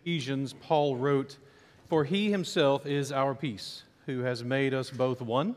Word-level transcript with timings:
Ephesians, 0.00 0.54
Paul 0.60 0.96
wrote, 0.96 1.38
For 1.88 2.04
he 2.04 2.30
himself 2.30 2.86
is 2.86 3.10
our 3.10 3.34
peace, 3.34 3.82
who 4.06 4.20
has 4.20 4.44
made 4.44 4.72
us 4.72 4.90
both 4.90 5.20
one 5.20 5.56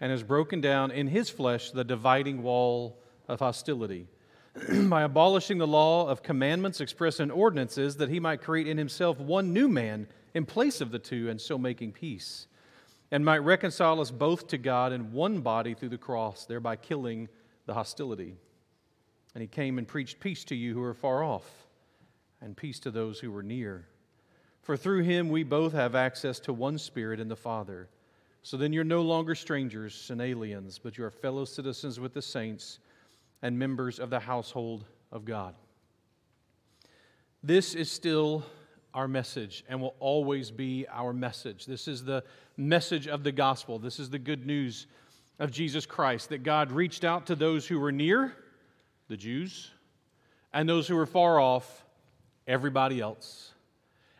and 0.00 0.10
has 0.10 0.22
broken 0.22 0.60
down 0.60 0.90
in 0.90 1.06
his 1.06 1.30
flesh 1.30 1.70
the 1.70 1.84
dividing 1.84 2.42
wall 2.42 2.98
of 3.28 3.38
hostility, 3.38 4.08
by 4.88 5.02
abolishing 5.02 5.58
the 5.58 5.66
law 5.66 6.08
of 6.08 6.22
commandments 6.22 6.80
expressed 6.80 7.20
in 7.20 7.30
ordinances, 7.30 7.96
that 7.96 8.08
he 8.08 8.18
might 8.18 8.42
create 8.42 8.66
in 8.66 8.78
himself 8.78 9.20
one 9.20 9.52
new 9.52 9.68
man 9.68 10.08
in 10.34 10.44
place 10.44 10.80
of 10.80 10.90
the 10.90 10.98
two, 10.98 11.28
and 11.28 11.40
so 11.40 11.56
making 11.56 11.92
peace, 11.92 12.46
and 13.10 13.24
might 13.24 13.38
reconcile 13.38 14.00
us 14.00 14.10
both 14.10 14.48
to 14.48 14.58
God 14.58 14.92
in 14.92 15.12
one 15.12 15.40
body 15.40 15.74
through 15.74 15.90
the 15.90 15.98
cross, 15.98 16.44
thereby 16.44 16.76
killing 16.76 17.28
the 17.66 17.74
hostility. 17.74 18.36
And 19.34 19.42
he 19.42 19.48
came 19.48 19.78
and 19.78 19.86
preached 19.86 20.18
peace 20.18 20.44
to 20.44 20.56
you 20.56 20.74
who 20.74 20.82
are 20.82 20.94
far 20.94 21.22
off 21.22 21.48
and 22.40 22.56
peace 22.56 22.78
to 22.80 22.90
those 22.90 23.20
who 23.20 23.30
were 23.30 23.42
near. 23.42 23.86
For 24.62 24.76
through 24.76 25.02
him 25.02 25.28
we 25.28 25.42
both 25.42 25.72
have 25.72 25.94
access 25.94 26.38
to 26.40 26.52
one 26.52 26.78
Spirit 26.78 27.20
in 27.20 27.28
the 27.28 27.36
Father. 27.36 27.88
So 28.42 28.56
then 28.56 28.72
you're 28.72 28.84
no 28.84 29.02
longer 29.02 29.34
strangers 29.34 30.10
and 30.10 30.20
aliens, 30.20 30.78
but 30.78 30.96
you 30.96 31.04
are 31.04 31.10
fellow 31.10 31.44
citizens 31.44 32.00
with 32.00 32.14
the 32.14 32.22
saints 32.22 32.78
and 33.42 33.58
members 33.58 33.98
of 33.98 34.10
the 34.10 34.20
household 34.20 34.84
of 35.12 35.24
God. 35.24 35.54
This 37.42 37.74
is 37.74 37.90
still 37.90 38.44
our 38.92 39.08
message 39.08 39.64
and 39.68 39.80
will 39.80 39.94
always 40.00 40.50
be 40.50 40.86
our 40.90 41.12
message. 41.12 41.66
This 41.66 41.88
is 41.88 42.04
the 42.04 42.24
message 42.56 43.06
of 43.08 43.22
the 43.22 43.32
gospel. 43.32 43.78
This 43.78 43.98
is 43.98 44.10
the 44.10 44.18
good 44.18 44.46
news 44.46 44.86
of 45.38 45.50
Jesus 45.50 45.86
Christ 45.86 46.28
that 46.30 46.42
God 46.42 46.70
reached 46.72 47.04
out 47.04 47.26
to 47.26 47.34
those 47.34 47.66
who 47.66 47.80
were 47.80 47.92
near, 47.92 48.34
the 49.08 49.16
Jews, 49.16 49.70
and 50.52 50.68
those 50.68 50.86
who 50.86 50.96
were 50.96 51.06
far 51.06 51.40
off, 51.40 51.84
everybody 52.50 53.00
else, 53.00 53.52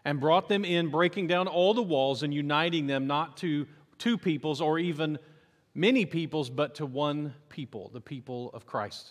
and 0.05 0.21
brought 0.21 0.49
them 0.49 0.65
in, 0.65 0.89
breaking 0.89 1.27
down 1.27 1.49
all 1.49 1.75
the 1.75 1.83
walls 1.83 2.23
and 2.23 2.33
uniting 2.33 2.87
them 2.87 3.07
not 3.07 3.37
to 3.39 3.67
two 3.99 4.17
peoples 4.17 4.61
or 4.61 4.79
even 4.79 5.19
many 5.75 6.07
peoples, 6.07 6.49
but 6.49 6.77
to 6.77 6.87
one 6.87 7.35
people, 7.49 7.91
the 7.93 8.01
people 8.01 8.51
of 8.55 8.67
Christ. 8.67 9.11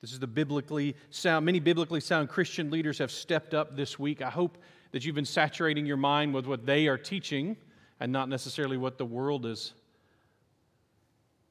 This 0.00 0.12
is 0.12 0.18
the 0.18 0.26
biblically 0.26 0.96
sound, 1.10 1.46
many 1.46 1.60
biblically 1.60 2.00
sound 2.00 2.28
Christian 2.28 2.70
leaders 2.70 2.98
have 2.98 3.10
stepped 3.10 3.54
up 3.54 3.76
this 3.76 3.98
week. 3.98 4.22
I 4.22 4.30
hope 4.30 4.58
that 4.92 5.04
you've 5.04 5.14
been 5.14 5.24
saturating 5.24 5.86
your 5.86 5.96
mind 5.96 6.34
with 6.34 6.46
what 6.46 6.66
they 6.66 6.86
are 6.86 6.98
teaching 6.98 7.56
and 8.00 8.12
not 8.12 8.28
necessarily 8.28 8.76
what 8.76 8.98
the 8.98 9.04
world 9.04 9.44
is 9.44 9.72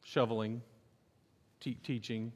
shoveling, 0.03 0.61
te- 1.59 1.77
teaching, 1.83 2.31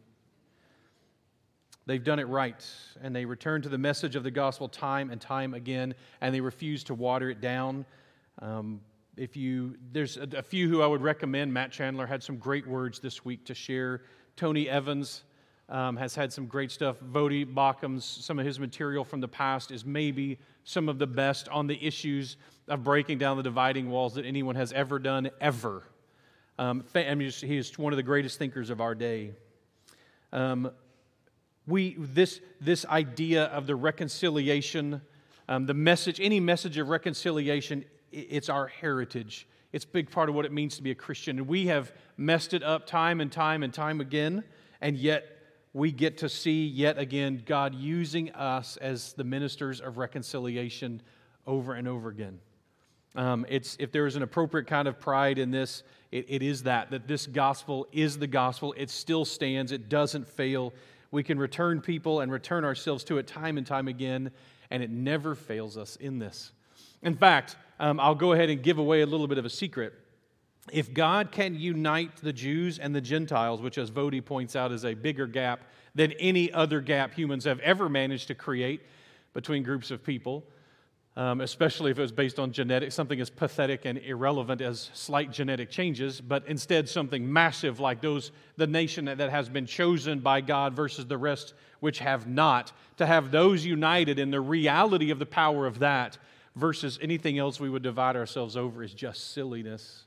They've 1.86 2.04
done 2.04 2.20
it 2.20 2.28
right, 2.28 2.64
and 3.02 3.16
they 3.16 3.26
return 3.26 3.62
to 3.64 3.70
the 3.70 3.78
message 3.78 4.16
of 4.16 4.24
the 4.24 4.32
gospel 4.32 4.70
time 4.70 5.10
and 5.10 5.20
time 5.20 5.54
again, 5.54 5.96
and 6.22 6.34
they 6.34 6.42
refuse 6.42 6.84
to 6.86 6.94
water 6.94 7.30
it 7.30 7.42
down. 7.42 7.86
Um, 8.40 8.82
if 9.18 9.36
you, 9.36 9.76
there's 9.92 10.18
a, 10.18 10.28
a, 10.38 10.42
few 10.42 10.70
who 10.70 10.82
I 10.82 10.88
would 10.88 11.02
recommend. 11.02 11.54
Matt 11.54 11.72
Chandler 11.72 12.06
had 12.06 12.24
some 12.24 12.38
great 12.38 12.66
words 12.66 13.00
this 13.00 13.26
week 13.26 13.46
to 13.46 13.54
share. 13.54 14.04
Tony 14.36 14.70
Evans 14.70 15.24
um, 15.70 15.98
has 15.98 16.16
had 16.16 16.32
some 16.32 16.46
great 16.46 16.72
stuff. 16.72 16.98
Voddie 17.00 17.46
Baucham's, 17.46 18.06
some 18.06 18.40
of 18.40 18.46
his 18.46 18.60
material 18.60 19.04
from 19.04 19.20
the 19.20 19.28
past 19.28 19.72
is 19.72 19.84
maybe 19.84 20.38
some 20.64 20.88
of 20.88 21.00
the 21.00 21.08
best 21.08 21.50
on 21.50 21.68
the 21.68 21.84
issues 21.86 22.38
of 22.68 22.84
breaking 22.84 23.18
down 23.18 23.38
the 23.38 23.44
dividing 23.44 23.90
walls 23.90 24.14
that 24.16 24.26
anyone 24.26 24.56
has 24.56 24.72
ever 24.74 25.00
done, 25.00 25.30
ever. 25.40 25.84
Um, 26.60 26.84
he 26.94 27.58
is 27.58 27.78
one 27.80 27.92
of 27.92 27.98
the 27.98 28.04
greatest 28.04 28.38
thinkers 28.38 28.70
of 28.70 28.82
our 28.82 28.94
day. 28.94 29.32
Um, 30.32 30.72
we, 31.72 31.96
this, 31.98 32.42
this 32.60 32.86
idea 32.86 33.46
of 33.46 33.66
the 33.66 33.76
reconciliation, 33.76 35.02
um, 35.48 35.66
the 35.66 35.74
message, 35.74 36.20
any 36.20 36.40
message 36.40 36.78
of 36.78 36.90
reconciliation, 36.90 37.86
it's 38.12 38.50
our 38.50 38.68
heritage. 38.68 39.48
It's 39.72 39.86
a 39.86 39.88
big 39.88 40.12
part 40.12 40.28
of 40.30 40.36
what 40.36 40.46
it 40.46 40.52
means 40.52 40.76
to 40.76 40.84
be 40.84 40.92
a 40.92 40.96
Christian. 40.96 41.40
And 41.40 41.48
we 41.48 41.68
have 41.68 41.94
messed 42.18 42.54
it 42.54 42.62
up 42.62 42.86
time 42.86 43.22
and 43.22 43.32
time 43.32 43.64
and 43.64 43.74
time 43.74 44.02
again, 44.02 44.44
and 44.82 44.98
yet 44.98 45.26
we 45.74 45.92
get 45.92 46.18
to 46.18 46.30
see 46.30 46.68
yet 46.68 46.98
again 46.98 47.42
God 47.46 47.74
using 47.74 48.32
us 48.34 48.76
as 48.78 49.14
the 49.14 49.24
ministers 49.24 49.80
of 49.80 49.98
reconciliation 49.98 51.02
over 51.48 51.74
and 51.74 51.88
over 51.88 52.10
again. 52.10 52.40
Um, 53.16 53.46
it's, 53.50 53.78
if 53.80 53.92
there 53.92 54.06
is 54.06 54.16
an 54.16 54.24
appropriate 54.24 54.68
kind 54.68 54.88
of 54.88 55.00
pride 55.00 55.38
in 55.38 55.52
this, 55.52 55.84
it, 56.12 56.26
it 56.28 56.44
is 56.44 56.64
that, 56.64 56.92
that 56.92 57.08
this 57.08 57.28
gospel 57.28 57.88
is 57.92 58.18
the 58.18 58.28
gospel. 58.28 58.74
It 58.78 58.90
still 58.90 59.26
stands, 59.26 59.72
it 59.72 59.90
doesn't 59.90 60.28
fail. 60.28 60.74
We 61.12 61.24
can 61.24 61.38
return 61.38 61.82
people 61.82 62.22
and 62.22 62.32
return 62.32 62.64
ourselves 62.64 63.04
to 63.06 63.18
it 63.18 63.28
time 63.28 63.58
and 63.58 63.68
time 63.68 63.88
again, 63.88 64.32
and 64.70 64.82
it 64.82 64.90
never 64.90 65.36
fails 65.36 65.78
us 65.78 65.98
in 65.98 66.20
this. 66.20 66.52
In 67.02 67.16
fact, 67.16 67.58
um, 67.80 68.00
I'll 68.00 68.16
go 68.16 68.32
ahead 68.32 68.50
and 68.50 68.64
give 68.64 68.78
away 68.78 69.02
a 69.02 69.06
little 69.06 69.28
bit 69.28 69.38
of 69.38 69.46
a 69.46 69.50
secret. 69.50 69.94
If 70.72 70.94
God 70.94 71.32
can 71.32 71.56
unite 71.56 72.18
the 72.18 72.32
Jews 72.32 72.80
and 72.80 72.96
the 72.96 73.02
Gentiles, 73.02 73.62
which, 73.62 73.78
as 73.78 73.92
Voddie 73.92 74.24
points 74.24 74.56
out, 74.56 74.72
is 74.72 74.86
a 74.86 74.94
bigger 74.94 75.28
gap 75.28 75.62
than 75.96 76.14
any 76.14 76.52
other 76.54 76.80
gap 76.80 77.14
humans 77.14 77.44
have 77.46 77.60
ever 77.60 77.90
managed 77.90 78.28
to 78.28 78.36
create 78.36 78.82
between 79.34 79.64
groups 79.64 79.92
of 79.92 80.04
people, 80.04 80.44
um, 81.18 81.42
especially 81.42 81.92
if 81.92 82.00
it 82.00 82.02
was 82.02 82.12
based 82.12 82.40
on 82.40 82.54
genetics, 82.54 82.96
something 82.96 83.20
as 83.20 83.30
pathetic 83.30 83.86
and 83.86 83.98
irrelevant 83.98 84.62
as 84.62 84.90
slight 84.94 85.32
genetic 85.32 85.70
changes, 85.70 86.22
but 86.22 86.48
instead 86.48 86.88
something 86.88 87.32
massive 87.32 87.80
like 87.80 88.00
those, 88.00 88.32
the 88.56 88.68
nation 88.68 89.06
that 89.06 89.20
has 89.20 89.50
been 89.50 89.66
chosen 89.66 90.20
by 90.20 90.40
God 90.40 90.74
versus 90.74 91.06
the 91.06 91.18
rest 91.18 91.54
which 91.82 92.00
have 92.00 92.28
not, 92.28 92.72
to 92.98 93.06
have 93.06 93.32
those 93.32 93.66
united 93.66 94.20
in 94.20 94.32
the 94.32 94.40
reality 94.40 95.12
of 95.12 95.20
the 95.20 95.26
power 95.26 95.68
of 95.68 95.80
that 95.80 96.18
versus 96.56 96.98
anything 97.02 97.38
else 97.38 97.60
we 97.60 97.70
would 97.70 97.84
divide 97.84 98.16
ourselves 98.16 98.56
over 98.56 98.84
is 98.84 98.94
just 98.94 99.34
silliness. 99.34 100.04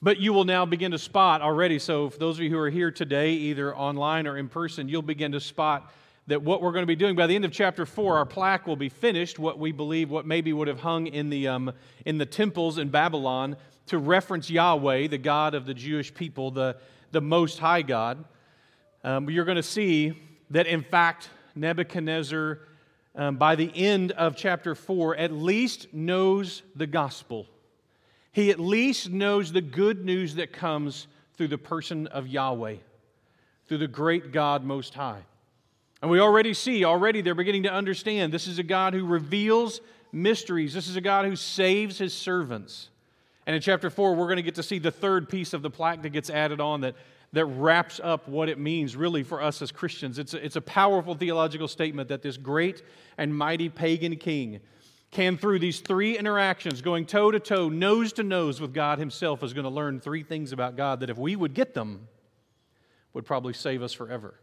But 0.00 0.18
you 0.18 0.32
will 0.32 0.44
now 0.44 0.64
begin 0.64 0.92
to 0.92 0.98
spot 0.98 1.42
already. 1.42 1.78
So, 1.78 2.10
for 2.10 2.18
those 2.18 2.36
of 2.38 2.44
you 2.44 2.50
who 2.50 2.58
are 2.58 2.70
here 2.70 2.92
today, 2.92 3.32
either 3.32 3.76
online 3.76 4.28
or 4.28 4.36
in 4.36 4.48
person, 4.48 4.88
you'll 4.88 5.02
begin 5.02 5.32
to 5.32 5.40
spot 5.40 5.92
that 6.28 6.42
what 6.42 6.60
we're 6.60 6.72
going 6.72 6.82
to 6.82 6.86
be 6.86 6.94
doing 6.94 7.16
by 7.16 7.26
the 7.26 7.34
end 7.34 7.46
of 7.46 7.52
chapter 7.52 7.86
4 7.86 8.18
our 8.18 8.26
plaque 8.26 8.66
will 8.66 8.76
be 8.76 8.90
finished 8.90 9.38
what 9.38 9.58
we 9.58 9.72
believe 9.72 10.10
what 10.10 10.26
maybe 10.26 10.52
would 10.52 10.68
have 10.68 10.80
hung 10.80 11.06
in 11.06 11.30
the, 11.30 11.48
um, 11.48 11.72
in 12.04 12.18
the 12.18 12.26
temples 12.26 12.76
in 12.78 12.90
babylon 12.90 13.56
to 13.86 13.98
reference 13.98 14.50
yahweh 14.50 15.08
the 15.08 15.18
god 15.18 15.54
of 15.54 15.64
the 15.64 15.72
jewish 15.72 16.12
people 16.12 16.50
the, 16.50 16.76
the 17.10 17.20
most 17.20 17.58
high 17.58 17.82
god. 17.82 18.24
Um, 19.02 19.30
you're 19.30 19.46
going 19.46 19.56
to 19.56 19.62
see 19.62 20.22
that 20.50 20.66
in 20.66 20.82
fact 20.82 21.30
nebuchadnezzar 21.54 22.60
um, 23.14 23.36
by 23.36 23.54
the 23.54 23.72
end 23.74 24.12
of 24.12 24.36
chapter 24.36 24.74
4 24.74 25.16
at 25.16 25.32
least 25.32 25.92
knows 25.94 26.62
the 26.76 26.86
gospel. 26.86 27.46
He 28.32 28.50
at 28.50 28.60
least 28.60 29.10
knows 29.10 29.50
the 29.50 29.62
good 29.62 30.04
news 30.04 30.34
that 30.34 30.52
comes 30.52 31.06
through 31.34 31.48
the 31.48 31.58
person 31.58 32.06
of 32.08 32.26
yahweh 32.26 32.76
through 33.66 33.78
the 33.78 33.88
great 33.88 34.30
god 34.30 34.62
most 34.62 34.92
high 34.92 35.22
and 36.00 36.10
we 36.10 36.20
already 36.20 36.54
see, 36.54 36.84
already 36.84 37.20
they're 37.20 37.34
beginning 37.34 37.64
to 37.64 37.72
understand 37.72 38.32
this 38.32 38.46
is 38.46 38.58
a 38.58 38.62
God 38.62 38.94
who 38.94 39.04
reveals 39.04 39.80
mysteries. 40.12 40.72
This 40.72 40.88
is 40.88 40.96
a 40.96 41.00
God 41.00 41.24
who 41.24 41.36
saves 41.36 41.98
his 41.98 42.14
servants. 42.14 42.90
And 43.46 43.56
in 43.56 43.62
chapter 43.62 43.90
4, 43.90 44.14
we're 44.14 44.26
going 44.26 44.36
to 44.36 44.42
get 44.42 44.56
to 44.56 44.62
see 44.62 44.78
the 44.78 44.90
third 44.90 45.28
piece 45.28 45.52
of 45.54 45.62
the 45.62 45.70
plaque 45.70 46.02
that 46.02 46.10
gets 46.10 46.30
added 46.30 46.60
on 46.60 46.82
that, 46.82 46.94
that 47.32 47.46
wraps 47.46 48.00
up 48.02 48.28
what 48.28 48.48
it 48.48 48.58
means 48.58 48.94
really 48.94 49.22
for 49.22 49.42
us 49.42 49.60
as 49.60 49.72
Christians. 49.72 50.18
It's 50.18 50.34
a, 50.34 50.44
it's 50.44 50.56
a 50.56 50.60
powerful 50.60 51.14
theological 51.14 51.66
statement 51.66 52.10
that 52.10 52.22
this 52.22 52.36
great 52.36 52.82
and 53.16 53.34
mighty 53.34 53.68
pagan 53.68 54.16
king 54.16 54.60
can, 55.10 55.38
through 55.38 55.58
these 55.58 55.80
three 55.80 56.18
interactions, 56.18 56.82
going 56.82 57.06
toe 57.06 57.30
to 57.30 57.40
toe, 57.40 57.70
nose 57.70 58.12
to 58.14 58.22
nose 58.22 58.60
with 58.60 58.74
God 58.74 58.98
himself, 58.98 59.42
is 59.42 59.54
going 59.54 59.64
to 59.64 59.70
learn 59.70 60.00
three 60.00 60.22
things 60.22 60.52
about 60.52 60.76
God 60.76 61.00
that 61.00 61.10
if 61.10 61.16
we 61.16 61.34
would 61.34 61.54
get 61.54 61.72
them, 61.74 62.06
would 63.14 63.24
probably 63.24 63.54
save 63.54 63.82
us 63.82 63.94
forever. 63.94 64.34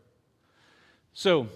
So, 1.18 1.48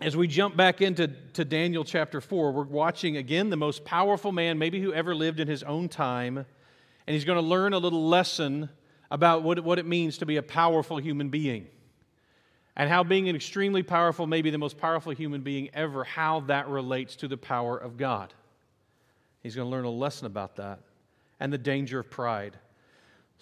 as 0.00 0.16
we 0.16 0.26
jump 0.26 0.56
back 0.56 0.80
into 0.80 1.08
to 1.34 1.44
Daniel 1.44 1.84
chapter 1.84 2.22
4, 2.22 2.50
we're 2.52 2.64
watching 2.64 3.18
again 3.18 3.50
the 3.50 3.56
most 3.58 3.84
powerful 3.84 4.32
man, 4.32 4.58
maybe 4.58 4.80
who 4.80 4.94
ever 4.94 5.14
lived 5.14 5.38
in 5.38 5.48
his 5.48 5.62
own 5.62 5.90
time. 5.90 6.38
And 6.38 7.14
he's 7.14 7.26
going 7.26 7.36
to 7.36 7.46
learn 7.46 7.74
a 7.74 7.78
little 7.78 8.08
lesson 8.08 8.70
about 9.10 9.42
what, 9.42 9.62
what 9.62 9.78
it 9.78 9.84
means 9.84 10.16
to 10.18 10.26
be 10.26 10.38
a 10.38 10.42
powerful 10.42 10.96
human 10.96 11.28
being. 11.28 11.66
And 12.74 12.88
how 12.88 13.04
being 13.04 13.28
an 13.28 13.36
extremely 13.36 13.82
powerful, 13.82 14.26
maybe 14.26 14.48
the 14.48 14.56
most 14.56 14.78
powerful 14.78 15.12
human 15.12 15.42
being 15.42 15.68
ever, 15.74 16.02
how 16.02 16.40
that 16.46 16.66
relates 16.66 17.16
to 17.16 17.28
the 17.28 17.36
power 17.36 17.76
of 17.76 17.98
God. 17.98 18.32
He's 19.42 19.54
going 19.54 19.66
to 19.66 19.70
learn 19.70 19.84
a 19.84 19.90
lesson 19.90 20.24
about 20.24 20.56
that 20.56 20.78
and 21.38 21.52
the 21.52 21.58
danger 21.58 21.98
of 21.98 22.08
pride. 22.08 22.56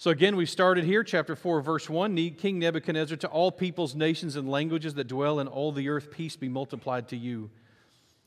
So 0.00 0.12
again, 0.12 0.36
we 0.36 0.46
started 0.46 0.84
here, 0.84 1.02
chapter 1.02 1.34
4, 1.34 1.60
verse 1.60 1.90
1. 1.90 2.14
Need 2.14 2.38
King 2.38 2.60
Nebuchadnezzar, 2.60 3.16
to 3.16 3.26
all 3.26 3.50
peoples, 3.50 3.96
nations, 3.96 4.36
and 4.36 4.48
languages 4.48 4.94
that 4.94 5.08
dwell 5.08 5.40
in 5.40 5.48
all 5.48 5.72
the 5.72 5.88
earth, 5.88 6.12
peace 6.12 6.36
be 6.36 6.48
multiplied 6.48 7.08
to 7.08 7.16
you. 7.16 7.50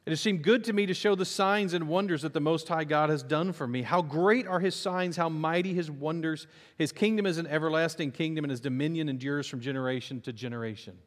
It 0.05 0.09
has 0.09 0.19
seemed 0.19 0.43
good 0.43 0.65
to 0.65 0.73
me 0.73 0.85
to 0.85 0.93
show 0.93 1.15
the 1.15 1.23
signs 1.23 1.73
and 1.73 1.87
wonders 1.87 2.23
that 2.23 2.33
the 2.33 2.41
Most 2.41 2.67
High 2.67 2.83
God 2.83 3.09
has 3.09 3.23
done 3.23 3.53
for 3.53 3.65
me. 3.65 3.83
How 3.83 4.01
great 4.01 4.47
are 4.47 4.59
his 4.59 4.75
signs, 4.75 5.15
how 5.15 5.29
mighty 5.29 5.73
his 5.73 5.89
wonders. 5.89 6.45
His 6.77 6.91
kingdom 6.91 7.25
is 7.25 7.37
an 7.37 7.47
everlasting 7.47 8.11
kingdom, 8.11 8.43
and 8.43 8.51
his 8.51 8.59
dominion 8.59 9.07
endures 9.07 9.47
from 9.47 9.61
generation 9.61 10.19
to 10.21 10.33
generation. 10.33 10.97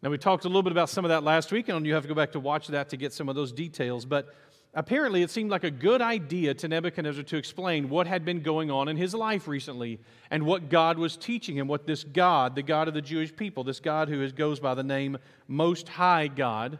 Now, 0.00 0.08
we 0.08 0.16
talked 0.16 0.46
a 0.46 0.48
little 0.48 0.62
bit 0.62 0.72
about 0.72 0.88
some 0.88 1.04
of 1.04 1.10
that 1.10 1.22
last 1.22 1.52
week, 1.52 1.68
and 1.68 1.84
you 1.84 1.92
have 1.92 2.04
to 2.04 2.08
go 2.08 2.14
back 2.14 2.32
to 2.32 2.40
watch 2.40 2.68
that 2.68 2.88
to 2.88 2.96
get 2.96 3.12
some 3.12 3.28
of 3.28 3.34
those 3.34 3.52
details. 3.52 4.06
But 4.06 4.34
apparently, 4.74 5.22
it 5.22 5.30
seemed 5.30 5.50
like 5.50 5.64
a 5.64 5.70
good 5.70 6.00
idea 6.00 6.54
to 6.54 6.68
Nebuchadnezzar 6.68 7.24
to 7.24 7.36
explain 7.36 7.88
what 7.88 8.06
had 8.06 8.24
been 8.24 8.40
going 8.40 8.70
on 8.70 8.88
in 8.88 8.96
his 8.96 9.14
life 9.14 9.48
recently 9.48 10.00
and 10.30 10.44
what 10.44 10.68
God 10.68 10.98
was 10.98 11.16
teaching 11.16 11.56
him, 11.56 11.68
what 11.68 11.86
this 11.86 12.04
God, 12.04 12.54
the 12.54 12.62
God 12.62 12.88
of 12.88 12.94
the 12.94 13.02
Jewish 13.02 13.34
people, 13.34 13.64
this 13.64 13.80
God 13.80 14.08
who 14.08 14.28
goes 14.32 14.60
by 14.60 14.74
the 14.74 14.82
name 14.82 15.18
Most 15.48 15.88
High 15.88 16.28
God, 16.28 16.78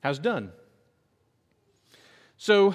has 0.00 0.18
done. 0.18 0.52
So, 2.36 2.74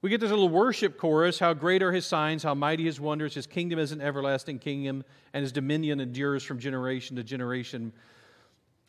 we 0.00 0.10
get 0.10 0.20
this 0.20 0.30
little 0.30 0.48
worship 0.48 0.96
chorus 0.96 1.38
How 1.38 1.54
great 1.54 1.82
are 1.82 1.92
his 1.92 2.06
signs, 2.06 2.42
how 2.42 2.54
mighty 2.54 2.84
his 2.84 3.00
wonders. 3.00 3.34
His 3.34 3.46
kingdom 3.46 3.78
is 3.78 3.90
an 3.90 4.00
everlasting 4.00 4.60
kingdom, 4.60 5.04
and 5.32 5.42
his 5.42 5.50
dominion 5.50 6.00
endures 6.00 6.44
from 6.44 6.58
generation 6.58 7.16
to 7.16 7.24
generation. 7.24 7.92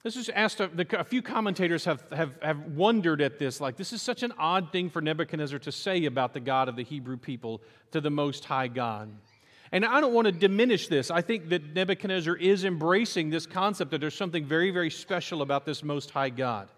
This 0.01 0.15
is 0.15 0.29
asked, 0.29 0.61
a, 0.61 1.03
few 1.03 1.21
commentators 1.21 1.83
have, 1.83 2.09
have, 2.11 2.41
have 2.41 2.67
wondered 2.67 3.21
at 3.21 3.37
this. 3.37 3.59
Like, 3.59 3.75
this 3.75 3.91
is 3.91 4.01
such 4.01 4.23
an 4.23 4.31
odd 4.37 4.71
thing 4.71 4.89
for 4.89 5.01
Nebuchadnezzar 5.01 5.59
to 5.59 5.73
say 5.73 6.05
about 6.05 6.33
the 6.33 6.39
God 6.39 6.69
of 6.69 6.77
the 6.77 6.83
Hebrew 6.83 7.17
people 7.17 7.61
to 7.91 7.99
the 7.99 8.09
Most 8.09 8.45
High 8.45 8.69
God. 8.69 9.11
And 9.73 9.83
I 9.83 9.99
don't 9.99 10.13
want 10.13 10.25
to 10.25 10.31
diminish 10.31 10.87
this. 10.87 11.11
I 11.11 11.21
think 11.21 11.49
that 11.49 11.75
Nebuchadnezzar 11.75 12.35
is 12.37 12.63
embracing 12.63 13.29
this 13.29 13.45
concept 13.45 13.91
that 13.91 13.99
there's 13.99 14.15
something 14.15 14.45
very, 14.45 14.71
very 14.71 14.89
special 14.89 15.41
about 15.41 15.65
this 15.65 15.83
Most 15.83 16.11
High 16.11 16.29
God. 16.29 16.69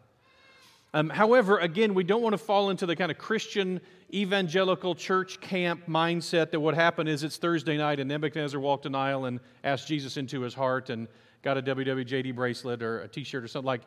Um, 0.94 1.10
however, 1.10 1.60
again, 1.60 1.94
we 1.94 2.04
don't 2.04 2.24
want 2.24 2.34
to 2.34 2.40
fall 2.40 2.72
into 2.72 2.88
the 2.88 2.96
kind 2.96 3.12
of 3.12 3.20
Christian 3.20 3.80
evangelical 4.14 4.96
church 4.96 5.40
camp 5.40 5.86
mindset 5.88 6.52
that 6.52 6.60
what 6.60 6.74
happened 6.74 7.08
is 7.08 7.24
it's 7.24 7.38
Thursday 7.38 7.78
night 7.78 8.00
and 8.00 8.10
Nebuchadnezzar 8.10 8.60
walked 8.60 8.86
an 8.88 8.96
aisle 8.96 9.26
and 9.26 9.40
asked 9.64 9.88
Jesus 9.88 10.18
into 10.18 10.42
his 10.42 10.54
heart 10.54 10.90
and 10.90 11.08
got 11.42 11.58
a 11.58 11.62
WWJD 11.62 12.36
bracelet 12.36 12.82
or 12.82 13.02
a 13.02 13.08
T-shirt 13.08 13.44
or 13.44 13.48
something 13.48 13.68
like. 13.68 13.82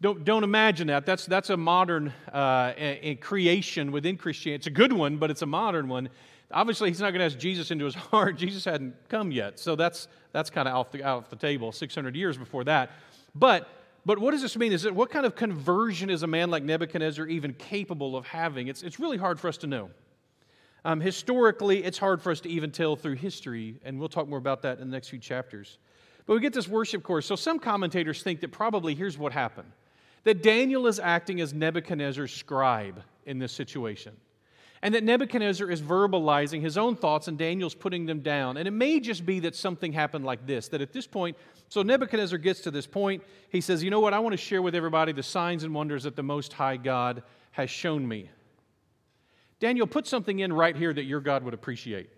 Don't 0.00 0.24
don't 0.24 0.44
imagine 0.44 0.86
that. 0.88 1.04
That's 1.06 1.26
that's 1.26 1.50
a 1.50 1.56
modern 1.56 2.12
uh, 2.32 2.72
a, 2.76 3.00
a 3.02 3.14
creation 3.16 3.90
within 3.90 4.16
Christianity. 4.16 4.60
It's 4.60 4.66
a 4.68 4.70
good 4.70 4.92
one, 4.92 5.16
but 5.16 5.28
it's 5.28 5.42
a 5.42 5.46
modern 5.46 5.88
one. 5.88 6.08
Obviously, 6.52 6.88
he's 6.88 7.00
not 7.00 7.10
going 7.10 7.18
to 7.18 7.24
ask 7.24 7.36
Jesus 7.36 7.72
into 7.72 7.84
his 7.84 7.94
heart. 8.12 8.36
Jesus 8.36 8.64
hadn't 8.64 8.94
come 9.08 9.32
yet, 9.32 9.58
so 9.58 9.74
that's 9.74 10.06
that's 10.30 10.50
kind 10.50 10.68
of 10.68 10.74
off 10.76 10.92
the 10.92 11.02
off 11.02 11.28
the 11.30 11.36
table. 11.36 11.72
Six 11.72 11.96
hundred 11.96 12.14
years 12.14 12.38
before 12.38 12.62
that, 12.64 12.92
but 13.34 13.68
but 14.08 14.18
what 14.18 14.30
does 14.30 14.40
this 14.40 14.56
mean? 14.56 14.72
Is 14.72 14.86
it 14.86 14.94
what 14.94 15.10
kind 15.10 15.26
of 15.26 15.34
conversion 15.34 16.08
is 16.08 16.22
a 16.22 16.26
man 16.26 16.50
like 16.50 16.62
Nebuchadnezzar 16.62 17.26
even 17.26 17.52
capable 17.52 18.16
of 18.16 18.26
having? 18.26 18.68
It's, 18.68 18.82
it's 18.82 18.98
really 18.98 19.18
hard 19.18 19.38
for 19.38 19.48
us 19.48 19.58
to 19.58 19.66
know. 19.66 19.90
Um, 20.84 21.00
historically, 21.00 21.84
it's 21.84 21.98
hard 21.98 22.22
for 22.22 22.30
us 22.32 22.40
to 22.40 22.48
even 22.48 22.70
tell 22.70 22.96
through 22.96 23.16
history, 23.16 23.78
and 23.84 23.98
we'll 23.98 24.08
talk 24.08 24.26
more 24.26 24.38
about 24.38 24.62
that 24.62 24.78
in 24.78 24.88
the 24.88 24.96
next 24.96 25.08
few 25.08 25.18
chapters. 25.18 25.76
But 26.28 26.34
we 26.34 26.40
get 26.40 26.52
this 26.52 26.68
worship 26.68 27.02
chorus. 27.02 27.24
So 27.24 27.36
some 27.36 27.58
commentators 27.58 28.22
think 28.22 28.40
that 28.40 28.52
probably 28.52 28.94
here's 28.94 29.16
what 29.16 29.32
happened 29.32 29.72
that 30.24 30.42
Daniel 30.42 30.86
is 30.86 31.00
acting 31.00 31.40
as 31.40 31.54
Nebuchadnezzar's 31.54 32.34
scribe 32.34 33.02
in 33.24 33.38
this 33.38 33.50
situation. 33.50 34.14
And 34.82 34.94
that 34.94 35.02
Nebuchadnezzar 35.02 35.70
is 35.70 35.80
verbalizing 35.80 36.60
his 36.60 36.76
own 36.76 36.96
thoughts 36.96 37.28
and 37.28 37.38
Daniel's 37.38 37.74
putting 37.74 38.04
them 38.04 38.20
down. 38.20 38.58
And 38.58 38.68
it 38.68 38.72
may 38.72 39.00
just 39.00 39.24
be 39.24 39.40
that 39.40 39.56
something 39.56 39.90
happened 39.90 40.26
like 40.26 40.46
this 40.46 40.68
that 40.68 40.82
at 40.82 40.92
this 40.92 41.06
point, 41.06 41.34
so 41.70 41.80
Nebuchadnezzar 41.80 42.38
gets 42.38 42.60
to 42.60 42.70
this 42.70 42.86
point. 42.86 43.22
He 43.48 43.62
says, 43.62 43.82
You 43.82 43.90
know 43.90 44.00
what? 44.00 44.12
I 44.12 44.18
want 44.18 44.34
to 44.34 44.36
share 44.36 44.60
with 44.60 44.74
everybody 44.74 45.12
the 45.12 45.22
signs 45.22 45.64
and 45.64 45.74
wonders 45.74 46.02
that 46.02 46.14
the 46.14 46.22
Most 46.22 46.52
High 46.52 46.76
God 46.76 47.22
has 47.52 47.70
shown 47.70 48.06
me. 48.06 48.28
Daniel, 49.60 49.86
put 49.86 50.06
something 50.06 50.40
in 50.40 50.52
right 50.52 50.76
here 50.76 50.92
that 50.92 51.04
your 51.04 51.20
God 51.20 51.42
would 51.42 51.54
appreciate. 51.54 52.10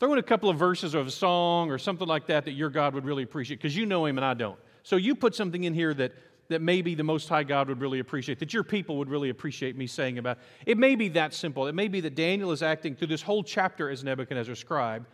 Throw 0.00 0.12
in 0.14 0.18
a 0.18 0.22
couple 0.22 0.50
of 0.50 0.56
verses 0.58 0.94
of 0.94 1.06
a 1.06 1.10
song 1.10 1.70
or 1.70 1.78
something 1.78 2.08
like 2.08 2.26
that 2.26 2.46
that 2.46 2.52
your 2.52 2.70
God 2.70 2.94
would 2.94 3.04
really 3.04 3.22
appreciate 3.22 3.56
because 3.56 3.76
you 3.76 3.86
know 3.86 4.06
him 4.06 4.18
and 4.18 4.24
I 4.24 4.34
don't. 4.34 4.58
So 4.82 4.96
you 4.96 5.14
put 5.14 5.34
something 5.34 5.62
in 5.62 5.74
here 5.74 5.94
that 5.94 6.12
that 6.50 6.60
maybe 6.60 6.96
the 6.96 7.04
Most 7.04 7.28
High 7.28 7.44
God 7.44 7.68
would 7.68 7.80
really 7.80 8.00
appreciate, 8.00 8.40
that 8.40 8.52
your 8.52 8.64
people 8.64 8.98
would 8.98 9.08
really 9.08 9.30
appreciate 9.30 9.76
me 9.76 9.86
saying 9.86 10.18
about. 10.18 10.38
It 10.66 10.76
may 10.76 10.96
be 10.96 11.08
that 11.10 11.32
simple. 11.32 11.68
It 11.68 11.76
may 11.76 11.86
be 11.86 12.00
that 12.00 12.16
Daniel 12.16 12.50
is 12.50 12.60
acting 12.60 12.96
through 12.96 13.06
this 13.06 13.22
whole 13.22 13.44
chapter 13.44 13.88
as 13.88 14.02
Nebuchadnezzar's 14.02 14.58
scribe, 14.58 15.06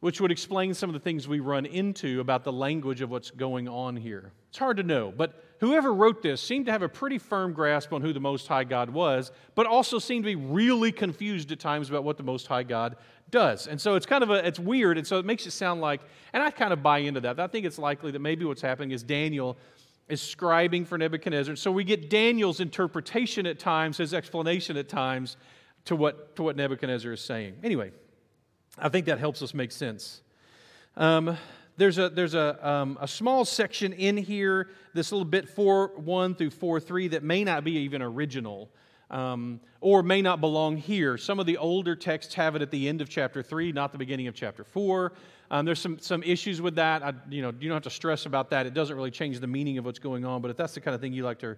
which 0.00 0.18
would 0.18 0.32
explain 0.32 0.72
some 0.72 0.88
of 0.88 0.94
the 0.94 1.00
things 1.00 1.28
we 1.28 1.40
run 1.40 1.66
into 1.66 2.20
about 2.20 2.42
the 2.42 2.52
language 2.52 3.02
of 3.02 3.10
what's 3.10 3.30
going 3.30 3.68
on 3.68 3.96
here. 3.96 4.32
It's 4.48 4.58
hard 4.58 4.78
to 4.78 4.82
know, 4.82 5.12
but 5.14 5.44
whoever 5.60 5.92
wrote 5.92 6.22
this 6.22 6.40
seemed 6.40 6.64
to 6.66 6.72
have 6.72 6.82
a 6.82 6.88
pretty 6.88 7.18
firm 7.18 7.52
grasp 7.52 7.92
on 7.92 8.00
who 8.00 8.14
the 8.14 8.20
Most 8.20 8.48
High 8.48 8.64
God 8.64 8.88
was, 8.88 9.30
but 9.54 9.66
also 9.66 9.98
seemed 9.98 10.24
to 10.24 10.30
be 10.30 10.36
really 10.36 10.90
confused 10.90 11.52
at 11.52 11.60
times 11.60 11.90
about 11.90 12.02
what 12.02 12.16
the 12.16 12.22
Most 12.22 12.46
High 12.46 12.62
God 12.62 12.96
does. 13.32 13.66
And 13.66 13.80
so 13.80 13.96
it's 13.96 14.06
kind 14.06 14.22
of 14.22 14.30
a, 14.30 14.46
it's 14.46 14.60
weird, 14.60 14.98
and 14.98 15.06
so 15.06 15.18
it 15.18 15.24
makes 15.24 15.44
it 15.46 15.50
sound 15.50 15.80
like, 15.80 16.00
and 16.32 16.42
I 16.42 16.50
kind 16.50 16.72
of 16.72 16.82
buy 16.82 16.98
into 16.98 17.20
that. 17.22 17.40
I 17.40 17.48
think 17.48 17.66
it's 17.66 17.78
likely 17.78 18.12
that 18.12 18.20
maybe 18.20 18.44
what's 18.44 18.62
happening 18.62 18.92
is 18.92 19.02
Daniel 19.02 19.56
is 20.08 20.20
scribing 20.20 20.86
for 20.86 20.98
Nebuchadnezzar. 20.98 21.56
So 21.56 21.72
we 21.72 21.82
get 21.82 22.10
Daniel's 22.10 22.60
interpretation 22.60 23.46
at 23.46 23.58
times, 23.58 23.96
his 23.96 24.14
explanation 24.14 24.76
at 24.76 24.88
times 24.88 25.36
to 25.86 25.96
what, 25.96 26.36
to 26.36 26.42
what 26.42 26.54
Nebuchadnezzar 26.54 27.12
is 27.12 27.24
saying. 27.24 27.56
Anyway, 27.64 27.90
I 28.78 28.88
think 28.88 29.06
that 29.06 29.18
helps 29.18 29.42
us 29.42 29.54
make 29.54 29.72
sense. 29.72 30.22
Um, 30.96 31.36
there's 31.78 31.98
a, 31.98 32.10
there's 32.10 32.34
a, 32.34 32.68
um, 32.68 32.98
a 33.00 33.08
small 33.08 33.44
section 33.44 33.92
in 33.94 34.16
here, 34.16 34.68
this 34.92 35.10
little 35.10 35.24
bit 35.24 35.48
4 35.48 35.92
1 35.96 36.34
through 36.34 36.50
4 36.50 36.80
3, 36.80 37.08
that 37.08 37.22
may 37.22 37.44
not 37.44 37.64
be 37.64 37.72
even 37.78 38.02
original 38.02 38.70
um, 39.12 39.60
or 39.80 40.02
may 40.02 40.22
not 40.22 40.40
belong 40.40 40.76
here. 40.76 41.18
Some 41.18 41.38
of 41.38 41.46
the 41.46 41.58
older 41.58 41.94
texts 41.94 42.34
have 42.34 42.56
it 42.56 42.62
at 42.62 42.70
the 42.70 42.88
end 42.88 43.00
of 43.00 43.08
chapter 43.08 43.42
3, 43.42 43.70
not 43.72 43.92
the 43.92 43.98
beginning 43.98 44.26
of 44.26 44.34
chapter 44.34 44.64
4. 44.64 45.12
Um, 45.50 45.66
there's 45.66 45.80
some, 45.80 45.98
some 45.98 46.22
issues 46.22 46.62
with 46.62 46.74
that. 46.76 47.02
I, 47.02 47.12
you, 47.28 47.42
know, 47.42 47.52
you 47.60 47.68
don't 47.68 47.76
have 47.76 47.82
to 47.84 47.90
stress 47.90 48.24
about 48.24 48.50
that. 48.50 48.64
It 48.64 48.72
doesn't 48.72 48.96
really 48.96 49.10
change 49.10 49.38
the 49.38 49.46
meaning 49.46 49.76
of 49.76 49.84
what's 49.84 49.98
going 49.98 50.24
on, 50.24 50.40
but 50.40 50.50
if 50.50 50.56
that's 50.56 50.72
the 50.72 50.80
kind 50.80 50.94
of 50.94 51.00
thing 51.00 51.12
you 51.12 51.24
like 51.24 51.38
to 51.40 51.56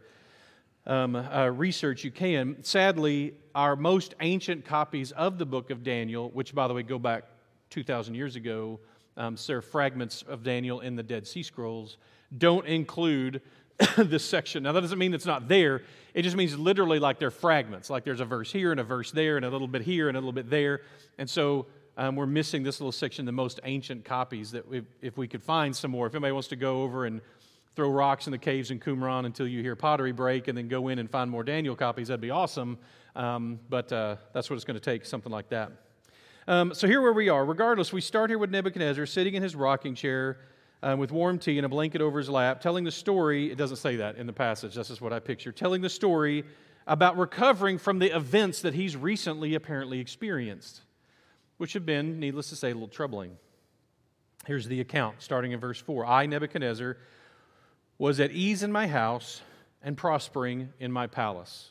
um, 0.86 1.14
uh, 1.14 1.46
research, 1.46 2.02
you 2.02 2.10
can. 2.10 2.62
Sadly, 2.62 3.34
our 3.54 3.76
most 3.76 4.14
ancient 4.20 4.64
copies 4.64 5.12
of 5.12 5.38
the 5.38 5.46
book 5.46 5.70
of 5.70 5.84
Daniel, 5.84 6.30
which, 6.30 6.54
by 6.54 6.66
the 6.66 6.74
way, 6.74 6.82
go 6.82 6.98
back 6.98 7.24
2,000 7.70 8.14
years 8.14 8.36
ago, 8.36 8.80
um, 9.16 9.36
so 9.36 9.60
fragments 9.60 10.22
of 10.22 10.42
Daniel 10.42 10.80
in 10.80 10.96
the 10.96 11.02
Dead 11.02 11.26
Sea 11.26 11.44
Scrolls, 11.44 11.98
don't 12.36 12.66
include 12.66 13.40
this 13.96 14.24
section. 14.24 14.62
Now, 14.62 14.72
that 14.72 14.80
doesn't 14.80 14.98
mean 14.98 15.14
it's 15.14 15.26
not 15.26 15.48
there. 15.48 15.82
It 16.14 16.22
just 16.22 16.36
means 16.36 16.56
literally 16.56 16.98
like 16.98 17.18
they're 17.18 17.30
fragments. 17.30 17.90
Like 17.90 18.04
there's 18.04 18.20
a 18.20 18.24
verse 18.24 18.52
here 18.52 18.70
and 18.70 18.80
a 18.80 18.84
verse 18.84 19.10
there 19.10 19.36
and 19.36 19.44
a 19.44 19.50
little 19.50 19.66
bit 19.66 19.82
here 19.82 20.08
and 20.08 20.16
a 20.16 20.20
little 20.20 20.32
bit 20.32 20.48
there. 20.48 20.82
And 21.18 21.28
so 21.28 21.66
um, 21.96 22.16
we're 22.16 22.26
missing 22.26 22.62
this 22.62 22.80
little 22.80 22.92
section, 22.92 23.24
the 23.24 23.32
most 23.32 23.60
ancient 23.64 24.04
copies, 24.04 24.52
that 24.52 24.68
we, 24.68 24.82
if 25.02 25.16
we 25.16 25.26
could 25.26 25.42
find 25.42 25.74
some 25.74 25.90
more. 25.90 26.06
If 26.06 26.14
anybody 26.14 26.32
wants 26.32 26.48
to 26.48 26.56
go 26.56 26.82
over 26.82 27.06
and 27.06 27.20
throw 27.74 27.90
rocks 27.90 28.26
in 28.26 28.30
the 28.30 28.38
caves 28.38 28.70
in 28.70 28.78
Qumran 28.78 29.26
until 29.26 29.48
you 29.48 29.60
hear 29.60 29.74
pottery 29.74 30.12
break 30.12 30.46
and 30.46 30.56
then 30.56 30.68
go 30.68 30.88
in 30.88 31.00
and 31.00 31.10
find 31.10 31.28
more 31.28 31.42
Daniel 31.42 31.74
copies, 31.74 32.08
that'd 32.08 32.20
be 32.20 32.30
awesome. 32.30 32.78
Um, 33.16 33.58
but 33.68 33.92
uh, 33.92 34.16
that's 34.32 34.48
what 34.50 34.56
it's 34.56 34.64
going 34.64 34.78
to 34.78 34.84
take, 34.84 35.04
something 35.04 35.32
like 35.32 35.48
that. 35.48 35.72
Um, 36.46 36.74
so 36.74 36.86
here 36.86 37.00
where 37.00 37.12
we 37.12 37.28
are. 37.28 37.44
Regardless, 37.44 37.92
we 37.92 38.00
start 38.00 38.30
here 38.30 38.38
with 38.38 38.50
Nebuchadnezzar 38.50 39.06
sitting 39.06 39.34
in 39.34 39.42
his 39.42 39.56
rocking 39.56 39.94
chair 39.94 40.38
um, 40.84 40.98
with 41.00 41.10
warm 41.10 41.38
tea 41.38 41.58
and 41.58 41.66
a 41.66 41.68
blanket 41.68 42.00
over 42.00 42.18
his 42.18 42.28
lap, 42.28 42.60
telling 42.60 42.84
the 42.84 42.92
story. 42.92 43.50
It 43.50 43.58
doesn't 43.58 43.78
say 43.78 43.96
that 43.96 44.16
in 44.16 44.26
the 44.26 44.32
passage, 44.32 44.74
this 44.74 44.90
is 44.90 45.00
what 45.00 45.12
I 45.12 45.18
picture. 45.18 45.50
Telling 45.50 45.82
the 45.82 45.88
story 45.88 46.44
about 46.86 47.16
recovering 47.16 47.78
from 47.78 47.98
the 47.98 48.14
events 48.14 48.60
that 48.62 48.74
he's 48.74 48.96
recently 48.96 49.54
apparently 49.54 49.98
experienced 49.98 50.82
which 51.56 51.72
have 51.74 51.86
been, 51.86 52.18
needless 52.18 52.48
to 52.50 52.56
say, 52.56 52.70
a 52.70 52.74
little 52.74 52.88
troubling. 52.88 53.36
Here's 54.46 54.66
the 54.66 54.80
account, 54.80 55.16
starting 55.22 55.52
in 55.52 55.60
verse 55.60 55.80
4 55.80 56.04
I, 56.04 56.26
Nebuchadnezzar, 56.26 56.96
was 57.98 58.20
at 58.20 58.32
ease 58.32 58.62
in 58.62 58.72
my 58.72 58.86
house 58.86 59.40
and 59.82 59.96
prospering 59.96 60.72
in 60.80 60.90
my 60.90 61.06
palace. 61.06 61.70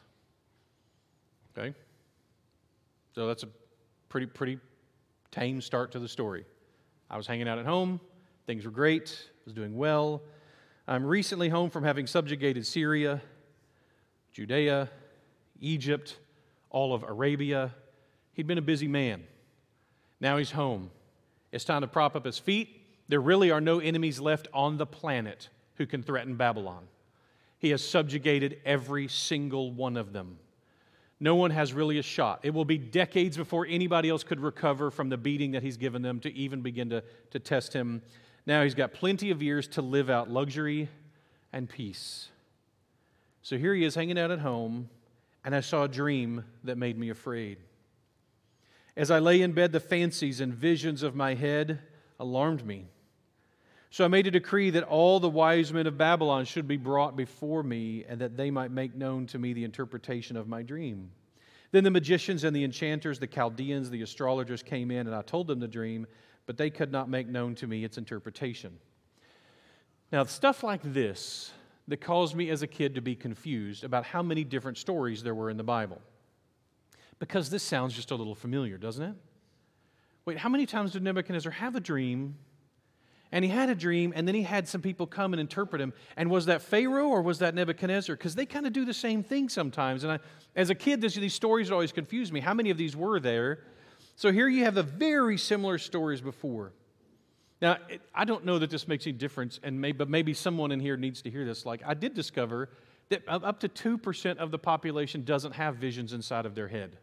Okay? 1.56 1.76
So 3.14 3.28
that's 3.28 3.44
a 3.44 3.50
pretty, 4.10 4.28
pretty 4.28 4.60
tame 5.32 5.62
start 5.62 5.92
to 5.92 6.00
the 6.00 6.08
story. 6.08 6.46
I 7.10 7.18
was 7.18 7.28
hanging 7.28 7.48
out 7.48 7.60
at 7.60 7.66
home, 7.66 8.00
things 8.46 8.66
were 8.66 8.72
great, 8.72 9.28
was 9.46 9.54
doing 9.54 9.76
well. 9.76 10.22
I'm 10.88 11.06
recently 11.06 11.50
home 11.50 11.70
from 11.70 11.84
having 11.84 12.08
subjugated 12.08 12.66
Syria, 12.66 13.22
Judea, 14.34 14.90
Egypt, 15.62 16.18
all 16.70 16.94
of 16.94 17.04
Arabia. 17.04 17.74
He'd 18.34 18.48
been 18.48 18.58
a 18.58 18.62
busy 18.62 18.88
man. 18.88 19.24
Now 20.20 20.38
he's 20.38 20.52
home. 20.52 20.92
It's 21.52 21.64
time 21.64 21.82
to 21.82 21.88
prop 21.88 22.16
up 22.16 22.26
his 22.26 22.40
feet. 22.40 22.82
There 23.08 23.22
really 23.22 23.52
are 23.52 23.62
no 23.62 23.80
enemies 23.80 24.20
left 24.20 24.48
on 24.54 24.78
the 24.78 24.86
planet 24.86 25.50
who 25.76 25.86
can 25.86 26.04
threaten 26.04 26.36
Babylon. 26.36 26.88
He 27.60 27.70
has 27.70 27.82
subjugated 27.82 28.60
every 28.66 29.08
single 29.08 29.72
one 29.72 29.96
of 29.96 30.12
them. 30.12 30.38
No 31.20 31.36
one 31.36 31.52
has 31.52 31.72
really 31.72 32.00
a 32.00 32.04
shot. 32.04 32.42
It 32.44 32.54
will 32.54 32.66
be 32.66 32.78
decades 32.78 33.38
before 33.38 33.66
anybody 33.70 34.10
else 34.10 34.24
could 34.24 34.42
recover 34.42 34.92
from 34.92 35.08
the 35.08 35.16
beating 35.16 35.52
that 35.52 35.64
he's 35.64 35.78
given 35.78 36.02
them 36.02 36.20
to 36.22 36.34
even 36.34 36.62
begin 36.62 36.90
to, 36.90 37.04
to 37.32 37.40
test 37.40 37.72
him. 37.72 38.02
Now 38.46 38.64
he's 38.64 38.76
got 38.76 38.94
plenty 38.94 39.32
of 39.32 39.42
years 39.42 39.68
to 39.70 39.82
live 39.82 40.10
out 40.10 40.30
luxury 40.30 40.90
and 41.54 41.70
peace. 41.70 42.30
So 43.42 43.58
here 43.58 43.74
he 43.74 43.86
is 43.86 43.96
hanging 43.96 44.20
out 44.20 44.32
at 44.32 44.40
home, 44.40 44.90
and 45.46 45.56
I 45.56 45.62
saw 45.62 45.84
a 45.84 45.88
dream 45.88 46.44
that 46.64 46.78
made 46.78 46.98
me 46.98 47.10
afraid. 47.10 47.58
As 48.96 49.12
I 49.12 49.20
lay 49.20 49.42
in 49.42 49.54
bed, 49.54 49.72
the 49.72 49.80
fancies 49.80 50.40
and 50.40 50.54
visions 50.54 51.04
of 51.04 51.16
my 51.16 51.34
head 51.34 51.80
alarmed 52.20 52.66
me. 52.66 52.88
So 53.90 54.04
I 54.04 54.08
made 54.08 54.28
a 54.28 54.32
decree 54.32 54.72
that 54.72 54.84
all 54.84 55.20
the 55.20 55.30
wise 55.30 55.72
men 55.72 55.88
of 55.88 55.98
Babylon 55.98 56.46
should 56.46 56.68
be 56.68 56.78
brought 56.78 57.16
before 57.16 57.64
me, 57.64 58.06
and 58.08 58.20
that 58.22 58.38
they 58.38 58.52
might 58.52 58.72
make 58.72 58.96
known 58.96 59.26
to 59.28 59.40
me 59.40 59.54
the 59.54 59.64
interpretation 59.64 60.36
of 60.36 60.48
my 60.48 60.64
dream. 60.64 61.12
Then 61.72 61.84
the 61.84 61.92
magicians 61.92 62.44
and 62.44 62.56
the 62.56 62.64
enchanters, 62.64 63.20
the 63.20 63.28
Chaldeans, 63.28 63.90
the 63.90 64.02
astrologers 64.02 64.64
came 64.64 64.92
in, 64.92 65.08
and 65.08 65.16
I 65.16 65.22
told 65.22 65.48
them 65.48 65.60
the 65.60 65.68
dream, 65.68 66.08
but 66.46 66.58
they 66.58 66.70
could 66.70 66.92
not 66.92 67.10
make 67.10 67.28
known 67.28 67.56
to 67.56 67.68
me 67.68 67.84
its 67.84 67.98
interpretation. 67.98 68.78
Now, 70.12 70.24
stuff 70.26 70.64
like 70.64 70.82
this 70.84 71.52
that 71.88 71.98
caused 71.98 72.36
me 72.36 72.50
as 72.50 72.62
a 72.62 72.68
kid 72.68 72.96
to 72.96 73.02
be 73.02 73.16
confused 73.16 73.84
about 73.84 74.06
how 74.06 74.24
many 74.24 74.44
different 74.44 74.78
stories 74.78 75.24
there 75.24 75.36
were 75.36 75.50
in 75.50 75.58
the 75.58 75.64
Bible. 75.64 76.02
Because 77.20 77.50
this 77.50 77.64
sounds 77.64 77.94
just 77.94 78.12
a 78.12 78.16
little 78.16 78.36
familiar, 78.36 78.78
doesn't 78.78 79.04
it? 79.04 79.16
Wait, 80.26 80.38
how 80.38 80.50
many 80.50 80.66
times 80.66 80.92
did 80.92 81.04
Nebuchadnezzar 81.04 81.52
have 81.52 81.76
a 81.76 81.80
dream 81.80 82.36
and 83.34 83.44
he 83.44 83.50
had 83.50 83.68
a 83.68 83.74
dream, 83.76 84.14
and 84.16 84.28
then 84.28 84.36
he 84.36 84.44
had 84.44 84.68
some 84.68 84.80
people 84.80 85.08
come 85.08 85.34
and 85.34 85.40
interpret 85.42 85.82
him. 85.82 85.92
And 86.16 86.30
was 86.30 86.46
that 86.46 86.62
Pharaoh 86.62 87.08
or 87.08 87.24
was 87.24 87.40
that 87.40 87.56
Nebuchadnezzar? 87.56 88.16
Because 88.16 88.36
they 88.36 88.46
kind 88.46 88.68
of 88.68 88.74
do 88.74 88.86
the 88.86 88.94
same 88.94 89.24
thing 89.24 89.50
sometimes. 89.50 90.04
And 90.04 90.14
I, 90.14 90.20
as 90.56 90.70
a 90.70 90.76
kid, 90.76 91.02
this, 91.02 91.16
these 91.16 91.34
stories 91.34 91.72
always 91.72 91.92
confused 91.92 92.32
me. 92.32 92.42
How 92.42 92.54
many 92.54 92.70
of 92.70 92.78
these 92.78 92.96
were 92.96 93.20
there? 93.20 93.62
So 94.16 94.32
here 94.32 94.48
you 94.48 94.64
have 94.66 94.76
the 94.76 94.84
very 94.84 95.38
similar 95.38 95.78
stories 95.78 96.22
before. 96.22 96.74
Now, 97.62 97.78
I 98.14 98.26
don't 98.26 98.46
know 98.46 98.60
that 98.60 98.70
this 98.70 98.88
makes 98.88 99.08
any 99.08 99.14
difference, 99.14 99.60
and 99.64 99.80
maybe, 99.80 99.98
but 99.98 100.10
maybe 100.10 100.34
someone 100.34 100.72
in 100.72 100.80
here 100.80 100.98
needs 100.98 101.22
to 101.22 101.32
hear 101.32 101.46
this. 101.46 101.66
Like, 101.66 101.82
I 101.86 101.94
did 101.94 102.14
discover 102.14 102.70
that 103.10 103.24
up 103.28 103.62
to 103.62 103.70
2% 103.70 104.38
of 104.38 104.52
the 104.52 104.60
population 104.60 105.24
doesn't 105.24 105.54
have 105.54 105.78
visions 105.78 106.14
inside 106.14 106.46
of 106.46 106.56
their 106.56 106.68
head. 106.68 106.98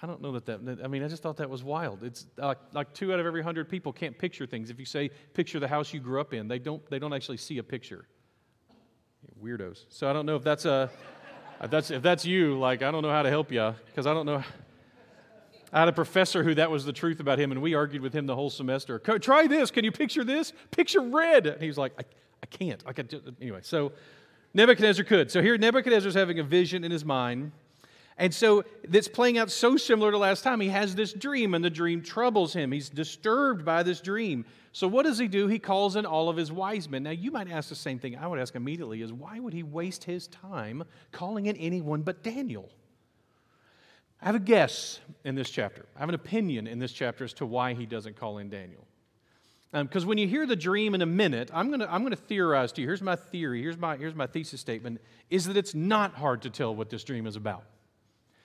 I 0.00 0.06
don't 0.06 0.20
know 0.20 0.32
that 0.32 0.44
that, 0.46 0.78
I 0.84 0.88
mean, 0.88 1.02
I 1.02 1.08
just 1.08 1.22
thought 1.22 1.38
that 1.38 1.48
was 1.48 1.64
wild. 1.64 2.02
It's 2.04 2.26
like, 2.36 2.58
like 2.72 2.92
two 2.92 3.12
out 3.14 3.18
of 3.18 3.26
every 3.26 3.42
hundred 3.42 3.68
people 3.68 3.92
can't 3.92 4.16
picture 4.16 4.46
things. 4.46 4.68
If 4.68 4.78
you 4.78 4.84
say, 4.84 5.10
picture 5.32 5.58
the 5.58 5.68
house 5.68 5.94
you 5.94 6.00
grew 6.00 6.20
up 6.20 6.34
in, 6.34 6.48
they 6.48 6.58
don't, 6.58 6.88
they 6.90 6.98
don't 6.98 7.14
actually 7.14 7.38
see 7.38 7.58
a 7.58 7.62
picture. 7.62 8.06
Weirdos. 9.42 9.86
So 9.88 10.08
I 10.08 10.12
don't 10.12 10.26
know 10.26 10.36
if 10.36 10.44
that's 10.44 10.66
a, 10.66 10.90
if 11.62 11.70
that's, 11.70 11.90
if 11.90 12.02
that's 12.02 12.24
you, 12.24 12.58
like, 12.58 12.82
I 12.82 12.90
don't 12.90 13.02
know 13.02 13.10
how 13.10 13.22
to 13.22 13.30
help 13.30 13.50
you 13.50 13.74
because 13.86 14.06
I 14.06 14.12
don't 14.12 14.26
know. 14.26 14.44
I 15.72 15.80
had 15.80 15.88
a 15.88 15.92
professor 15.92 16.42
who 16.44 16.54
that 16.54 16.70
was 16.70 16.84
the 16.84 16.92
truth 16.92 17.20
about 17.20 17.38
him, 17.38 17.52
and 17.52 17.60
we 17.60 17.74
argued 17.74 18.02
with 18.02 18.12
him 18.12 18.26
the 18.26 18.34
whole 18.34 18.50
semester. 18.50 18.98
Try 18.98 19.46
this. 19.46 19.70
Can 19.70 19.84
you 19.84 19.92
picture 19.92 20.24
this? 20.24 20.52
Picture 20.70 21.00
red. 21.00 21.46
And 21.46 21.60
he 21.60 21.68
was 21.68 21.78
like, 21.78 21.92
I, 21.98 22.04
I 22.42 22.46
can't. 22.46 22.82
I 22.86 22.92
can 22.92 23.08
anyway, 23.40 23.60
so 23.62 23.92
Nebuchadnezzar 24.54 25.04
could. 25.04 25.30
So 25.30 25.42
here 25.42 25.58
Nebuchadnezzar's 25.58 26.14
having 26.14 26.38
a 26.38 26.44
vision 26.44 26.84
in 26.84 26.90
his 26.90 27.04
mind 27.04 27.52
and 28.18 28.34
so 28.34 28.64
that's 28.88 29.08
playing 29.08 29.36
out 29.36 29.50
so 29.50 29.76
similar 29.76 30.10
to 30.10 30.18
last 30.18 30.42
time. 30.42 30.60
He 30.60 30.68
has 30.68 30.94
this 30.94 31.12
dream, 31.12 31.54
and 31.54 31.62
the 31.62 31.70
dream 31.70 32.02
troubles 32.02 32.54
him. 32.54 32.72
He's 32.72 32.88
disturbed 32.88 33.64
by 33.64 33.82
this 33.82 34.00
dream. 34.00 34.46
So 34.72 34.88
what 34.88 35.04
does 35.04 35.18
he 35.18 35.28
do? 35.28 35.48
He 35.48 35.58
calls 35.58 35.96
in 35.96 36.06
all 36.06 36.28
of 36.28 36.36
his 36.36 36.50
wise 36.50 36.88
men. 36.88 37.02
Now, 37.02 37.10
you 37.10 37.30
might 37.30 37.50
ask 37.50 37.68
the 37.68 37.74
same 37.74 37.98
thing 37.98 38.16
I 38.16 38.26
would 38.26 38.38
ask 38.38 38.54
immediately 38.54 39.02
is 39.02 39.12
why 39.12 39.38
would 39.38 39.52
he 39.52 39.62
waste 39.62 40.04
his 40.04 40.28
time 40.28 40.82
calling 41.12 41.46
in 41.46 41.56
anyone 41.56 42.02
but 42.02 42.22
Daniel? 42.22 42.70
I 44.20 44.26
have 44.26 44.34
a 44.34 44.40
guess 44.40 45.00
in 45.24 45.34
this 45.34 45.50
chapter. 45.50 45.86
I 45.96 46.00
have 46.00 46.08
an 46.08 46.14
opinion 46.14 46.66
in 46.66 46.78
this 46.78 46.92
chapter 46.92 47.24
as 47.24 47.32
to 47.34 47.46
why 47.46 47.74
he 47.74 47.86
doesn't 47.86 48.16
call 48.16 48.38
in 48.38 48.48
Daniel. 48.48 48.86
Because 49.72 50.04
um, 50.04 50.08
when 50.08 50.18
you 50.18 50.26
hear 50.26 50.46
the 50.46 50.56
dream 50.56 50.94
in 50.94 51.02
a 51.02 51.06
minute, 51.06 51.50
I'm 51.52 51.68
going 51.68 51.80
to 51.80 51.92
I'm 51.92 52.02
gonna 52.02 52.16
theorize 52.16 52.72
to 52.72 52.80
you. 52.80 52.86
Here's 52.86 53.02
my 53.02 53.16
theory, 53.16 53.60
here's 53.60 53.76
my, 53.76 53.96
here's 53.96 54.14
my 54.14 54.26
thesis 54.26 54.60
statement, 54.60 55.00
is 55.28 55.46
that 55.46 55.56
it's 55.56 55.74
not 55.74 56.14
hard 56.14 56.42
to 56.42 56.50
tell 56.50 56.74
what 56.74 56.88
this 56.88 57.04
dream 57.04 57.26
is 57.26 57.36
about. 57.36 57.64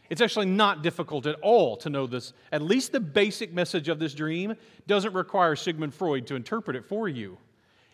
It's 0.09 0.19
actually 0.19 0.47
not 0.47 0.83
difficult 0.83 1.25
at 1.25 1.35
all 1.41 1.77
to 1.77 1.89
know 1.89 2.05
this. 2.05 2.33
At 2.51 2.61
least 2.61 2.91
the 2.91 2.99
basic 2.99 3.53
message 3.53 3.87
of 3.87 3.97
this 3.97 4.13
dream 4.13 4.55
doesn't 4.85 5.13
require 5.13 5.55
Sigmund 5.55 5.93
Freud 5.93 6.27
to 6.27 6.35
interpret 6.35 6.75
it 6.75 6.85
for 6.85 7.07
you. 7.07 7.37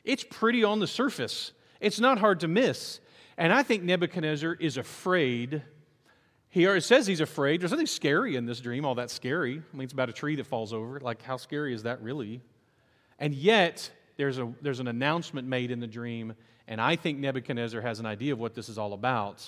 It's 0.04 0.24
pretty 0.24 0.64
on 0.64 0.80
the 0.80 0.88
surface, 0.88 1.52
it's 1.80 2.00
not 2.00 2.18
hard 2.18 2.40
to 2.40 2.48
miss. 2.48 3.02
And 3.38 3.54
I 3.54 3.62
think 3.62 3.84
Nebuchadnezzar 3.84 4.56
is 4.56 4.78
afraid. 4.78 5.62
He 6.58 6.80
says 6.80 7.06
he's 7.06 7.20
afraid. 7.20 7.62
There's 7.62 7.70
nothing 7.70 7.86
scary 7.86 8.36
in 8.36 8.48
this 8.48 8.60
dream, 8.60 8.84
all 8.84 8.96
that 8.96 9.12
scary. 9.12 9.62
I 9.62 9.78
mean, 9.78 9.84
it's 9.84 9.94
about 9.94 10.10
a 10.10 10.14
tree 10.14 10.36
that 10.38 10.48
falls 10.48 10.74
over. 10.74 11.00
Like, 11.00 11.22
how 11.22 11.38
scary 11.38 11.72
is 11.72 11.84
that 11.84 12.02
really? 12.02 12.42
And 13.20 13.36
yet, 13.36 13.92
there's, 14.16 14.40
a, 14.40 14.52
there's 14.64 14.80
an 14.80 14.88
announcement 14.88 15.48
made 15.48 15.70
in 15.70 15.80
the 15.80 15.86
dream, 15.86 16.34
and 16.68 16.82
I 16.82 16.96
think 16.96 17.20
Nebuchadnezzar 17.20 17.82
has 17.82 18.00
an 18.00 18.08
idea 18.08 18.34
of 18.34 18.40
what 18.40 18.56
this 18.56 18.70
is 18.70 18.80
all 18.80 18.94
about. 18.94 19.48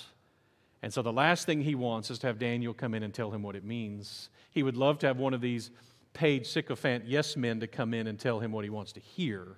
And 0.82 0.94
so 0.94 1.02
the 1.02 1.12
last 1.12 1.46
thing 1.46 1.60
he 1.62 1.74
wants 1.74 2.12
is 2.12 2.20
to 2.20 2.28
have 2.28 2.38
Daniel 2.38 2.72
come 2.72 2.94
in 2.94 3.02
and 3.02 3.12
tell 3.12 3.32
him 3.32 3.42
what 3.42 3.56
it 3.56 3.64
means. 3.64 4.28
He 4.52 4.62
would 4.62 4.76
love 4.76 5.00
to 5.00 5.08
have 5.08 5.18
one 5.18 5.34
of 5.34 5.40
these 5.40 5.72
paid 6.12 6.46
sycophant 6.46 7.06
yes 7.08 7.36
men 7.36 7.58
to 7.58 7.66
come 7.66 7.92
in 7.92 8.06
and 8.06 8.20
tell 8.20 8.38
him 8.38 8.52
what 8.52 8.62
he 8.62 8.70
wants 8.70 8.92
to 8.92 9.00
hear. 9.00 9.56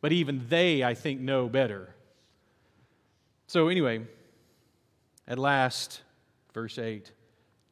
But 0.00 0.10
even 0.10 0.44
they, 0.48 0.82
I 0.82 0.94
think, 0.94 1.20
know 1.20 1.48
better. 1.48 1.94
So, 3.46 3.68
anyway, 3.68 4.04
at 5.28 5.38
last, 5.38 6.02
verse 6.56 6.78
8 6.78 7.12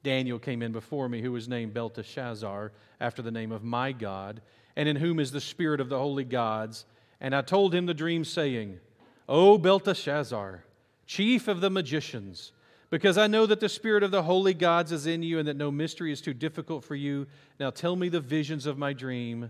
Daniel 0.03 0.39
came 0.39 0.61
in 0.61 0.71
before 0.71 1.09
me, 1.09 1.23
who 1.23 1.33
was 1.33 1.49
named 1.49 1.73
Belteshazzar, 1.73 2.71
after 3.01 3.23
the 3.23 3.31
name 3.31 3.51
of 3.51 3.65
my 3.65 3.93
God, 3.93 4.43
and 4.77 4.87
in 4.87 4.97
whom 4.97 5.19
is 5.19 5.33
the 5.33 5.41
spirit 5.41 5.81
of 5.81 5.89
the 5.89 5.99
holy 5.99 6.25
gods. 6.25 6.85
And 7.19 7.35
I 7.35 7.41
told 7.41 7.75
him 7.75 7.87
the 7.87 7.95
dream, 7.95 8.27
saying, 8.27 8.79
O 9.27 9.57
Belteshazzar, 9.57 10.63
chief 11.07 11.49
of 11.49 11.63
the 11.63 11.71
magicians, 11.71 12.53
because 12.91 13.17
I 13.17 13.27
know 13.27 13.47
that 13.47 13.61
the 13.61 13.69
spirit 13.71 14.03
of 14.03 14.11
the 14.11 14.25
holy 14.25 14.53
gods 14.53 14.93
is 14.93 15.07
in 15.07 15.23
you 15.23 15.39
and 15.39 15.49
that 15.49 15.57
no 15.57 15.71
mystery 15.71 16.13
is 16.13 16.21
too 16.21 16.35
difficult 16.35 16.85
for 16.85 16.95
you. 16.95 17.27
Now 17.59 17.71
tell 17.71 17.97
me 17.97 18.11
the 18.11 18.21
visions 18.21 18.67
of 18.67 18.77
my 18.77 18.93
dream 18.93 19.49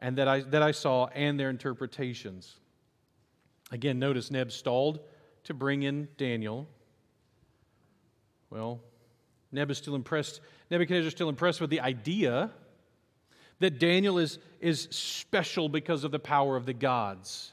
and 0.00 0.18
that 0.18 0.26
I, 0.26 0.40
that 0.40 0.62
I 0.62 0.72
saw 0.72 1.06
and 1.14 1.38
their 1.38 1.50
interpretations. 1.50 2.56
Again, 3.70 4.00
notice 4.00 4.32
Neb 4.32 4.50
stalled 4.50 4.98
to 5.44 5.54
bring 5.54 5.84
in 5.84 6.08
Daniel. 6.18 6.66
Well, 8.54 8.80
Neb 9.50 9.68
is 9.72 9.78
still 9.78 9.96
impressed, 9.96 10.40
Nebuchadnezzar 10.70 11.08
is 11.08 11.12
still 11.12 11.28
impressed 11.28 11.60
with 11.60 11.70
the 11.70 11.80
idea 11.80 12.52
that 13.58 13.80
Daniel 13.80 14.16
is, 14.18 14.38
is 14.60 14.86
special 14.92 15.68
because 15.68 16.04
of 16.04 16.12
the 16.12 16.20
power 16.20 16.56
of 16.56 16.64
the 16.64 16.72
gods. 16.72 17.52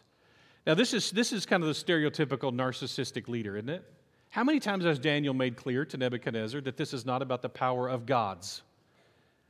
Now, 0.68 0.76
this 0.76 0.94
is, 0.94 1.10
this 1.10 1.34
is 1.34 1.48
kind 1.48 1.64
of 1.64 1.68
the 1.68 1.74
stereotypical 1.74 2.54
narcissistic 2.54 3.28
leader, 3.28 3.58
isn't 3.58 3.70
it? 3.70 3.84
How 4.30 4.44
many 4.44 4.60
times 4.60 4.86
has 4.86 5.00
Daniel 5.00 5.34
made 5.34 5.58
clear 5.58 5.86
to 5.86 5.98
Nebuchadnezzar 5.98 6.62
that 6.62 6.78
this 6.78 6.94
is 6.94 7.04
not 7.04 7.24
about 7.24 7.42
the 7.42 7.50
power 7.50 7.90
of 7.90 8.06
gods? 8.06 8.62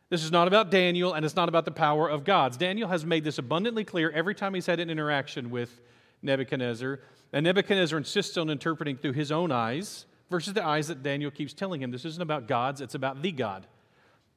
This 0.10 0.24
is 0.24 0.31
not 0.31 0.48
about 0.48 0.72
Daniel, 0.72 1.13
and 1.13 1.25
it's 1.25 1.36
not 1.36 1.50
about 1.50 1.65
the 1.65 1.72
power 1.72 2.10
of 2.10 2.24
gods. 2.24 2.55
Daniel 2.55 2.88
has 2.88 3.05
made 3.05 3.25
this 3.25 3.39
abundantly 3.39 3.84
clear 3.84 4.10
every 4.12 4.36
time 4.36 4.53
he's 4.53 4.67
had 4.67 4.79
an 4.79 4.89
interaction 4.89 5.50
with 5.50 5.81
Nebuchadnezzar. 6.22 7.01
And 7.34 7.43
Nebuchadnezzar 7.43 7.98
insists 7.98 8.38
on 8.38 8.50
interpreting 8.50 8.96
through 8.96 9.13
his 9.13 9.34
own 9.34 9.51
eyes 9.51 10.05
versus 10.32 10.54
the 10.54 10.66
eyes 10.66 10.88
that 10.88 11.04
Daniel 11.04 11.30
keeps 11.30 11.54
telling 11.54 11.82
him. 11.82 11.92
This 11.92 12.06
isn't 12.06 12.22
about 12.22 12.48
gods, 12.48 12.82
it's 12.82 12.96
about 12.96 13.22
the 13.22 13.32
God, 13.32 13.68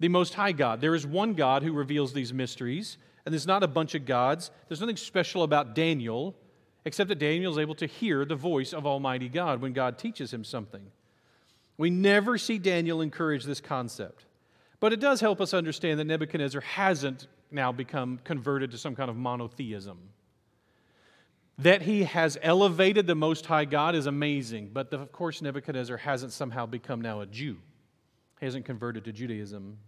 the 0.01 0.09
Most 0.09 0.35
High 0.35 0.53
God. 0.53 0.81
There 0.81 0.95
is 0.95 1.07
one 1.07 1.33
God 1.33 1.63
who 1.63 1.73
reveals 1.73 2.13
these 2.13 2.33
mysteries, 2.33 2.99
and 3.25 3.33
there's 3.33 3.47
not 3.47 3.63
a 3.63 3.69
bunch 3.69 3.95
of 3.95 4.05
gods. 4.05 4.51
There's 4.69 4.81
nothing 4.81 4.97
special 4.97 5.45
about 5.45 5.75
Daniel 5.75 6.35
except 6.85 7.09
that 7.09 7.19
Daniel 7.19 7.51
is 7.51 7.59
able 7.59 7.75
to 7.77 7.87
hear 7.87 8.27
the 8.27 8.37
voice 8.37 8.75
of 8.75 8.87
Almighty 8.87 9.31
God 9.31 9.63
when 9.63 9.73
God 9.73 9.97
teaches 9.97 10.35
him 10.35 10.45
something. 10.45 10.83
We 11.79 11.89
never 11.89 12.37
see 12.37 12.59
Daniel 12.59 13.01
encourage 13.01 13.45
this 13.45 13.61
concept. 13.61 14.27
But 14.81 14.93
it 14.93 15.01
does 15.01 15.21
help 15.21 15.41
us 15.41 15.55
understand 15.55 15.99
that 15.99 16.05
Nebuchadnezzar 16.05 16.61
hasn't 16.61 17.27
now 17.51 17.73
become 17.73 18.21
converted 18.23 18.71
to 18.73 18.79
some 18.79 18.95
kind 18.95 19.09
of 19.09 19.17
monotheism. 19.17 19.99
That 21.59 21.83
he 21.83 22.05
has 22.05 22.37
elevated 22.43 23.07
the 23.07 23.15
Most 23.15 23.47
High 23.47 23.65
God 23.65 23.95
is 23.95 24.07
amazing, 24.07 24.71
but 24.73 24.93
of 24.93 25.13
course, 25.13 25.41
Nebuchadnezzar 25.41 25.99
hasn't 25.99 26.33
somehow 26.33 26.67
become 26.67 27.01
now 27.01 27.21
a 27.21 27.27
Jew. 27.27 27.59
He 28.41 28.47
hasn't 28.47 28.65
converted 28.65 29.05
to 29.05 29.13
Judaism 29.13 29.79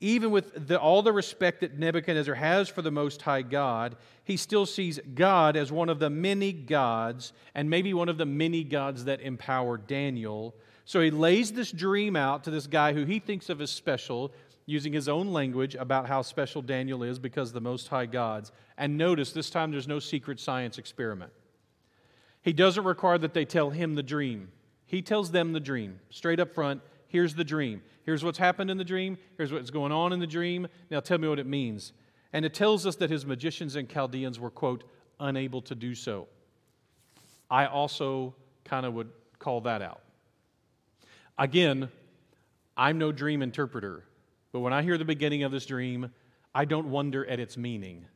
even 0.00 0.30
with 0.30 0.68
the, 0.68 0.80
all 0.80 1.02
the 1.02 1.12
respect 1.12 1.60
that 1.60 1.78
Nebuchadnezzar 1.78 2.34
has 2.34 2.68
for 2.68 2.80
the 2.80 2.90
Most 2.90 3.20
High 3.20 3.42
God, 3.42 3.96
he 4.24 4.36
still 4.36 4.64
sees 4.64 4.98
God 5.14 5.56
as 5.56 5.70
one 5.70 5.90
of 5.90 5.98
the 5.98 6.08
many 6.08 6.52
gods, 6.52 7.34
and 7.54 7.68
maybe 7.68 7.92
one 7.92 8.08
of 8.08 8.16
the 8.16 8.26
many 8.26 8.64
gods 8.64 9.04
that 9.04 9.20
empower 9.20 9.76
Daniel. 9.76 10.54
So 10.86 11.02
he 11.02 11.10
lays 11.10 11.52
this 11.52 11.70
dream 11.70 12.16
out 12.16 12.44
to 12.44 12.50
this 12.50 12.66
guy 12.66 12.94
who 12.94 13.04
he 13.04 13.18
thinks 13.18 13.50
of 13.50 13.60
as 13.60 13.70
special, 13.70 14.32
using 14.66 14.92
his 14.92 15.08
own 15.08 15.32
language 15.32 15.74
about 15.74 16.06
how 16.06 16.22
special 16.22 16.62
Daniel 16.62 17.02
is 17.02 17.18
because 17.18 17.52
the 17.52 17.60
Most 17.60 17.88
High 17.88 18.06
gods. 18.06 18.52
And 18.78 18.96
notice 18.96 19.32
this 19.32 19.50
time 19.50 19.70
there's 19.70 19.88
no 19.88 19.98
secret 19.98 20.38
science 20.40 20.78
experiment. 20.78 21.32
He 22.42 22.52
doesn't 22.52 22.84
require 22.84 23.18
that 23.18 23.34
they 23.34 23.44
tell 23.44 23.70
him 23.70 23.94
the 23.94 24.02
dream, 24.02 24.50
he 24.86 25.02
tells 25.02 25.30
them 25.30 25.52
the 25.52 25.60
dream 25.60 26.00
straight 26.10 26.40
up 26.40 26.54
front. 26.54 26.82
Here's 27.06 27.34
the 27.34 27.44
dream. 27.44 27.82
Here's 28.04 28.22
what's 28.22 28.38
happened 28.38 28.70
in 28.70 28.78
the 28.78 28.84
dream. 28.84 29.18
Here's 29.36 29.52
what's 29.52 29.70
going 29.70 29.90
on 29.90 30.12
in 30.12 30.20
the 30.20 30.28
dream. 30.28 30.68
Now 30.90 31.00
tell 31.00 31.18
me 31.18 31.26
what 31.26 31.40
it 31.40 31.46
means. 31.46 31.92
And 32.32 32.44
it 32.44 32.54
tells 32.54 32.86
us 32.86 32.94
that 32.96 33.10
his 33.10 33.26
magicians 33.26 33.74
and 33.74 33.88
Chaldeans 33.88 34.38
were, 34.38 34.50
quote, 34.50 34.84
unable 35.18 35.60
to 35.62 35.74
do 35.74 35.94
so. 35.96 36.28
I 37.50 37.66
also 37.66 38.34
kind 38.64 38.86
of 38.86 38.94
would 38.94 39.10
call 39.40 39.60
that 39.62 39.82
out. 39.82 40.02
Again, 41.36 41.88
I'm 42.76 42.98
no 42.98 43.10
dream 43.12 43.42
interpreter, 43.42 44.04
but 44.52 44.60
when 44.60 44.72
I 44.72 44.82
hear 44.82 44.98
the 44.98 45.04
beginning 45.04 45.42
of 45.42 45.52
this 45.52 45.66
dream, 45.66 46.10
I 46.54 46.64
don't 46.64 46.90
wonder 46.90 47.26
at 47.26 47.40
its 47.40 47.56
meaning. 47.56 48.06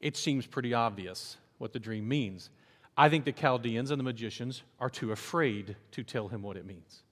it 0.00 0.16
seems 0.16 0.46
pretty 0.46 0.74
obvious 0.74 1.36
what 1.58 1.72
the 1.72 1.78
dream 1.78 2.06
means. 2.06 2.50
I 2.96 3.08
think 3.08 3.24
the 3.24 3.32
Chaldeans 3.32 3.90
and 3.90 3.98
the 3.98 4.04
magicians 4.04 4.62
are 4.78 4.90
too 4.90 5.12
afraid 5.12 5.76
to 5.92 6.02
tell 6.02 6.28
him 6.28 6.42
what 6.42 6.56
it 6.56 6.66
means. 6.66 7.02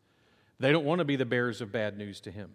They 0.61 0.73
don't 0.73 0.85
want 0.85 1.01
to 1.01 1.05
be 1.05 1.17
the 1.17 1.27
bearers 1.27 1.61
of 1.61 1.73
bad 1.73 1.99
news 1.99 2.21
to 2.23 2.31
him. 2.31 2.53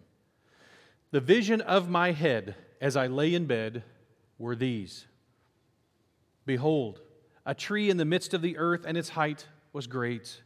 The 1.10 1.20
vision 1.20 1.60
of 1.60 1.90
my 1.90 2.12
head 2.12 2.54
as 2.80 2.96
I 2.96 3.06
lay 3.08 3.34
in 3.34 3.46
bed 3.46 3.82
were 4.38 4.56
these 4.56 5.06
Behold, 6.46 7.00
a 7.44 7.54
tree 7.54 7.90
in 7.90 7.96
the 7.96 8.04
midst 8.04 8.34
of 8.34 8.42
the 8.42 8.56
earth, 8.56 8.84
and 8.86 8.96
its 8.96 9.10
height 9.10 9.46
was 9.72 9.86
great. 9.86 10.42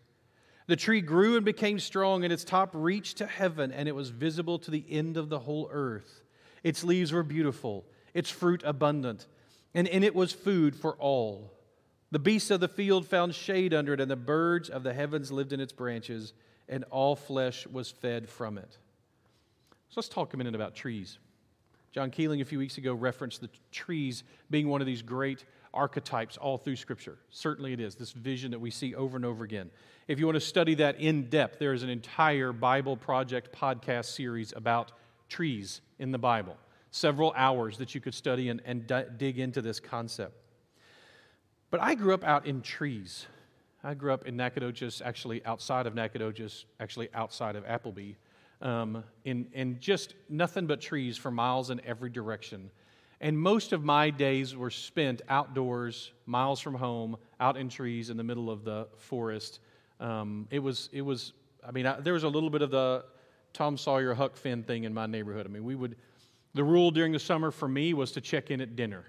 The 0.66 0.76
tree 0.76 1.00
grew 1.00 1.36
and 1.36 1.44
became 1.44 1.78
strong, 1.78 2.24
and 2.24 2.32
its 2.32 2.44
top 2.44 2.70
reached 2.72 3.18
to 3.18 3.26
heaven, 3.26 3.70
and 3.70 3.88
it 3.88 3.94
was 3.94 4.10
visible 4.10 4.58
to 4.60 4.70
the 4.70 4.84
end 4.88 5.16
of 5.16 5.28
the 5.28 5.40
whole 5.40 5.68
earth. 5.70 6.22
Its 6.62 6.82
leaves 6.82 7.12
were 7.12 7.22
beautiful, 7.22 7.84
its 8.14 8.30
fruit 8.30 8.62
abundant, 8.64 9.26
and 9.74 9.86
in 9.86 10.02
it 10.02 10.14
was 10.14 10.32
food 10.32 10.74
for 10.74 10.94
all. 10.94 11.52
The 12.10 12.18
beasts 12.18 12.50
of 12.50 12.60
the 12.60 12.68
field 12.68 13.06
found 13.06 13.34
shade 13.34 13.74
under 13.74 13.92
it, 13.92 14.00
and 14.00 14.10
the 14.10 14.16
birds 14.16 14.70
of 14.70 14.82
the 14.82 14.94
heavens 14.94 15.30
lived 15.30 15.52
in 15.52 15.60
its 15.60 15.72
branches, 15.72 16.32
and 16.68 16.84
all 16.90 17.14
flesh 17.16 17.66
was 17.66 17.90
fed 17.90 18.28
from 18.28 18.56
it. 18.56 18.78
So 19.90 20.00
let's 20.00 20.08
talk 20.08 20.32
a 20.32 20.36
minute 20.36 20.54
about 20.54 20.74
trees. 20.74 21.18
John 21.92 22.10
Keeling 22.10 22.40
a 22.40 22.44
few 22.44 22.58
weeks 22.58 22.78
ago 22.78 22.94
referenced 22.94 23.40
the 23.40 23.50
trees 23.70 24.24
being 24.50 24.68
one 24.68 24.80
of 24.80 24.86
these 24.86 25.02
great 25.02 25.44
archetypes 25.72 26.36
all 26.36 26.56
through 26.56 26.76
Scripture. 26.76 27.18
Certainly 27.30 27.74
it 27.74 27.80
is, 27.80 27.94
this 27.94 28.12
vision 28.12 28.50
that 28.52 28.58
we 28.60 28.70
see 28.70 28.94
over 28.94 29.16
and 29.16 29.24
over 29.24 29.44
again. 29.44 29.70
If 30.06 30.18
you 30.18 30.26
want 30.26 30.36
to 30.36 30.40
study 30.40 30.74
that 30.74 31.00
in 31.00 31.30
depth, 31.30 31.58
there 31.58 31.72
is 31.72 31.82
an 31.82 31.88
entire 31.88 32.52
Bible 32.52 32.94
Project 32.94 33.58
podcast 33.58 34.04
series 34.04 34.52
about 34.54 34.92
trees 35.30 35.80
in 35.98 36.12
the 36.12 36.18
Bible. 36.18 36.58
Several 36.90 37.32
hours 37.34 37.78
that 37.78 37.94
you 37.94 38.02
could 38.02 38.12
study 38.12 38.50
and, 38.50 38.60
and 38.66 38.86
d- 38.86 39.04
dig 39.16 39.38
into 39.38 39.62
this 39.62 39.80
concept. 39.80 40.36
But 41.70 41.80
I 41.80 41.94
grew 41.94 42.12
up 42.12 42.22
out 42.22 42.44
in 42.44 42.60
trees. 42.60 43.24
I 43.82 43.94
grew 43.94 44.12
up 44.12 44.26
in 44.26 44.36
Nacogdoches, 44.36 45.00
actually 45.02 45.42
outside 45.46 45.86
of 45.86 45.94
Nacogdoches, 45.94 46.66
actually 46.80 47.08
outside 47.14 47.56
of 47.56 47.64
Appleby, 47.64 48.12
um, 48.60 49.04
in, 49.24 49.46
in 49.54 49.80
just 49.80 50.12
nothing 50.28 50.66
but 50.66 50.82
trees 50.82 51.16
for 51.16 51.30
miles 51.30 51.70
in 51.70 51.80
every 51.82 52.10
direction. 52.10 52.70
And 53.22 53.38
most 53.38 53.72
of 53.72 53.82
my 53.82 54.10
days 54.10 54.54
were 54.54 54.68
spent 54.70 55.22
outdoors, 55.30 56.12
miles 56.26 56.60
from 56.60 56.74
home, 56.74 57.16
out 57.40 57.56
in 57.56 57.70
trees 57.70 58.10
in 58.10 58.18
the 58.18 58.24
middle 58.24 58.50
of 58.50 58.64
the 58.64 58.86
forest. 58.98 59.60
Um, 60.04 60.46
it 60.50 60.58
was, 60.58 60.90
it 60.92 61.00
was. 61.00 61.32
I 61.66 61.70
mean, 61.70 61.86
I, 61.86 61.98
there 61.98 62.12
was 62.12 62.24
a 62.24 62.28
little 62.28 62.50
bit 62.50 62.60
of 62.60 62.70
the 62.70 63.06
Tom 63.54 63.78
Sawyer 63.78 64.12
Huck 64.12 64.36
Finn 64.36 64.62
thing 64.62 64.84
in 64.84 64.92
my 64.92 65.06
neighborhood. 65.06 65.46
I 65.46 65.48
mean, 65.48 65.64
we 65.64 65.74
would. 65.74 65.96
The 66.52 66.62
rule 66.62 66.90
during 66.90 67.12
the 67.12 67.18
summer 67.18 67.50
for 67.50 67.66
me 67.66 67.94
was 67.94 68.12
to 68.12 68.20
check 68.20 68.50
in 68.50 68.60
at 68.60 68.76
dinner, 68.76 69.06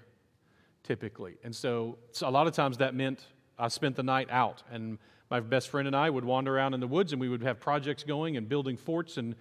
typically, 0.82 1.36
and 1.44 1.54
so, 1.54 1.98
so 2.12 2.28
a 2.28 2.30
lot 2.30 2.46
of 2.46 2.54
times 2.54 2.78
that 2.78 2.94
meant 2.94 3.26
I 3.58 3.68
spent 3.68 3.94
the 3.94 4.02
night 4.02 4.28
out, 4.30 4.62
and 4.72 4.98
my 5.30 5.40
best 5.40 5.68
friend 5.68 5.86
and 5.86 5.94
I 5.94 6.08
would 6.08 6.24
wander 6.24 6.56
around 6.56 6.72
in 6.72 6.80
the 6.80 6.88
woods, 6.88 7.12
and 7.12 7.20
we 7.20 7.28
would 7.28 7.42
have 7.42 7.60
projects 7.60 8.02
going 8.02 8.38
and 8.38 8.48
building 8.48 8.78
forts 8.78 9.18
and 9.18 9.34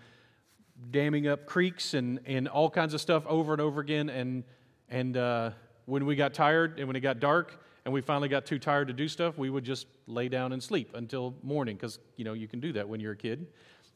damming 0.91 1.25
up 1.25 1.45
creeks 1.45 1.93
and, 1.93 2.19
and 2.25 2.49
all 2.49 2.69
kinds 2.69 2.93
of 2.93 2.99
stuff 2.99 3.25
over 3.27 3.53
and 3.53 3.61
over 3.61 3.79
again. 3.79 4.09
And 4.09 4.43
and 4.89 5.15
uh, 5.15 5.51
when 5.85 6.05
we 6.05 6.15
got 6.15 6.33
tired 6.33 6.79
and 6.79 6.87
when 6.87 6.97
it 6.97 6.99
got 6.99 7.19
dark 7.19 7.61
and 7.85 7.93
we 7.93 8.01
finally 8.01 8.27
got 8.27 8.45
too 8.45 8.57
tired 8.57 8.87
to 8.87 8.93
do 8.93 9.07
stuff, 9.07 9.37
we 9.37 9.49
would 9.49 9.63
just 9.63 9.85
lay 10.07 10.27
down 10.27 10.53
and 10.53 10.61
sleep 10.61 10.91
until 10.95 11.35
morning 11.43 11.75
because, 11.75 11.99
you 12.17 12.25
know, 12.25 12.33
you 12.33 12.47
can 12.47 12.59
do 12.59 12.73
that 12.73 12.89
when 12.89 12.99
you're 12.99 13.13
a 13.13 13.17
kid. 13.17 13.45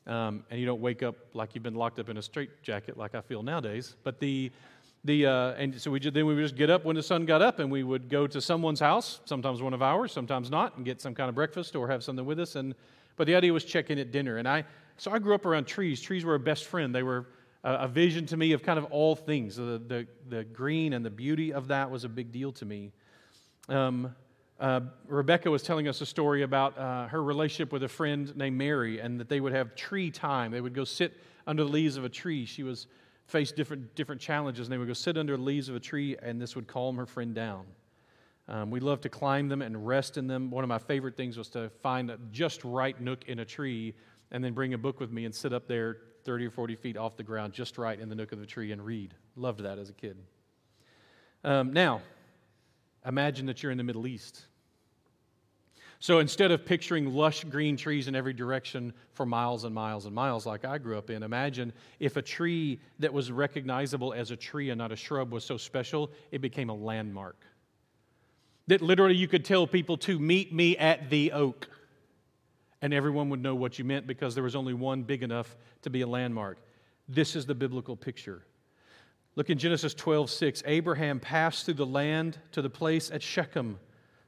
Um, 0.06 0.44
and 0.50 0.60
you 0.60 0.66
don't 0.66 0.80
wake 0.80 1.04
up 1.04 1.16
like 1.34 1.54
you've 1.54 1.64
been 1.64 1.76
locked 1.76 2.00
up 2.00 2.10
in 2.10 2.18
a 2.18 2.22
straitjacket 2.22 2.98
like 2.98 3.16
I 3.16 3.22
feel 3.22 3.44
nowadays. 3.44 3.96
But 4.04 4.20
the, 4.20 4.52
the 5.04 5.26
uh, 5.26 5.52
and 5.54 5.80
so 5.80 5.92
we 5.92 6.00
just, 6.00 6.14
then 6.14 6.26
we 6.26 6.36
would 6.36 6.42
just 6.42 6.56
get 6.56 6.70
up 6.70 6.86
when 6.86 6.96
the 6.96 7.04
sun 7.04 7.26
got 7.26 7.42
up 7.42 7.60
and 7.60 7.72
we 7.72 7.84
would 7.84 8.10
go 8.10 8.28
to 8.28 8.40
someone's 8.40 8.80
house, 8.80 9.22
sometimes 9.26 9.62
one 9.62 9.74
of 9.74 9.82
ours, 9.82 10.12
sometimes 10.12 10.50
not, 10.50 10.78
and 10.78 10.86
get 10.86 11.02
some 11.02 11.16
kind 11.16 11.30
of 11.30 11.36
breakfast 11.36 11.76
or 11.76 11.88
have 11.88 12.04
something 12.04 12.26
with 12.26 12.40
us. 12.40 12.56
And 12.56 12.76
but 13.18 13.28
the 13.28 13.36
idea 13.36 13.52
was 13.52 13.66
checking 13.66 14.00
at 14.00 14.12
dinner. 14.12 14.38
And 14.38 14.48
I 14.48 14.66
so 14.98 15.12
I 15.12 15.20
grew 15.20 15.34
up 15.34 15.46
around 15.46 15.66
trees. 15.66 16.02
Trees 16.02 16.26
were 16.26 16.36
a 16.36 16.40
best 16.40 16.66
friend. 16.66 16.94
They 16.94 17.04
were 17.04 17.26
a 17.64 17.88
vision 17.88 18.26
to 18.28 18.38
me 18.38 18.54
of 18.54 18.64
kind 18.64 18.80
of 18.80 18.86
all 18.86 19.16
things. 19.16 19.58
The, 19.58 19.82
the, 19.86 20.08
the, 20.30 20.44
green 20.46 20.94
and 20.94 21.06
the 21.06 21.10
beauty 21.10 21.52
of 21.52 21.68
that 21.68 21.92
was 21.92 22.06
a 22.06 22.10
big 22.10 22.32
deal 22.32 22.52
to 22.54 22.66
me. 22.66 22.94
Um, 23.70 24.16
uh, 24.60 24.82
Rebecca 25.08 25.50
was 25.50 25.64
telling 25.64 25.88
us 25.88 26.02
a 26.02 26.06
story 26.06 26.42
about 26.42 26.78
uh, 26.78 27.08
her 27.08 27.24
relationship 27.24 27.72
with 27.72 27.84
a 27.84 27.88
friend 27.88 28.36
named 28.36 28.58
Mary 28.58 29.00
and 29.00 29.20
that 29.20 29.30
they 29.30 29.40
would 29.40 29.54
have 29.54 29.76
tree 29.76 30.12
time. 30.12 30.52
They 30.52 30.60
would 30.60 30.74
go 30.74 30.84
sit 30.84 31.14
under 31.48 31.64
the 31.64 31.70
leaves 31.70 31.96
of 31.96 32.04
a 32.04 32.10
tree. 32.10 32.46
She 32.46 32.64
was 32.64 32.88
faced 33.28 33.56
different, 33.56 33.96
different 33.96 34.20
challenges, 34.20 34.68
and 34.68 34.74
they 34.74 34.78
would 34.78 34.88
go 34.88 34.94
sit 34.94 35.18
under 35.18 35.38
the 35.38 35.44
leaves 35.44 35.70
of 35.70 35.76
a 35.76 35.80
tree, 35.80 36.18
and 36.22 36.42
this 36.42 36.56
would 36.56 36.68
calm 36.68 36.98
her 36.98 37.06
friend 37.06 37.34
down. 37.34 37.64
Um, 38.48 38.72
we 38.72 38.80
loved 38.80 39.04
to 39.04 39.10
climb 39.10 39.48
them 39.48 39.62
and 39.62 39.86
rest 39.86 40.18
in 40.18 40.26
them. 40.26 40.50
One 40.50 40.64
of 40.64 40.68
my 40.68 40.80
favorite 40.80 41.16
things 41.16 41.38
was 41.38 41.50
to 41.50 41.70
find 41.84 42.10
a 42.10 42.18
just 42.32 42.66
right 42.66 43.00
nook 43.00 43.24
in 43.28 43.40
a 43.40 43.46
tree 43.46 43.94
and 44.32 44.44
then 44.44 44.54
bring 44.54 44.74
a 44.74 44.78
book 44.78 45.00
with 45.00 45.12
me 45.12 45.26
and 45.26 45.34
sit 45.34 45.54
up 45.54 45.68
there 45.68 45.98
30 46.24 46.48
or 46.48 46.52
40 46.52 46.76
feet 46.76 46.98
off 46.98 47.16
the 47.16 47.24
ground, 47.24 47.54
just 47.54 47.78
right 47.78 48.00
in 48.00 48.10
the 48.10 48.16
nook 48.16 48.32
of 48.32 48.40
the 48.40 48.46
tree, 48.46 48.72
and 48.72 48.84
read. 48.84 49.14
Loved 49.36 49.62
that 49.62 49.78
as 49.78 49.90
a 49.90 49.94
kid. 49.94 50.18
Um, 51.44 51.72
now, 51.72 52.02
imagine 53.06 53.46
that 53.48 53.62
you're 53.62 53.72
in 53.72 53.78
the 53.78 53.84
Middle 53.84 54.08
East. 54.08 54.46
So 56.02 56.20
instead 56.20 56.52
of 56.52 56.66
picturing 56.66 57.14
lush 57.14 57.44
green 57.44 57.76
trees 57.76 58.08
in 58.08 58.16
every 58.16 58.32
direction 58.32 58.94
for 59.12 59.26
miles 59.26 59.66
and 59.66 59.76
miles 59.76 60.06
and 60.06 60.16
miles, 60.16 60.46
like 60.46 60.64
I 60.64 60.78
grew 60.78 60.98
up 60.98 61.10
in, 61.10 61.24
imagine 61.24 61.74
if 62.00 62.16
a 62.16 62.22
tree 62.22 62.80
that 63.00 63.12
was 63.12 63.32
recognizable 63.32 64.14
as 64.14 64.32
a 64.32 64.38
tree 64.38 64.70
and 64.70 64.78
not 64.78 64.94
a 64.94 64.96
shrub 64.96 65.34
was 65.34 65.44
so 65.44 65.58
special, 65.58 66.10
it 66.32 66.40
became 66.40 66.70
a 66.70 66.74
landmark. 66.74 67.36
That 68.68 68.82
literally 68.82 69.16
you 69.16 69.28
could 69.28 69.44
tell 69.44 69.68
people 69.68 69.98
to 69.98 70.18
meet 70.18 70.54
me 70.54 70.78
at 70.78 71.10
the 71.10 71.34
oak 71.34 71.68
and 72.82 72.94
everyone 72.94 73.30
would 73.30 73.42
know 73.42 73.56
what 73.56 73.78
you 73.78 73.84
meant 73.84 74.08
because 74.08 74.36
there 74.36 74.44
was 74.44 74.56
only 74.56 74.74
one 74.74 75.04
big 75.04 75.22
enough 75.22 75.58
to 75.82 75.90
be 75.90 76.00
a 76.02 76.08
landmark. 76.08 76.60
This 77.10 77.36
is 77.36 77.46
the 77.46 77.56
biblical 77.56 77.98
picture. 77.98 78.44
Look 79.40 79.50
in 79.50 79.58
Genesis 79.58 79.94
12, 79.94 80.30
6. 80.30 80.64
Abraham 80.66 81.22
passed 81.22 81.64
through 81.64 81.76
the 81.76 81.86
land 81.86 82.38
to 82.52 82.62
the 82.62 82.70
place 82.70 83.10
at 83.10 83.24
Shechem, 83.24 83.80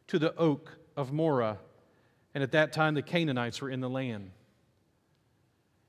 to 0.08 0.18
the 0.18 0.34
oak 0.38 0.78
of 0.96 1.12
Moreh. 1.12 1.58
And 2.34 2.42
at 2.42 2.54
that 2.54 2.72
time, 2.72 2.94
the 2.94 3.02
Canaanites 3.02 3.62
were 3.62 3.70
in 3.70 3.82
the 3.82 3.90
land. 3.90 4.32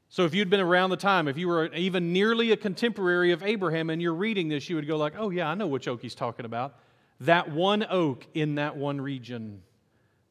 So 0.09 0.25
if 0.25 0.35
you'd 0.35 0.51
been 0.51 0.59
around 0.59 0.91
the 0.91 0.97
time, 0.97 1.29
if 1.29 1.39
you 1.39 1.47
were 1.47 1.73
even 1.73 2.13
nearly 2.13 2.51
a 2.51 2.57
contemporary 2.57 3.31
of 3.31 3.45
Abraham 3.45 3.91
and 3.91 4.03
you're 4.03 4.13
reading 4.13 4.49
this, 4.49 4.69
you 4.69 4.75
would 4.75 4.89
go 4.89 4.97
like, 4.97 5.13
oh 5.17 5.31
yeah, 5.31 5.49
I 5.49 5.55
know 5.55 5.69
which 5.69 5.87
oak 5.87 6.03
he's 6.03 6.17
talking 6.17 6.45
about. 6.45 6.75
That 7.21 7.49
one 7.49 7.87
oak 7.89 8.27
in 8.35 8.57
that 8.57 8.77
one 8.77 9.01
region 9.01 9.63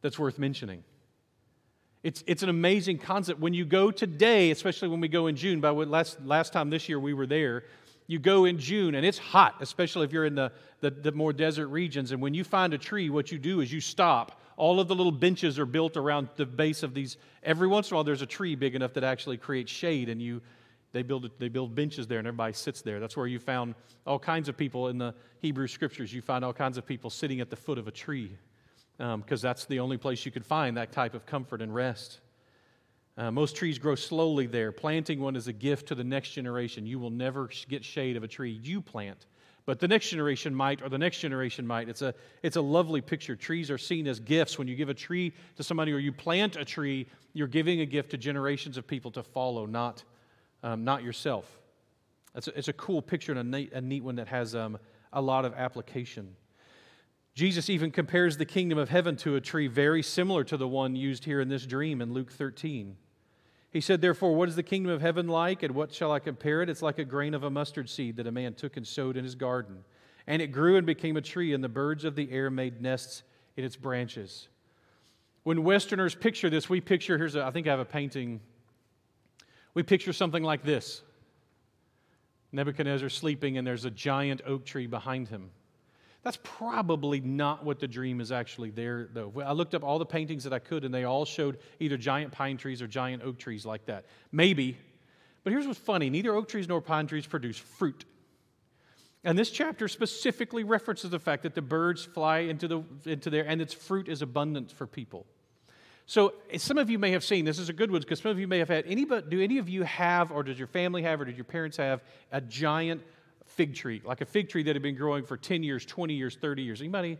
that's 0.02 0.20
worth 0.20 0.38
mentioning. 0.38 0.84
It's, 2.04 2.26
it's 2.28 2.44
an 2.44 2.50
amazing 2.50 2.98
concept. 2.98 3.40
When 3.40 3.54
you 3.54 3.64
go 3.64 3.90
today, 3.90 4.52
especially 4.52 4.90
when 4.90 5.00
we 5.00 5.08
go 5.08 5.28
in 5.28 5.38
June, 5.38 5.62
by 5.62 5.70
last, 5.70 6.22
last 6.26 6.52
time 6.52 6.70
this 6.70 6.90
year 6.90 7.00
we 7.00 7.14
were 7.14 7.28
there, 7.28 7.64
you 8.08 8.20
go 8.20 8.46
in 8.46 8.58
June 8.58 8.96
and 8.96 9.06
it's 9.06 9.18
hot, 9.18 9.56
especially 9.62 10.06
if 10.06 10.12
you're 10.12 10.26
in 10.26 10.36
the, 10.36 10.52
the, 10.82 10.92
the, 10.92 11.12
more 11.12 11.34
desert 11.34 11.68
regions. 11.68 12.12
And 12.12 12.22
when 12.22 12.34
you 12.34 12.44
find 12.44 12.74
a 12.74 12.78
tree, 12.78 13.10
what 13.10 13.32
you 13.32 13.40
do 13.40 13.62
is 13.62 13.72
you 13.72 13.82
stop. 13.82 14.42
All 14.58 14.80
of 14.80 14.88
the 14.88 14.96
little 14.96 15.12
benches 15.12 15.58
are 15.58 15.66
built 15.66 15.98
around 15.98 16.30
the 16.36 16.46
base 16.46 16.84
of 16.84 16.94
these. 16.94 17.18
Every 17.44 17.68
once 17.68 17.90
in 17.90 17.94
a 17.94 17.98
while, 17.98 18.04
there's 18.04 18.22
a 18.22 18.28
tree 18.28 18.56
big 18.56 18.76
enough 18.76 18.94
that 18.94 19.04
actually 19.04 19.38
creates 19.38 19.72
shade, 19.72 20.10
and 20.10 20.22
you, 20.22 20.42
they, 20.92 21.04
build, 21.04 21.30
they 21.40 21.48
build 21.48 21.74
benches 21.74 22.08
there 22.08 22.20
and 22.20 22.28
everybody 22.28 22.54
sits 22.54 22.82
there. 22.82 23.00
That's 23.00 23.16
where 23.16 23.28
you 23.28 23.40
found 23.40 23.76
all 24.06 24.20
kinds 24.20 24.50
of 24.50 24.58
people 24.58 24.90
in 24.90 24.98
the 24.98 25.16
Hebrew 25.40 25.68
scriptures. 25.68 26.14
You 26.14 26.22
find 26.22 26.44
all 26.44 26.54
kinds 26.54 26.78
of 26.78 26.86
people 26.86 27.10
sitting 27.10 27.40
at 27.40 27.50
the 27.50 27.56
foot 27.56 27.78
of 27.78 27.88
a 27.88 27.92
tree 27.92 28.38
because 28.98 29.44
um, 29.44 29.48
that's 29.48 29.66
the 29.66 29.80
only 29.80 29.98
place 29.98 30.26
you 30.26 30.32
could 30.32 30.46
find 30.46 30.78
that 30.78 30.92
type 30.92 31.16
of 31.16 31.26
comfort 31.26 31.62
and 31.62 31.74
rest. 31.74 32.20
Uh, 33.18 33.30
most 33.30 33.56
trees 33.56 33.78
grow 33.78 33.96
slowly 33.96 34.46
there. 34.46 34.72
Planting 34.72 35.20
one 35.20 35.36
is 35.36 35.48
a 35.48 35.54
gift 35.54 35.88
to 35.90 35.96
the 35.96 36.04
next 36.04 36.32
generation. 36.32 36.86
You 36.86 36.98
will 37.00 37.10
never 37.10 37.50
get 37.68 37.84
shade 37.84 38.16
of 38.16 38.24
a 38.24 38.28
tree 38.28 38.60
you 38.64 38.82
plant, 38.82 39.26
but 39.66 39.80
the 39.80 39.88
next 39.88 40.10
generation 40.10 40.56
might, 40.56 40.82
or 40.82 40.90
the 40.90 40.98
next 40.98 41.20
generation 41.20 41.68
might. 41.68 41.90
It's 41.90 42.02
a, 42.02 42.14
it's 42.42 42.56
a 42.56 42.62
lovely 42.62 43.02
picture. 43.02 43.36
Trees 43.36 43.70
are 43.70 43.78
seen 43.78 44.08
as 44.08 44.20
gifts. 44.20 44.58
When 44.58 44.68
you 44.68 44.76
give 44.76 44.90
a 44.90 44.94
tree 44.94 45.34
to 45.58 45.64
somebody 45.64 45.92
or 45.92 46.00
you 46.00 46.12
plant 46.12 46.56
a 46.56 46.66
tree, 46.66 47.06
you're 47.34 47.48
giving 47.48 47.82
a 47.82 47.86
gift 47.86 48.12
to 48.12 48.18
generations 48.18 48.78
of 48.78 48.88
people 48.88 49.12
to 49.12 49.24
follow, 49.24 49.66
not, 49.66 50.04
um, 50.64 50.84
not 50.84 51.04
yourself. 51.04 51.60
It's 52.34 52.48
a, 52.48 52.58
it's 52.58 52.68
a 52.70 52.74
cool 52.74 53.02
picture 53.02 53.34
and 53.34 53.40
a 53.40 53.44
neat, 53.44 53.74
a 53.74 53.82
neat 53.82 54.04
one 54.04 54.16
that 54.16 54.30
has 54.30 54.56
um, 54.56 54.78
a 55.12 55.22
lot 55.22 55.44
of 55.44 55.54
application. 55.54 56.36
Jesus 57.34 57.70
even 57.70 57.92
compares 57.92 58.38
the 58.38 58.46
kingdom 58.46 58.78
of 58.78 58.90
heaven 58.90 59.16
to 59.18 59.36
a 59.36 59.42
tree 59.42 59.68
very 59.68 60.04
similar 60.04 60.44
to 60.46 60.58
the 60.58 60.68
one 60.68 60.96
used 60.96 61.24
here 61.24 61.40
in 61.40 61.50
this 61.50 61.66
dream 61.66 62.02
in 62.02 62.14
Luke 62.14 62.32
13. 62.32 62.96
He 63.72 63.82
said, 63.82 64.02
Therefore, 64.02 64.36
what 64.36 64.50
is 64.50 64.56
the 64.56 64.64
kingdom 64.64 64.92
of 64.92 65.02
heaven 65.02 65.28
like, 65.28 65.64
and 65.64 65.74
what 65.74 65.94
shall 65.94 66.12
I 66.12 66.20
compare 66.20 66.62
it? 66.62 66.70
It's 66.70 66.82
like 66.82 67.00
a 67.00 67.06
grain 67.06 67.34
of 67.34 67.44
a 67.44 67.50
mustard 67.50 67.90
seed 67.90 68.18
that 68.18 68.28
a 68.28 68.32
man 68.32 68.54
took 68.54 68.76
and 68.76 68.86
sowed 68.86 69.16
in 69.16 69.24
his 69.24 69.36
garden. 69.36 69.84
And 70.28 70.42
it 70.42 70.48
grew 70.48 70.76
and 70.76 70.86
became 70.86 71.16
a 71.16 71.22
tree, 71.22 71.54
and 71.54 71.64
the 71.64 71.70
birds 71.70 72.04
of 72.04 72.16
the 72.16 72.30
air 72.32 72.50
made 72.50 72.82
nests 72.82 73.24
in 73.56 73.64
its 73.64 73.78
branches. 73.78 74.50
When 75.44 75.64
Westerners 75.64 76.14
picture 76.14 76.50
this, 76.50 76.70
we 76.70 76.82
picture 76.82 77.18
here's 77.18 77.36
a, 77.36 77.44
I 77.44 77.52
think 77.52 77.66
I 77.66 77.72
have 77.72 77.80
a 77.80 77.86
painting. 77.86 78.42
We 79.74 79.84
picture 79.84 80.14
something 80.14 80.44
like 80.44 80.64
this 80.64 81.02
Nebuchadnezzar 82.52 83.10
sleeping, 83.10 83.58
and 83.58 83.66
there's 83.66 83.86
a 83.86 83.92
giant 83.92 84.42
oak 84.46 84.66
tree 84.66 84.86
behind 84.86 85.30
him. 85.30 85.50
That's 86.24 86.38
probably 86.44 87.20
not 87.20 87.66
what 87.66 87.80
the 87.80 87.88
dream 87.88 88.22
is 88.22 88.32
actually 88.32 88.70
there, 88.70 89.10
though. 89.12 89.34
I 89.44 89.54
looked 89.54 89.74
up 89.74 89.84
all 89.84 89.98
the 89.98 90.06
paintings 90.06 90.44
that 90.44 90.54
I 90.54 90.60
could, 90.60 90.86
and 90.86 90.94
they 90.94 91.04
all 91.04 91.26
showed 91.26 91.58
either 91.80 91.98
giant 91.98 92.32
pine 92.32 92.58
trees 92.58 92.82
or 92.82 92.88
giant 92.88 93.24
oak 93.24 93.40
trees 93.40 93.66
like 93.66 93.86
that. 93.86 94.06
Maybe. 94.32 94.78
But 95.44 95.52
here's 95.52 95.66
what's 95.66 95.80
funny 95.80 96.10
neither 96.10 96.34
oak 96.36 96.48
trees 96.48 96.68
nor 96.68 96.82
pine 96.82 97.08
trees 97.08 97.26
produce 97.26 97.58
fruit. 97.58 98.06
And 99.24 99.38
this 99.38 99.52
chapter 99.52 99.88
specifically 99.88 100.64
references 100.64 101.12
the 101.12 101.20
fact 101.20 101.44
that 101.44 101.54
the 101.54 101.62
birds 101.62 102.04
fly 102.04 102.40
into, 102.40 102.68
the, 102.68 102.84
into 103.06 103.30
there 103.30 103.46
and 103.48 103.62
its 103.62 103.74
fruit 103.74 104.08
is 104.08 104.24
abundant 104.24 104.72
for 104.72 104.88
people. 104.88 105.28
So 106.08 106.34
some 106.58 106.78
of 106.80 106.90
you 106.90 106.98
may 106.98 107.12
have 107.12 107.24
seen, 107.24 107.46
this 107.46 107.60
is 107.60 107.70
a 107.70 107.74
good 107.74 107.92
one 107.92 108.02
because 108.02 108.20
some 108.20 108.32
of 108.32 108.40
you 108.40 108.48
may 108.48 108.60
have 108.60 108.68
had, 108.68 108.86
any. 108.88 109.06
But 109.06 109.30
do 109.30 109.42
any 109.42 109.60
of 109.60 109.70
you 109.70 109.84
have, 109.84 110.32
or 110.32 110.44
does 110.44 110.58
your 110.58 110.68
family 110.68 111.04
have, 111.04 111.22
or 111.22 111.26
did 111.26 111.38
your 111.38 111.46
parents 111.46 111.78
have 111.78 112.04
a 112.32 112.42
giant 112.42 113.02
fig 113.56 113.76
tree, 113.76 114.02
like 114.04 114.22
a 114.22 114.26
fig 114.26 114.50
tree 114.50 114.64
that 114.64 114.76
had 114.76 114.82
been 114.82 114.96
growing 114.96 115.26
for 115.26 115.38
10 115.38 115.64
years, 115.64 115.86
20 115.86 116.14
years, 116.14 116.36
30 116.36 116.64
years? 116.64 116.82
Anybody 116.82 117.18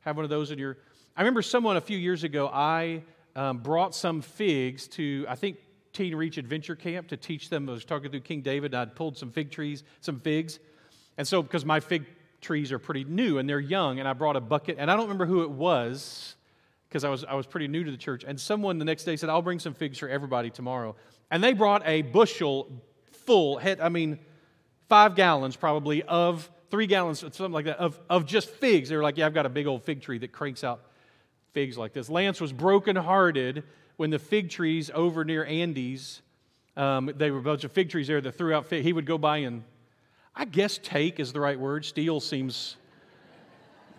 have 0.00 0.16
one 0.16 0.24
of 0.24 0.30
those 0.30 0.50
in 0.50 0.58
your, 0.58 0.78
I 1.16 1.20
remember 1.20 1.42
someone 1.42 1.76
a 1.76 1.80
few 1.80 1.98
years 1.98 2.24
ago, 2.24 2.50
I 2.52 3.02
um, 3.34 3.58
brought 3.58 3.94
some 3.94 4.20
figs 4.20 4.88
to, 4.88 5.26
I 5.28 5.34
think, 5.34 5.58
Teen 5.92 6.14
Reach 6.14 6.38
Adventure 6.38 6.74
Camp 6.74 7.08
to 7.08 7.16
teach 7.16 7.50
them. 7.50 7.68
I 7.68 7.72
was 7.72 7.84
talking 7.84 8.10
through 8.10 8.20
King 8.20 8.40
David, 8.40 8.72
and 8.72 8.80
I'd 8.80 8.94
pulled 8.94 9.18
some 9.18 9.30
fig 9.30 9.50
trees, 9.50 9.84
some 10.00 10.20
figs. 10.20 10.58
And 11.18 11.28
so, 11.28 11.42
because 11.42 11.64
my 11.64 11.80
fig 11.80 12.06
trees 12.40 12.72
are 12.72 12.78
pretty 12.78 13.04
new 13.04 13.38
and 13.38 13.48
they're 13.48 13.60
young, 13.60 13.98
and 13.98 14.08
I 14.08 14.14
brought 14.14 14.36
a 14.36 14.40
bucket, 14.40 14.76
and 14.78 14.90
I 14.90 14.96
don't 14.96 15.04
remember 15.04 15.26
who 15.26 15.42
it 15.42 15.50
was 15.50 16.36
because 16.88 17.04
I 17.04 17.08
was, 17.08 17.24
I 17.24 17.34
was 17.34 17.46
pretty 17.46 17.68
new 17.68 17.84
to 17.84 17.90
the 17.90 17.96
church. 17.96 18.24
And 18.26 18.38
someone 18.38 18.78
the 18.78 18.84
next 18.84 19.04
day 19.04 19.16
said, 19.16 19.30
I'll 19.30 19.42
bring 19.42 19.58
some 19.58 19.74
figs 19.74 19.98
for 19.98 20.08
everybody 20.08 20.50
tomorrow. 20.50 20.94
And 21.30 21.42
they 21.42 21.54
brought 21.54 21.82
a 21.86 22.02
bushel 22.02 22.70
full, 23.10 23.56
head, 23.56 23.80
I 23.80 23.88
mean, 23.88 24.18
five 24.92 25.14
gallons 25.14 25.56
probably 25.56 26.02
of, 26.02 26.50
three 26.70 26.86
gallons, 26.86 27.20
something 27.20 27.50
like 27.50 27.64
that, 27.64 27.78
of, 27.78 27.98
of 28.10 28.26
just 28.26 28.50
figs. 28.50 28.90
They 28.90 28.96
were 28.96 29.02
like, 29.02 29.16
Yeah, 29.16 29.24
I've 29.24 29.32
got 29.32 29.46
a 29.46 29.48
big 29.48 29.66
old 29.66 29.82
fig 29.84 30.02
tree 30.02 30.18
that 30.18 30.32
cranks 30.32 30.62
out 30.62 30.82
figs 31.54 31.78
like 31.78 31.94
this. 31.94 32.10
Lance 32.10 32.42
was 32.42 32.52
brokenhearted 32.52 33.64
when 33.96 34.10
the 34.10 34.18
fig 34.18 34.50
trees 34.50 34.90
over 34.92 35.24
near 35.24 35.46
Andy's, 35.46 36.20
um, 36.76 37.10
they 37.16 37.30
were 37.30 37.38
a 37.38 37.42
bunch 37.42 37.64
of 37.64 37.72
fig 37.72 37.88
trees 37.88 38.06
there 38.06 38.20
that 38.20 38.32
threw 38.32 38.52
out 38.52 38.66
fig. 38.66 38.84
He 38.84 38.92
would 38.92 39.06
go 39.06 39.16
by 39.16 39.38
and, 39.38 39.64
I 40.36 40.44
guess, 40.44 40.78
take 40.82 41.18
is 41.18 41.32
the 41.32 41.40
right 41.40 41.58
word. 41.58 41.86
Steal 41.86 42.20
seems 42.20 42.76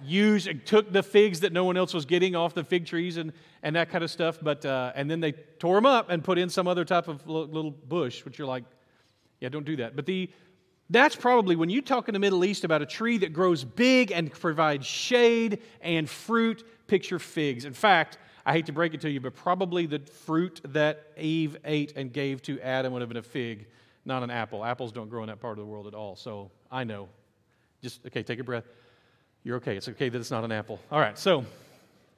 used, 0.05 0.47
took 0.67 0.93
the 0.93 1.01
figs 1.01 1.39
that 1.39 1.53
no 1.53 1.63
one 1.63 1.75
else 1.75 1.95
was 1.95 2.05
getting 2.05 2.35
off 2.35 2.53
the 2.53 2.63
fig 2.63 2.85
trees 2.85 3.17
and, 3.17 3.33
and 3.63 3.75
that 3.75 3.89
kind 3.89 4.03
of 4.03 4.11
stuff. 4.11 4.37
But, 4.39 4.63
uh, 4.63 4.91
and 4.93 5.09
then 5.09 5.21
they 5.21 5.31
tore 5.31 5.73
them 5.73 5.87
up 5.87 6.11
and 6.11 6.23
put 6.23 6.37
in 6.37 6.49
some 6.49 6.67
other 6.67 6.85
type 6.85 7.07
of 7.07 7.27
little 7.27 7.71
bush, 7.71 8.23
which 8.25 8.37
you're 8.37 8.47
like, 8.47 8.65
yeah, 9.39 9.49
don't 9.49 9.65
do 9.65 9.77
that. 9.77 9.95
But 9.95 10.05
the, 10.05 10.29
that's 10.93 11.15
probably 11.15 11.55
when 11.55 11.69
you 11.69 11.81
talk 11.81 12.07
in 12.07 12.13
the 12.13 12.19
Middle 12.19 12.45
East 12.45 12.63
about 12.63 12.81
a 12.81 12.85
tree 12.85 13.17
that 13.19 13.33
grows 13.33 13.63
big 13.63 14.11
and 14.11 14.31
provides 14.31 14.85
shade 14.85 15.59
and 15.81 16.09
fruit, 16.09 16.63
picture 16.87 17.19
figs. 17.19 17.65
In 17.65 17.73
fact, 17.73 18.17
I 18.45 18.53
hate 18.53 18.65
to 18.65 18.73
break 18.73 18.93
it 18.93 19.01
to 19.01 19.09
you, 19.09 19.19
but 19.19 19.35
probably 19.35 19.85
the 19.85 19.99
fruit 19.99 20.61
that 20.65 21.07
Eve 21.17 21.57
ate 21.63 21.93
and 21.95 22.11
gave 22.11 22.41
to 22.43 22.59
Adam 22.61 22.93
would 22.93 23.01
have 23.01 23.09
been 23.09 23.17
a 23.17 23.23
fig, 23.23 23.67
not 24.05 24.23
an 24.23 24.29
apple. 24.29 24.63
Apples 24.65 24.91
don't 24.91 25.09
grow 25.09 25.23
in 25.23 25.27
that 25.27 25.39
part 25.39 25.57
of 25.57 25.65
the 25.65 25.71
world 25.71 25.87
at 25.87 25.93
all. 25.93 26.15
So 26.15 26.51
I 26.71 26.83
know. 26.83 27.07
Just, 27.81 28.05
okay, 28.05 28.23
take 28.23 28.39
a 28.39 28.43
breath. 28.43 28.65
You're 29.43 29.57
okay. 29.57 29.77
It's 29.77 29.87
okay 29.89 30.09
that 30.09 30.17
it's 30.17 30.31
not 30.31 30.43
an 30.43 30.51
apple. 30.51 30.79
All 30.91 30.99
right, 30.99 31.17
so 31.17 31.45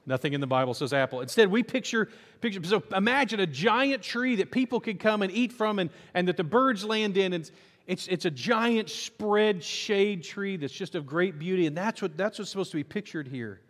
nothing 0.06 0.34
in 0.34 0.42
the 0.42 0.48
Bible 0.48 0.74
says 0.74 0.94
apple. 0.94 1.22
Instead, 1.22 1.50
we 1.50 1.64
picture, 1.64 2.10
picture 2.42 2.64
so 2.64 2.84
imagine 2.96 3.40
a 3.40 3.48
giant 3.48 4.02
tree 4.04 4.36
that 4.38 4.52
people 4.52 4.80
could 4.80 5.00
come 5.00 5.22
and 5.22 5.32
eat 5.32 5.52
from 5.52 5.80
and, 5.80 5.90
and 6.14 6.28
that 6.28 6.38
the 6.38 6.44
birds 6.44 6.84
land 6.84 7.18
in. 7.18 7.34
And 7.34 7.50
it's, 7.88 8.08
it's 8.08 8.26
a 8.26 8.32
giant 8.32 8.90
spread 8.90 9.64
shade 9.64 10.24
tree 10.24 10.58
that's 10.58 10.74
just 10.74 10.96
of 10.96 11.06
great 11.06 11.38
beauty. 11.38 11.68
And 11.68 11.78
that's, 11.78 12.02
what, 12.02 12.18
that's 12.18 12.40
what's 12.40 12.50
supposed 12.50 12.72
to 12.72 12.78
be 12.78 12.84
pictured 12.84 13.28
here. 13.28 13.62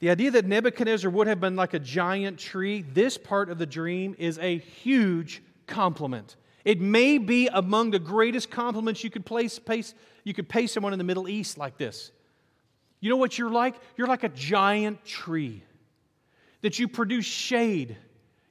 The 0.00 0.10
idea 0.10 0.30
that 0.32 0.46
Nebuchadnezzar 0.46 1.10
would 1.10 1.26
have 1.26 1.40
been 1.40 1.56
like 1.56 1.74
a 1.74 1.78
giant 1.78 2.38
tree, 2.38 2.82
this 2.82 3.16
part 3.16 3.50
of 3.50 3.58
the 3.58 3.66
dream 3.66 4.14
is 4.18 4.38
a 4.38 4.58
huge 4.58 5.42
compliment. 5.66 6.36
It 6.64 6.80
may 6.80 7.18
be 7.18 7.48
among 7.48 7.90
the 7.90 7.98
greatest 7.98 8.50
compliments 8.50 9.04
you 9.04 9.10
could 9.10 9.26
place, 9.26 9.60
you 10.24 10.34
could 10.34 10.48
pay 10.48 10.66
someone 10.66 10.92
in 10.92 10.98
the 10.98 11.04
Middle 11.04 11.28
East 11.28 11.58
like 11.58 11.76
this. 11.76 12.10
You 13.00 13.10
know 13.10 13.16
what 13.16 13.38
you're 13.38 13.50
like? 13.50 13.74
You're 13.96 14.06
like 14.06 14.24
a 14.24 14.30
giant 14.30 15.04
tree 15.04 15.62
that 16.62 16.78
you 16.78 16.88
produce 16.88 17.26
shade. 17.26 17.98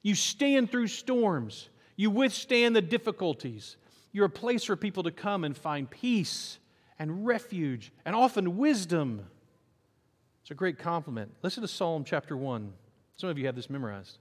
You 0.04 0.13
stand 0.13 0.70
through 0.70 0.88
storms. 0.88 1.70
You 1.96 2.12
withstand 2.12 2.76
the 2.76 2.82
difficulties. 2.82 3.78
You're 4.13 4.28
a 4.28 4.30
place 4.30 4.63
for 4.63 4.78
people 4.78 5.04
to 5.04 5.12
come 5.12 5.43
and 5.43 5.58
find 5.58 5.89
peace 5.89 6.60
and 6.97 7.26
refuge 7.26 7.91
and 8.06 8.15
often 8.15 8.58
wisdom. 8.58 9.26
It's 10.41 10.52
a 10.52 10.56
great 10.56 10.80
compliment. 10.80 11.34
Listen 11.41 11.62
to 11.62 11.67
Psalm 11.67 12.06
chapter 12.06 12.38
1. 12.38 12.71
Some 13.17 13.30
of 13.30 13.38
you 13.38 13.45
have 13.47 13.56
this 13.56 13.69
memorized. 13.69 14.19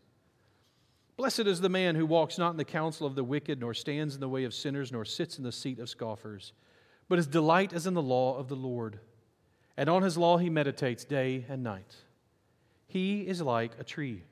Blessed 1.16 1.40
is 1.40 1.60
the 1.60 1.68
man 1.68 1.94
who 1.94 2.06
walks 2.06 2.38
not 2.38 2.50
in 2.50 2.56
the 2.56 2.64
counsel 2.64 3.06
of 3.06 3.14
the 3.14 3.22
wicked, 3.22 3.60
nor 3.60 3.74
stands 3.74 4.14
in 4.14 4.20
the 4.20 4.28
way 4.28 4.42
of 4.42 4.54
sinners, 4.54 4.90
nor 4.90 5.04
sits 5.04 5.38
in 5.38 5.44
the 5.44 5.52
seat 5.52 5.78
of 5.78 5.88
scoffers, 5.88 6.52
but 7.08 7.18
his 7.18 7.28
delight 7.28 7.72
is 7.72 7.86
in 7.86 7.94
the 7.94 8.02
law 8.02 8.36
of 8.36 8.48
the 8.48 8.56
Lord 8.56 8.98
and 9.76 9.88
on 9.88 10.02
his 10.02 10.18
law 10.18 10.36
he 10.36 10.50
meditates 10.50 11.04
day 11.04 11.44
and 11.48 11.62
night. 11.62 11.96
He 12.86 13.22
is 13.22 13.40
like 13.40 13.72
a 13.78 13.84
tree 13.84 14.24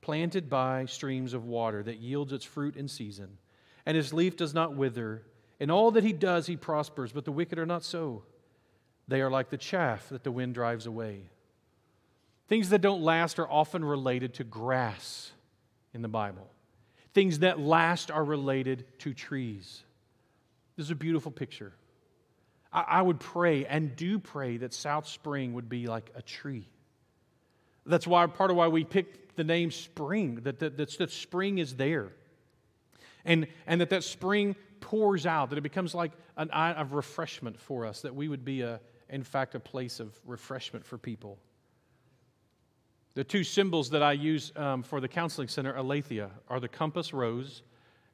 planted 0.00 0.50
by 0.50 0.84
streams 0.86 1.32
of 1.32 1.44
water 1.44 1.82
that 1.82 1.98
yields 1.98 2.32
its 2.32 2.44
fruit 2.44 2.76
in 2.76 2.88
season, 2.88 3.38
and 3.86 3.96
his 3.96 4.12
leaf 4.12 4.36
does 4.36 4.54
not 4.54 4.74
wither. 4.74 5.22
In 5.60 5.70
all 5.70 5.90
that 5.92 6.04
he 6.04 6.12
does, 6.12 6.46
he 6.46 6.56
prospers, 6.56 7.12
but 7.12 7.24
the 7.24 7.32
wicked 7.32 7.58
are 7.58 7.66
not 7.66 7.84
so. 7.84 8.22
They 9.08 9.20
are 9.20 9.30
like 9.30 9.50
the 9.50 9.58
chaff 9.58 10.08
that 10.08 10.24
the 10.24 10.32
wind 10.32 10.54
drives 10.54 10.86
away. 10.86 11.30
Things 12.48 12.70
that 12.70 12.80
don't 12.80 13.02
last 13.02 13.38
are 13.38 13.50
often 13.50 13.84
related 13.84 14.34
to 14.34 14.44
grass 14.44 15.30
in 15.92 16.02
the 16.02 16.08
Bible. 16.08 16.50
Things 17.12 17.40
that 17.40 17.60
last 17.60 18.10
are 18.10 18.24
related 18.24 18.84
to 19.00 19.14
trees. 19.14 19.82
This 20.76 20.86
is 20.86 20.90
a 20.90 20.96
beautiful 20.96 21.30
picture. 21.30 21.72
I, 22.72 22.82
I 22.82 23.02
would 23.02 23.20
pray 23.20 23.64
and 23.64 23.94
do 23.94 24.18
pray 24.18 24.56
that 24.58 24.74
South 24.74 25.06
Spring 25.06 25.54
would 25.54 25.68
be 25.68 25.86
like 25.86 26.10
a 26.14 26.22
tree. 26.22 26.66
That's 27.86 28.06
why 28.06 28.26
part 28.26 28.50
of 28.50 28.56
why 28.56 28.68
we 28.68 28.84
picked 28.84 29.36
the 29.36 29.44
name 29.44 29.70
spring, 29.70 30.40
that, 30.44 30.58
that, 30.58 30.76
that, 30.76 30.98
that 30.98 31.10
spring 31.10 31.58
is 31.58 31.74
there. 31.74 32.12
And, 33.24 33.46
and 33.66 33.80
that 33.80 33.90
that 33.90 34.04
spring 34.04 34.56
pours 34.80 35.26
out, 35.26 35.50
that 35.50 35.58
it 35.58 35.62
becomes 35.62 35.94
like 35.94 36.12
an 36.36 36.50
eye 36.50 36.72
of 36.72 36.92
refreshment 36.92 37.58
for 37.58 37.86
us, 37.86 38.02
that 38.02 38.14
we 38.14 38.28
would 38.28 38.44
be, 38.44 38.60
a, 38.60 38.80
in 39.08 39.22
fact, 39.22 39.54
a 39.54 39.60
place 39.60 40.00
of 40.00 40.14
refreshment 40.26 40.84
for 40.84 40.98
people. 40.98 41.38
The 43.14 43.24
two 43.24 43.44
symbols 43.44 43.90
that 43.90 44.02
I 44.02 44.12
use 44.12 44.52
um, 44.56 44.82
for 44.82 45.00
the 45.00 45.08
counseling 45.08 45.48
center, 45.48 45.74
Aletheia, 45.74 46.30
are 46.48 46.60
the 46.60 46.68
compass 46.68 47.12
rose 47.12 47.62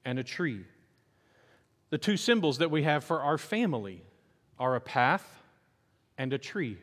and 0.04 0.18
a 0.18 0.24
tree. 0.24 0.64
The 1.88 1.98
two 1.98 2.16
symbols 2.16 2.58
that 2.58 2.70
we 2.70 2.82
have 2.84 3.02
for 3.02 3.20
our 3.20 3.38
family 3.38 4.02
are 4.58 4.76
a 4.76 4.80
path 4.80 5.42
and 6.18 6.32
a 6.32 6.38
tree. 6.38 6.78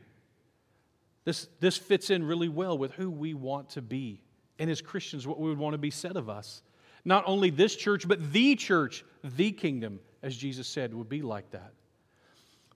This, 1.24 1.48
this 1.60 1.78
fits 1.78 2.10
in 2.10 2.24
really 2.24 2.50
well 2.50 2.78
with 2.78 2.94
who 2.94 3.10
we 3.10 3.34
want 3.34 3.70
to 3.72 3.82
be. 3.82 4.22
And 4.60 4.70
as 4.70 4.82
Christians, 4.82 5.28
what 5.28 5.40
we 5.40 5.50
would 5.50 5.60
want 5.60 5.76
to 5.76 5.78
be 5.78 5.92
said 5.92 6.18
of 6.18 6.30
us. 6.30 6.64
Not 7.08 7.24
only 7.26 7.52
this 7.52 7.74
church, 7.74 8.06
but 8.06 8.34
the 8.34 8.58
church, 8.58 9.06
the 9.24 9.54
kingdom, 9.54 10.02
as 10.22 10.36
Jesus 10.36 10.68
said, 10.68 10.94
would 10.94 11.08
be 11.08 11.22
like 11.22 11.50
that. 11.52 11.72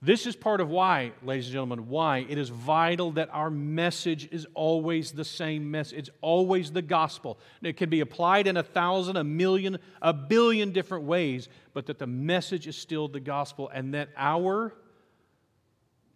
This 0.00 0.26
is 0.26 0.34
part 0.34 0.62
of 0.62 0.70
why, 0.70 1.12
ladies 1.22 1.44
and 1.48 1.52
gentlemen, 1.52 1.90
why 1.90 2.24
it 2.26 2.38
is 2.38 2.48
vital 2.48 3.10
that 3.12 3.28
our 3.30 3.50
message 3.50 4.30
is 4.32 4.46
always 4.54 5.12
the 5.12 5.24
same 5.26 5.70
message. 5.70 5.98
It's 5.98 6.10
always 6.22 6.72
the 6.72 6.80
gospel. 6.80 7.38
It 7.60 7.76
can 7.76 7.90
be 7.90 8.00
applied 8.00 8.46
in 8.46 8.56
a 8.56 8.62
thousand, 8.62 9.18
a 9.18 9.22
million, 9.22 9.76
a 10.00 10.14
billion 10.14 10.72
different 10.72 11.04
ways, 11.04 11.50
but 11.74 11.84
that 11.84 11.98
the 11.98 12.06
message 12.06 12.66
is 12.66 12.74
still 12.74 13.08
the 13.08 13.20
gospel 13.20 13.68
and 13.68 13.92
that 13.92 14.08
our 14.16 14.72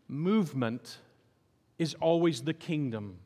movement 0.09 0.97
is 1.79 1.93
always 2.01 2.41
the 2.41 2.55
kingdom. 2.55 3.19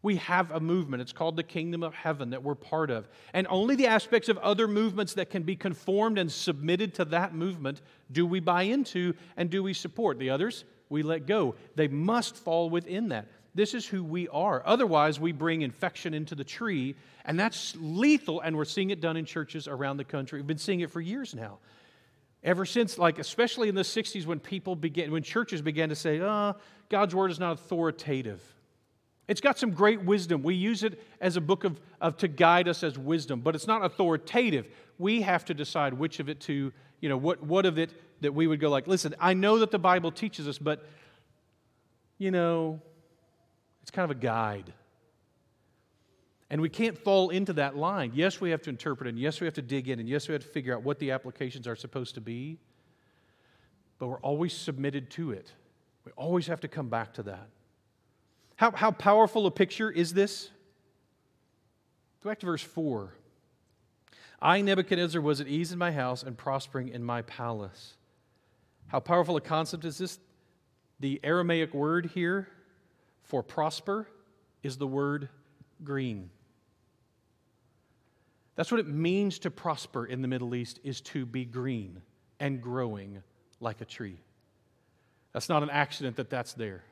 We 0.00 0.16
have 0.16 0.50
a 0.52 0.60
movement. 0.60 1.00
It's 1.00 1.12
called 1.12 1.36
the 1.36 1.42
kingdom 1.42 1.82
of 1.82 1.92
heaven 1.92 2.30
that 2.30 2.42
we're 2.42 2.54
part 2.54 2.90
of. 2.90 3.08
And 3.32 3.46
only 3.50 3.74
the 3.74 3.88
aspects 3.88 4.28
of 4.28 4.38
other 4.38 4.68
movements 4.68 5.14
that 5.14 5.30
can 5.30 5.42
be 5.42 5.56
conformed 5.56 6.18
and 6.18 6.30
submitted 6.30 6.94
to 6.94 7.04
that 7.06 7.34
movement 7.34 7.82
do 8.12 8.24
we 8.24 8.38
buy 8.38 8.62
into 8.62 9.14
and 9.36 9.50
do 9.50 9.62
we 9.62 9.74
support. 9.74 10.18
The 10.18 10.30
others, 10.30 10.64
we 10.88 11.02
let 11.02 11.26
go. 11.26 11.56
They 11.74 11.88
must 11.88 12.36
fall 12.36 12.70
within 12.70 13.08
that. 13.08 13.26
This 13.54 13.74
is 13.74 13.86
who 13.86 14.04
we 14.04 14.28
are. 14.28 14.62
Otherwise, 14.64 15.18
we 15.18 15.32
bring 15.32 15.62
infection 15.62 16.14
into 16.14 16.36
the 16.36 16.44
tree, 16.44 16.94
and 17.24 17.40
that's 17.40 17.74
lethal, 17.80 18.40
and 18.40 18.56
we're 18.56 18.64
seeing 18.64 18.90
it 18.90 19.00
done 19.00 19.16
in 19.16 19.24
churches 19.24 19.66
around 19.66 19.96
the 19.96 20.04
country. 20.04 20.38
We've 20.38 20.46
been 20.46 20.58
seeing 20.58 20.80
it 20.80 20.90
for 20.90 21.00
years 21.00 21.34
now. 21.34 21.58
Ever 22.44 22.64
since, 22.64 22.98
like, 22.98 23.18
especially 23.18 23.68
in 23.68 23.74
the 23.74 23.82
60s 23.82 24.26
when 24.26 24.38
people 24.38 24.76
began, 24.76 25.10
when 25.10 25.24
churches 25.24 25.60
began 25.60 25.88
to 25.88 25.96
say, 25.96 26.20
oh, 26.20 26.54
God's 26.88 27.16
word 27.16 27.32
is 27.32 27.40
not 27.40 27.54
authoritative. 27.54 28.40
It's 29.28 29.42
got 29.42 29.58
some 29.58 29.70
great 29.72 30.02
wisdom. 30.02 30.42
We 30.42 30.54
use 30.54 30.82
it 30.82 31.00
as 31.20 31.36
a 31.36 31.40
book 31.40 31.64
of, 31.64 31.78
of 32.00 32.16
to 32.18 32.28
guide 32.28 32.66
us 32.66 32.82
as 32.82 32.98
wisdom, 32.98 33.40
but 33.40 33.54
it's 33.54 33.66
not 33.66 33.84
authoritative. 33.84 34.66
We 34.98 35.20
have 35.20 35.44
to 35.44 35.54
decide 35.54 35.92
which 35.92 36.18
of 36.18 36.30
it 36.30 36.40
to, 36.40 36.72
you 37.00 37.08
know, 37.08 37.18
what, 37.18 37.42
what 37.42 37.66
of 37.66 37.78
it 37.78 37.92
that 38.22 38.32
we 38.32 38.46
would 38.46 38.58
go 38.58 38.70
like, 38.70 38.86
listen, 38.86 39.14
I 39.20 39.34
know 39.34 39.58
that 39.58 39.70
the 39.70 39.78
Bible 39.78 40.10
teaches 40.10 40.48
us, 40.48 40.58
but 40.58 40.84
you 42.16 42.30
know, 42.30 42.80
it's 43.82 43.90
kind 43.90 44.10
of 44.10 44.16
a 44.16 44.20
guide. 44.20 44.72
And 46.50 46.62
we 46.62 46.70
can't 46.70 46.98
fall 46.98 47.28
into 47.28 47.52
that 47.54 47.76
line. 47.76 48.12
Yes, 48.14 48.40
we 48.40 48.50
have 48.50 48.62
to 48.62 48.70
interpret, 48.70 49.08
and 49.08 49.18
yes, 49.18 49.40
we 49.40 49.44
have 49.44 49.54
to 49.54 49.62
dig 49.62 49.88
in, 49.88 50.00
and 50.00 50.08
yes, 50.08 50.26
we 50.26 50.32
have 50.32 50.42
to 50.42 50.48
figure 50.48 50.74
out 50.74 50.82
what 50.82 50.98
the 50.98 51.10
applications 51.10 51.68
are 51.68 51.76
supposed 51.76 52.14
to 52.14 52.22
be, 52.22 52.58
but 53.98 54.08
we're 54.08 54.20
always 54.20 54.54
submitted 54.54 55.10
to 55.10 55.32
it. 55.32 55.52
We 56.06 56.12
always 56.16 56.46
have 56.46 56.60
to 56.60 56.68
come 56.68 56.88
back 56.88 57.12
to 57.14 57.22
that. 57.24 57.48
How, 58.58 58.72
how 58.72 58.90
powerful 58.90 59.46
a 59.46 59.52
picture 59.52 59.88
is 59.88 60.12
this? 60.12 60.50
Go 62.24 62.30
back 62.30 62.40
to 62.40 62.46
verse 62.46 62.62
4. 62.62 63.14
I, 64.42 64.60
Nebuchadnezzar, 64.62 65.20
was 65.20 65.40
at 65.40 65.46
ease 65.46 65.70
in 65.70 65.78
my 65.78 65.92
house 65.92 66.24
and 66.24 66.36
prospering 66.36 66.88
in 66.88 67.04
my 67.04 67.22
palace. 67.22 67.94
How 68.88 68.98
powerful 68.98 69.36
a 69.36 69.40
concept 69.40 69.84
is 69.84 69.98
this? 69.98 70.18
The 70.98 71.20
Aramaic 71.22 71.72
word 71.72 72.06
here 72.14 72.48
for 73.22 73.44
prosper 73.44 74.08
is 74.64 74.76
the 74.76 74.88
word 74.88 75.28
green. 75.84 76.28
That's 78.56 78.72
what 78.72 78.80
it 78.80 78.88
means 78.88 79.38
to 79.40 79.52
prosper 79.52 80.04
in 80.04 80.20
the 80.20 80.26
Middle 80.26 80.56
East 80.56 80.80
is 80.82 81.00
to 81.02 81.24
be 81.24 81.44
green 81.44 82.02
and 82.40 82.60
growing 82.60 83.22
like 83.60 83.80
a 83.80 83.84
tree. 83.84 84.18
That's 85.32 85.48
not 85.48 85.62
an 85.62 85.70
accident 85.70 86.16
that 86.16 86.28
that's 86.28 86.54
there. 86.54 86.82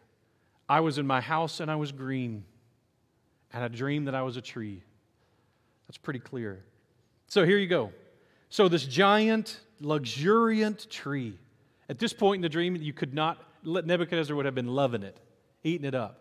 I 0.68 0.80
was 0.80 0.98
in 0.98 1.06
my 1.06 1.20
house 1.20 1.60
and 1.60 1.70
I 1.70 1.76
was 1.76 1.92
green, 1.92 2.44
and 3.52 3.62
I 3.62 3.68
dreamed 3.68 4.08
that 4.08 4.14
I 4.14 4.22
was 4.22 4.36
a 4.36 4.40
tree. 4.40 4.82
That's 5.86 5.98
pretty 5.98 6.18
clear. 6.18 6.64
So 7.28 7.44
here 7.44 7.58
you 7.58 7.68
go. 7.68 7.92
So, 8.48 8.68
this 8.68 8.84
giant, 8.84 9.60
luxuriant 9.80 10.88
tree. 10.90 11.38
At 11.88 11.98
this 11.98 12.12
point 12.12 12.38
in 12.38 12.42
the 12.42 12.48
dream, 12.48 12.76
you 12.76 12.92
could 12.92 13.14
not, 13.14 13.42
Nebuchadnezzar 13.64 14.34
would 14.34 14.44
have 14.44 14.54
been 14.54 14.68
loving 14.68 15.02
it, 15.02 15.18
eating 15.64 15.86
it 15.86 15.94
up. 15.94 16.20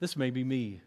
This 0.00 0.16
may 0.16 0.30
be 0.30 0.44
me. 0.44 0.80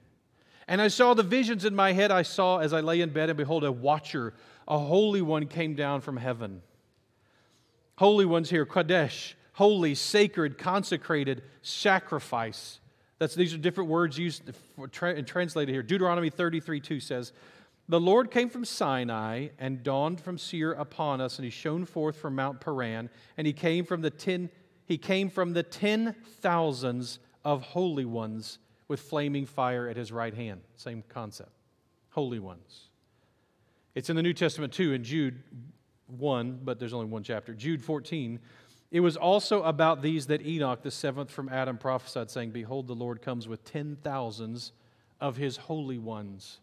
And 0.67 0.81
I 0.81 0.87
saw 0.87 1.13
the 1.13 1.23
visions 1.23 1.65
in 1.65 1.75
my 1.75 1.93
head. 1.93 2.11
I 2.11 2.23
saw 2.23 2.59
as 2.59 2.73
I 2.73 2.81
lay 2.81 3.01
in 3.01 3.09
bed, 3.11 3.29
and 3.29 3.37
behold, 3.37 3.63
a 3.63 3.71
watcher, 3.71 4.33
a 4.67 4.77
holy 4.77 5.21
one 5.21 5.47
came 5.47 5.75
down 5.75 6.01
from 6.01 6.17
heaven. 6.17 6.61
Holy 7.97 8.25
ones 8.25 8.49
here, 8.49 8.65
Kadesh, 8.65 9.35
holy, 9.55 9.95
sacred, 9.95 10.57
consecrated, 10.57 11.41
sacrifice. 11.61 12.79
That's, 13.19 13.35
these 13.35 13.53
are 13.53 13.57
different 13.57 13.89
words 13.89 14.17
used 14.17 14.43
tra- 14.91 15.21
translated 15.23 15.73
here. 15.73 15.81
Deuteronomy 15.81 16.29
33 16.29 16.81
2 16.81 16.99
says, 16.99 17.31
The 17.87 17.99
Lord 17.99 18.31
came 18.31 18.49
from 18.49 18.65
Sinai 18.65 19.47
and 19.57 19.81
dawned 19.81 20.19
from 20.19 20.37
Seir 20.37 20.73
upon 20.73 21.21
us, 21.21 21.37
and 21.37 21.45
he 21.45 21.49
shone 21.49 21.85
forth 21.85 22.17
from 22.17 22.35
Mount 22.35 22.59
Paran, 22.59 23.09
and 23.37 23.47
he 23.47 23.53
came 23.53 23.85
from 23.85 24.01
the 24.01 24.09
ten, 24.09 24.49
he 24.85 24.97
came 24.97 25.29
from 25.29 25.53
the 25.53 25.63
ten 25.63 26.15
thousands 26.41 27.19
of 27.45 27.61
holy 27.61 28.05
ones 28.05 28.59
with 28.89 28.99
flaming 28.99 29.45
fire 29.45 29.87
at 29.87 29.95
his 29.95 30.11
right 30.11 30.33
hand. 30.33 30.61
Same 30.75 31.01
concept. 31.07 31.51
Holy 32.09 32.39
ones. 32.39 32.89
It's 33.93 34.09
in 34.09 34.17
the 34.17 34.23
New 34.23 34.33
Testament 34.33 34.73
too, 34.73 34.91
in 34.91 35.05
Jude 35.05 35.41
1, 36.07 36.59
but 36.63 36.77
there's 36.77 36.93
only 36.93 37.07
one 37.07 37.23
chapter. 37.23 37.53
Jude 37.53 37.81
14 37.81 38.39
it 38.91 38.99
was 38.99 39.17
also 39.17 39.63
about 39.63 40.01
these 40.01 40.27
that 40.27 40.45
Enoch, 40.45 40.81
the 40.81 40.91
seventh 40.91 41.31
from 41.31 41.49
Adam, 41.49 41.77
prophesied, 41.77 42.29
saying, 42.29 42.51
Behold, 42.51 42.87
the 42.87 42.95
Lord 42.95 43.21
comes 43.21 43.47
with 43.47 43.63
ten 43.65 43.97
thousands 44.03 44.71
of 45.19 45.37
his 45.37 45.57
holy 45.57 45.97
ones. 45.97 46.59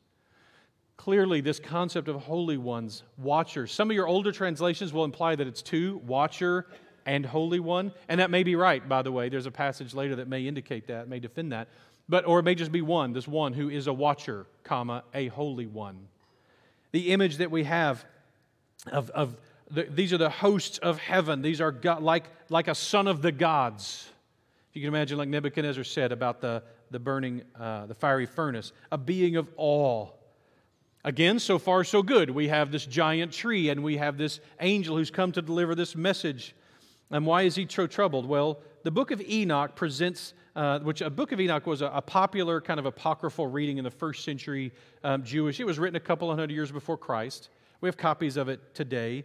Clearly, 0.96 1.40
this 1.40 1.58
concept 1.58 2.08
of 2.08 2.22
holy 2.22 2.58
ones, 2.58 3.02
watchers. 3.18 3.72
Some 3.72 3.90
of 3.90 3.96
your 3.96 4.06
older 4.06 4.30
translations 4.30 4.92
will 4.92 5.04
imply 5.04 5.35
that 5.35 5.46
it's 5.46 5.62
two, 5.62 6.00
watcher 6.06 6.66
and 7.06 7.26
holy 7.26 7.61
one. 7.61 7.92
And 8.08 8.20
that 8.20 8.30
may 8.30 8.44
be 8.44 8.54
right, 8.54 8.87
by 8.88 9.02
the 9.02 9.11
way. 9.11 9.28
There's 9.28 9.46
a 9.46 9.50
passage 9.50 9.94
later 9.94 10.16
that 10.16 10.28
may 10.28 10.46
indicate 10.46 10.87
that, 10.87 11.08
may 11.08 11.18
defend 11.18 11.52
that. 11.52 11.68
But, 12.08 12.26
or 12.26 12.38
it 12.38 12.44
may 12.44 12.54
just 12.54 12.72
be 12.72 12.82
one, 12.82 13.12
this 13.12 13.26
one 13.26 13.52
who 13.52 13.68
is 13.68 13.87
a 13.87 13.92
watcher, 13.92 14.46
comma, 14.64 15.02
a 15.14 15.28
holy 15.28 15.66
one. 15.66 16.06
The 16.92 17.11
image 17.12 17.38
that 17.38 17.50
we 17.50 17.64
have 17.64 18.04
of, 18.90 19.11
of 19.11 19.37
the, 19.72 19.85
these 19.85 20.12
are 20.12 20.18
the 20.18 20.30
hosts 20.30 20.78
of 20.78 20.98
heaven. 20.98 21.42
These 21.42 21.61
are 21.61 21.72
God, 21.72 22.02
like, 22.02 22.24
like 22.50 22.68
a 22.68 22.74
son 22.74 23.08
of 23.08 23.22
the 23.22 23.32
gods. 23.32 24.08
If 24.70 24.76
you 24.76 24.82
can 24.82 24.88
imagine, 24.88 25.18
like 25.18 25.28
Nebuchadnezzar 25.28 25.85
said 25.85 26.12
about 26.12 26.40
the, 26.40 26.62
the 26.90 26.98
burning, 26.98 27.42
uh, 27.58 27.87
the 27.87 27.94
fiery 27.94 28.26
furnace, 28.26 28.72
a 28.90 28.98
being 28.98 29.37
of 29.37 29.48
awe. 29.56 30.08
Again, 31.04 31.38
so 31.38 31.58
far 31.58 31.82
so 31.85 32.02
good. 32.02 32.30
We 32.30 32.48
have 32.48 32.70
this 32.70 32.87
giant 32.87 33.32
tree 33.32 33.70
and 33.70 33.82
we 33.82 33.96
have 33.96 34.18
this 34.18 34.40
angel 34.61 34.96
who's 34.96 35.11
come 35.11 35.32
to 35.32 35.42
deliver 35.42 35.74
this 35.74 35.96
message. 35.96 36.54
And 37.11 37.26
why 37.26 37.42
is 37.42 37.56
he 37.56 37.66
so 37.68 37.87
troubled? 37.87 38.26
Well, 38.26 38.61
the 38.85 38.90
book 38.90 39.11
of 39.11 39.20
Enoch 39.20 39.74
presents, 39.74 40.35
uh, 40.54 40.78
which 40.80 41.00
a 41.00 41.11
book 41.11 41.32
of 41.32 41.40
Enoch 41.40 41.66
was 41.66 41.82
a, 41.82 41.87
a, 41.87 42.02
popular 42.02 42.61
kind 42.61 42.78
of 42.78 42.87
apocryphal 42.87 43.46
reading 43.46 43.78
in 43.78 43.85
the 43.85 43.90
first 43.90 44.24
century 44.24 44.72
um, 45.02 45.24
Jewish. 45.24 45.58
It 45.61 45.66
was 45.66 45.78
written 45.78 45.96
a 45.96 46.00
couple 46.00 46.28
hundred 46.30 46.50
years 46.50 46.70
before 46.70 46.96
Christ. 46.96 47.48
We 47.80 47.88
have 47.88 47.96
copies 47.96 48.37
of 48.37 48.48
it 48.48 48.74
today. 48.74 49.24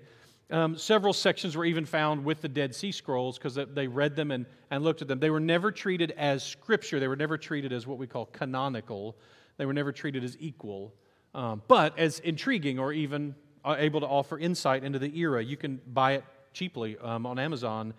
Um, 0.50 0.78
several 0.78 1.12
sections 1.12 1.58
were 1.58 1.66
even 1.66 1.86
found 1.86 2.24
with 2.24 2.42
the 2.42 2.48
Dead 2.48 2.74
Sea 2.74 2.92
Scrolls 2.94 3.38
because 3.38 3.60
they 3.74 3.88
read 3.88 4.16
them 4.16 4.32
and, 4.32 4.46
and 4.72 4.84
looked 4.84 5.02
at 5.02 5.10
them. 5.10 5.20
They 5.20 5.30
were 5.30 5.42
never 5.42 5.72
treated 5.72 6.12
as 6.12 6.42
scripture, 6.42 7.00
they 7.00 7.08
were 7.10 7.18
never 7.18 7.38
treated 7.38 7.74
as 7.74 7.86
what 7.86 7.98
we 7.98 8.08
call 8.08 8.28
canonical, 8.28 9.18
they 9.58 9.66
were 9.66 9.74
never 9.74 9.92
treated 9.92 10.24
as 10.24 10.38
equal, 10.40 10.94
um, 11.36 11.62
but 11.68 11.98
as 12.00 12.20
intriguing 12.20 12.80
or 12.80 12.94
even 12.94 13.36
uh, 13.66 13.76
able 13.78 14.00
to 14.00 14.08
offer 14.08 14.40
insight 14.40 14.86
into 14.86 15.00
the 15.00 15.18
era. 15.18 15.44
You 15.44 15.58
can 15.58 15.82
buy 15.88 16.14
it 16.14 16.24
cheaply 16.54 16.98
um, 17.00 17.26
on 17.26 17.38
Amazon 17.38 17.94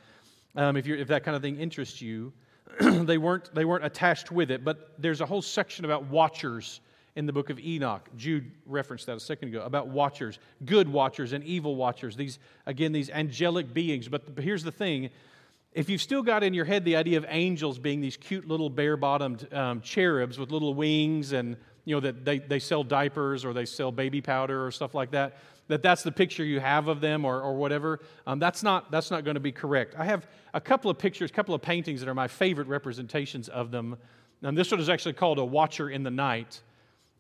um, 0.56 0.76
if, 0.76 0.87
if 0.87 1.08
that 1.08 1.24
kind 1.24 1.37
of 1.37 1.42
thing 1.42 1.58
interests 1.58 2.00
you. 2.00 2.32
they, 2.80 3.18
weren't, 3.18 3.54
they 3.54 3.66
weren't 3.66 3.84
attached 3.84 4.30
with 4.30 4.50
it, 4.50 4.64
but 4.64 4.94
there's 4.98 5.20
a 5.20 5.26
whole 5.26 5.42
section 5.42 5.84
about 5.84 6.06
watchers 6.06 6.80
in 7.18 7.26
the 7.26 7.33
book 7.33 7.50
of 7.50 7.59
Enoch. 7.59 8.09
Jude 8.16 8.48
referenced 8.64 9.07
that 9.07 9.16
a 9.16 9.20
second 9.20 9.48
ago 9.48 9.62
about 9.62 9.88
watchers, 9.88 10.38
good 10.64 10.88
watchers 10.88 11.33
and 11.33 11.42
evil 11.42 11.74
watchers. 11.74 12.14
These, 12.14 12.38
again, 12.64 12.92
these 12.92 13.11
angelic 13.11 13.74
beings. 13.74 14.07
But 14.07 14.22
here's 14.38 14.62
the 14.62 14.70
thing 14.70 15.11
if 15.72 15.90
you've 15.90 16.00
still 16.00 16.22
got 16.22 16.44
in 16.44 16.54
your 16.54 16.64
head 16.64 16.85
the 16.85 16.94
idea 16.94 17.18
of 17.18 17.26
angels 17.28 17.78
being 17.78 18.00
these 18.00 18.16
cute 18.16 18.46
little 18.46 18.70
bare 18.70 18.96
bottomed 18.96 19.52
um, 19.52 19.81
cherubs 19.81 20.38
with 20.38 20.52
little 20.52 20.74
wings 20.74 21.33
and 21.33 21.57
you 21.85 21.96
know 21.96 22.00
that 22.00 22.24
they, 22.24 22.38
they 22.38 22.61
sell 22.61 22.85
diapers 22.85 23.44
or 23.44 23.52
they 23.52 23.66
sell 23.66 23.90
baby 23.90 24.20
powder 24.20 24.64
or 24.64 24.70
stuff 24.70 24.94
like 24.94 25.11
that 25.11 25.38
that 25.66 25.83
that's 25.83 26.02
the 26.02 26.12
picture 26.12 26.44
you 26.44 26.59
have 26.61 26.88
of 26.88 27.00
them 27.00 27.24
or, 27.24 27.42
or 27.42 27.54
whatever 27.54 28.00
um, 28.26 28.38
that's 28.38 28.62
not 28.62 28.90
that's 28.90 29.11
not 29.11 29.24
going 29.24 29.35
to 29.35 29.40
be 29.40 29.52
correct 29.52 29.94
i 29.98 30.04
have 30.04 30.26
a 30.54 30.61
couple 30.61 30.90
of 30.90 30.98
pictures 30.98 31.31
a 31.31 31.35
couple 31.35 31.54
of 31.54 31.61
paintings 31.61 32.00
that 32.00 32.09
are 32.09 32.14
my 32.14 32.28
favorite 32.28 32.68
representations 32.68 33.48
of 33.48 33.70
them 33.70 33.96
and 34.42 34.57
this 34.57 34.70
one 34.70 34.81
is 34.81 34.88
actually 34.88 35.12
called 35.12 35.38
a 35.38 35.44
watcher 35.44 35.90
in 35.90 36.02
the 36.02 36.11
night 36.11 36.62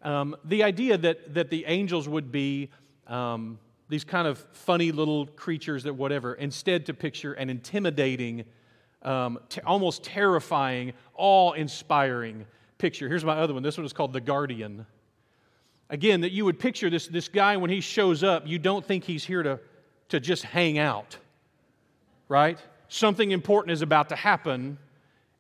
um, 0.02 0.36
the 0.44 0.62
idea 0.62 0.96
that, 0.98 1.34
that 1.34 1.50
the 1.50 1.64
angels 1.66 2.08
would 2.08 2.30
be 2.30 2.70
um, 3.06 3.58
these 3.88 4.04
kind 4.04 4.28
of 4.28 4.38
funny 4.52 4.92
little 4.92 5.26
creatures 5.26 5.82
that 5.84 5.94
whatever, 5.94 6.34
instead 6.34 6.86
to 6.86 6.94
picture 6.94 7.32
an 7.32 7.50
intimidating, 7.50 8.44
um, 9.02 9.38
t- 9.48 9.60
almost 9.62 10.04
terrifying, 10.04 10.92
awe 11.14 11.52
inspiring 11.52 12.46
picture. 12.76 13.08
Here's 13.08 13.24
my 13.24 13.36
other 13.36 13.54
one. 13.54 13.62
This 13.62 13.76
one 13.76 13.86
is 13.86 13.92
called 13.92 14.12
The 14.12 14.20
Guardian. 14.20 14.86
Again, 15.90 16.20
that 16.20 16.32
you 16.32 16.44
would 16.44 16.58
picture 16.58 16.90
this, 16.90 17.08
this 17.08 17.28
guy 17.28 17.56
when 17.56 17.70
he 17.70 17.80
shows 17.80 18.22
up, 18.22 18.46
you 18.46 18.58
don't 18.58 18.84
think 18.84 19.04
he's 19.04 19.24
here 19.24 19.42
to, 19.42 19.58
to 20.10 20.20
just 20.20 20.44
hang 20.44 20.78
out, 20.78 21.16
right? 22.28 22.58
Something 22.88 23.30
important 23.30 23.72
is 23.72 23.82
about 23.82 24.10
to 24.10 24.16
happen. 24.16 24.78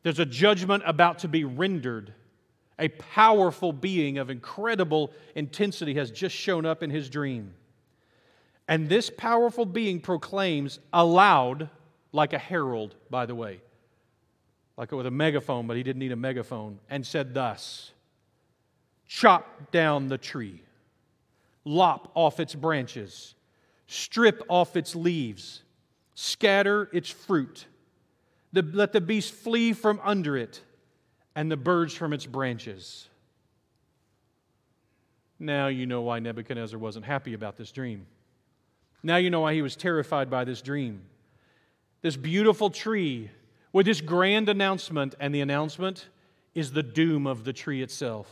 There's 0.02 0.18
a 0.18 0.26
judgment 0.26 0.82
about 0.86 1.18
to 1.20 1.28
be 1.28 1.44
rendered. 1.44 2.14
A 2.78 2.88
powerful 2.88 3.72
being 3.72 4.18
of 4.18 4.30
incredible 4.30 5.12
intensity 5.34 5.94
has 5.94 6.10
just 6.10 6.34
shown 6.34 6.64
up 6.64 6.82
in 6.82 6.90
his 6.90 7.08
dream. 7.08 7.54
And 8.68 8.88
this 8.88 9.10
powerful 9.10 9.64
being 9.64 10.00
proclaims 10.00 10.78
aloud, 10.92 11.70
like 12.12 12.32
a 12.32 12.38
herald, 12.38 12.94
by 13.10 13.26
the 13.26 13.34
way, 13.34 13.60
like 14.76 14.92
with 14.92 15.06
a 15.06 15.10
megaphone, 15.10 15.66
but 15.66 15.76
he 15.76 15.82
didn't 15.82 16.00
need 16.00 16.12
a 16.12 16.16
megaphone, 16.16 16.78
and 16.88 17.04
said 17.04 17.34
thus 17.34 17.92
Chop 19.08 19.72
down 19.72 20.08
the 20.08 20.18
tree, 20.18 20.62
lop 21.64 22.12
off 22.14 22.38
its 22.38 22.54
branches, 22.54 23.34
strip 23.86 24.42
off 24.48 24.76
its 24.76 24.94
leaves, 24.94 25.62
scatter 26.14 26.90
its 26.92 27.08
fruit, 27.08 27.66
let 28.52 28.92
the 28.92 29.00
beast 29.00 29.32
flee 29.32 29.72
from 29.72 29.98
under 30.04 30.36
it 30.36 30.62
and 31.38 31.48
the 31.48 31.56
birds 31.56 31.94
from 31.94 32.12
its 32.12 32.26
branches. 32.26 33.08
Now 35.38 35.68
you 35.68 35.86
know 35.86 36.00
why 36.00 36.18
Nebuchadnezzar 36.18 36.76
wasn't 36.76 37.04
happy 37.04 37.32
about 37.32 37.56
this 37.56 37.70
dream. 37.70 38.06
Now 39.04 39.18
you 39.18 39.30
know 39.30 39.42
why 39.42 39.54
he 39.54 39.62
was 39.62 39.76
terrified 39.76 40.30
by 40.30 40.42
this 40.42 40.62
dream. 40.62 41.02
This 42.02 42.16
beautiful 42.16 42.70
tree 42.70 43.30
with 43.72 43.86
this 43.86 44.00
grand 44.00 44.48
announcement, 44.48 45.14
and 45.20 45.32
the 45.32 45.40
announcement 45.40 46.08
is 46.56 46.72
the 46.72 46.82
doom 46.82 47.24
of 47.28 47.44
the 47.44 47.52
tree 47.52 47.82
itself. 47.82 48.28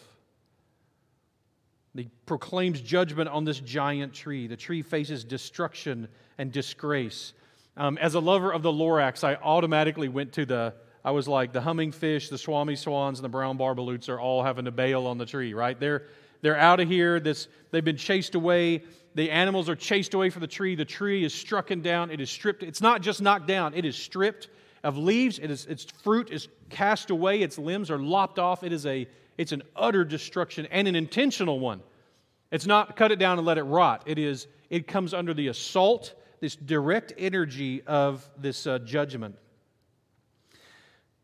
He 1.94 2.10
proclaims 2.26 2.80
judgment 2.80 3.28
on 3.28 3.44
this 3.44 3.60
giant 3.60 4.14
tree. 4.14 4.48
The 4.48 4.56
tree 4.56 4.82
faces 4.82 5.22
destruction 5.22 6.08
and 6.38 6.50
disgrace. 6.50 7.34
Um, 7.76 7.98
as 7.98 8.16
a 8.16 8.20
lover 8.20 8.52
of 8.52 8.62
the 8.62 8.72
Lorax, 8.72 9.22
I 9.22 9.36
automatically 9.36 10.08
went 10.08 10.32
to 10.32 10.44
the 10.44 10.74
I 11.06 11.12
was 11.12 11.28
like, 11.28 11.52
the 11.52 11.60
humming 11.60 11.92
fish, 11.92 12.30
the 12.30 12.36
swomee 12.36 12.76
swans, 12.76 13.20
and 13.20 13.24
the 13.24 13.28
brown 13.28 13.56
barbaloots 13.56 14.08
are 14.08 14.18
all 14.18 14.42
having 14.42 14.64
to 14.64 14.72
bail 14.72 15.06
on 15.06 15.18
the 15.18 15.24
tree, 15.24 15.54
right? 15.54 15.78
They're, 15.78 16.02
they're 16.42 16.58
out 16.58 16.80
of 16.80 16.88
here. 16.88 17.20
This, 17.20 17.46
they've 17.70 17.84
been 17.84 17.96
chased 17.96 18.34
away. 18.34 18.82
The 19.14 19.30
animals 19.30 19.68
are 19.68 19.76
chased 19.76 20.14
away 20.14 20.30
from 20.30 20.40
the 20.40 20.48
tree. 20.48 20.74
The 20.74 20.84
tree 20.84 21.24
is 21.24 21.32
strucken 21.32 21.80
down. 21.80 22.10
It 22.10 22.20
is 22.20 22.28
stripped. 22.28 22.64
It's 22.64 22.80
not 22.80 23.02
just 23.02 23.22
knocked 23.22 23.46
down, 23.46 23.72
it 23.72 23.84
is 23.84 23.94
stripped 23.96 24.48
of 24.82 24.98
leaves. 24.98 25.38
It 25.38 25.48
is, 25.48 25.66
its 25.66 25.84
fruit 25.84 26.30
is 26.32 26.48
cast 26.70 27.10
away. 27.10 27.40
Its 27.42 27.56
limbs 27.56 27.88
are 27.88 28.00
lopped 28.00 28.40
off. 28.40 28.64
It 28.64 28.72
is 28.72 28.84
a, 28.84 29.06
it's 29.38 29.52
an 29.52 29.62
utter 29.76 30.04
destruction 30.04 30.66
and 30.72 30.88
an 30.88 30.96
intentional 30.96 31.60
one. 31.60 31.82
It's 32.50 32.66
not 32.66 32.96
cut 32.96 33.12
it 33.12 33.20
down 33.20 33.38
and 33.38 33.46
let 33.46 33.58
it 33.58 33.62
rot. 33.62 34.02
It 34.06 34.18
is, 34.18 34.48
it 34.70 34.88
comes 34.88 35.14
under 35.14 35.34
the 35.34 35.48
assault, 35.48 36.14
this 36.40 36.56
direct 36.56 37.12
energy 37.16 37.82
of 37.86 38.28
this 38.36 38.66
uh, 38.66 38.80
judgment. 38.80 39.36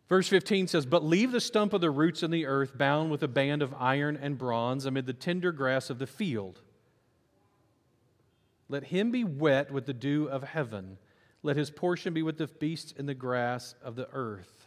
Verse 0.08 0.28
15 0.28 0.66
says, 0.66 0.86
But 0.86 1.04
leave 1.04 1.32
the 1.32 1.40
stump 1.40 1.72
of 1.72 1.80
the 1.80 1.90
roots 1.90 2.22
in 2.22 2.30
the 2.30 2.46
earth, 2.46 2.76
bound 2.76 3.10
with 3.10 3.22
a 3.22 3.28
band 3.28 3.62
of 3.62 3.74
iron 3.78 4.18
and 4.20 4.36
bronze, 4.36 4.84
amid 4.84 5.06
the 5.06 5.12
tender 5.12 5.52
grass 5.52 5.90
of 5.90 5.98
the 5.98 6.06
field. 6.06 6.60
Let 8.68 8.84
him 8.84 9.10
be 9.10 9.24
wet 9.24 9.70
with 9.70 9.86
the 9.86 9.92
dew 9.92 10.28
of 10.28 10.42
heaven. 10.42 10.98
Let 11.42 11.56
his 11.56 11.70
portion 11.70 12.14
be 12.14 12.22
with 12.22 12.38
the 12.38 12.46
beasts 12.46 12.92
in 12.92 13.06
the 13.06 13.14
grass 13.14 13.74
of 13.82 13.96
the 13.96 14.08
earth. 14.12 14.66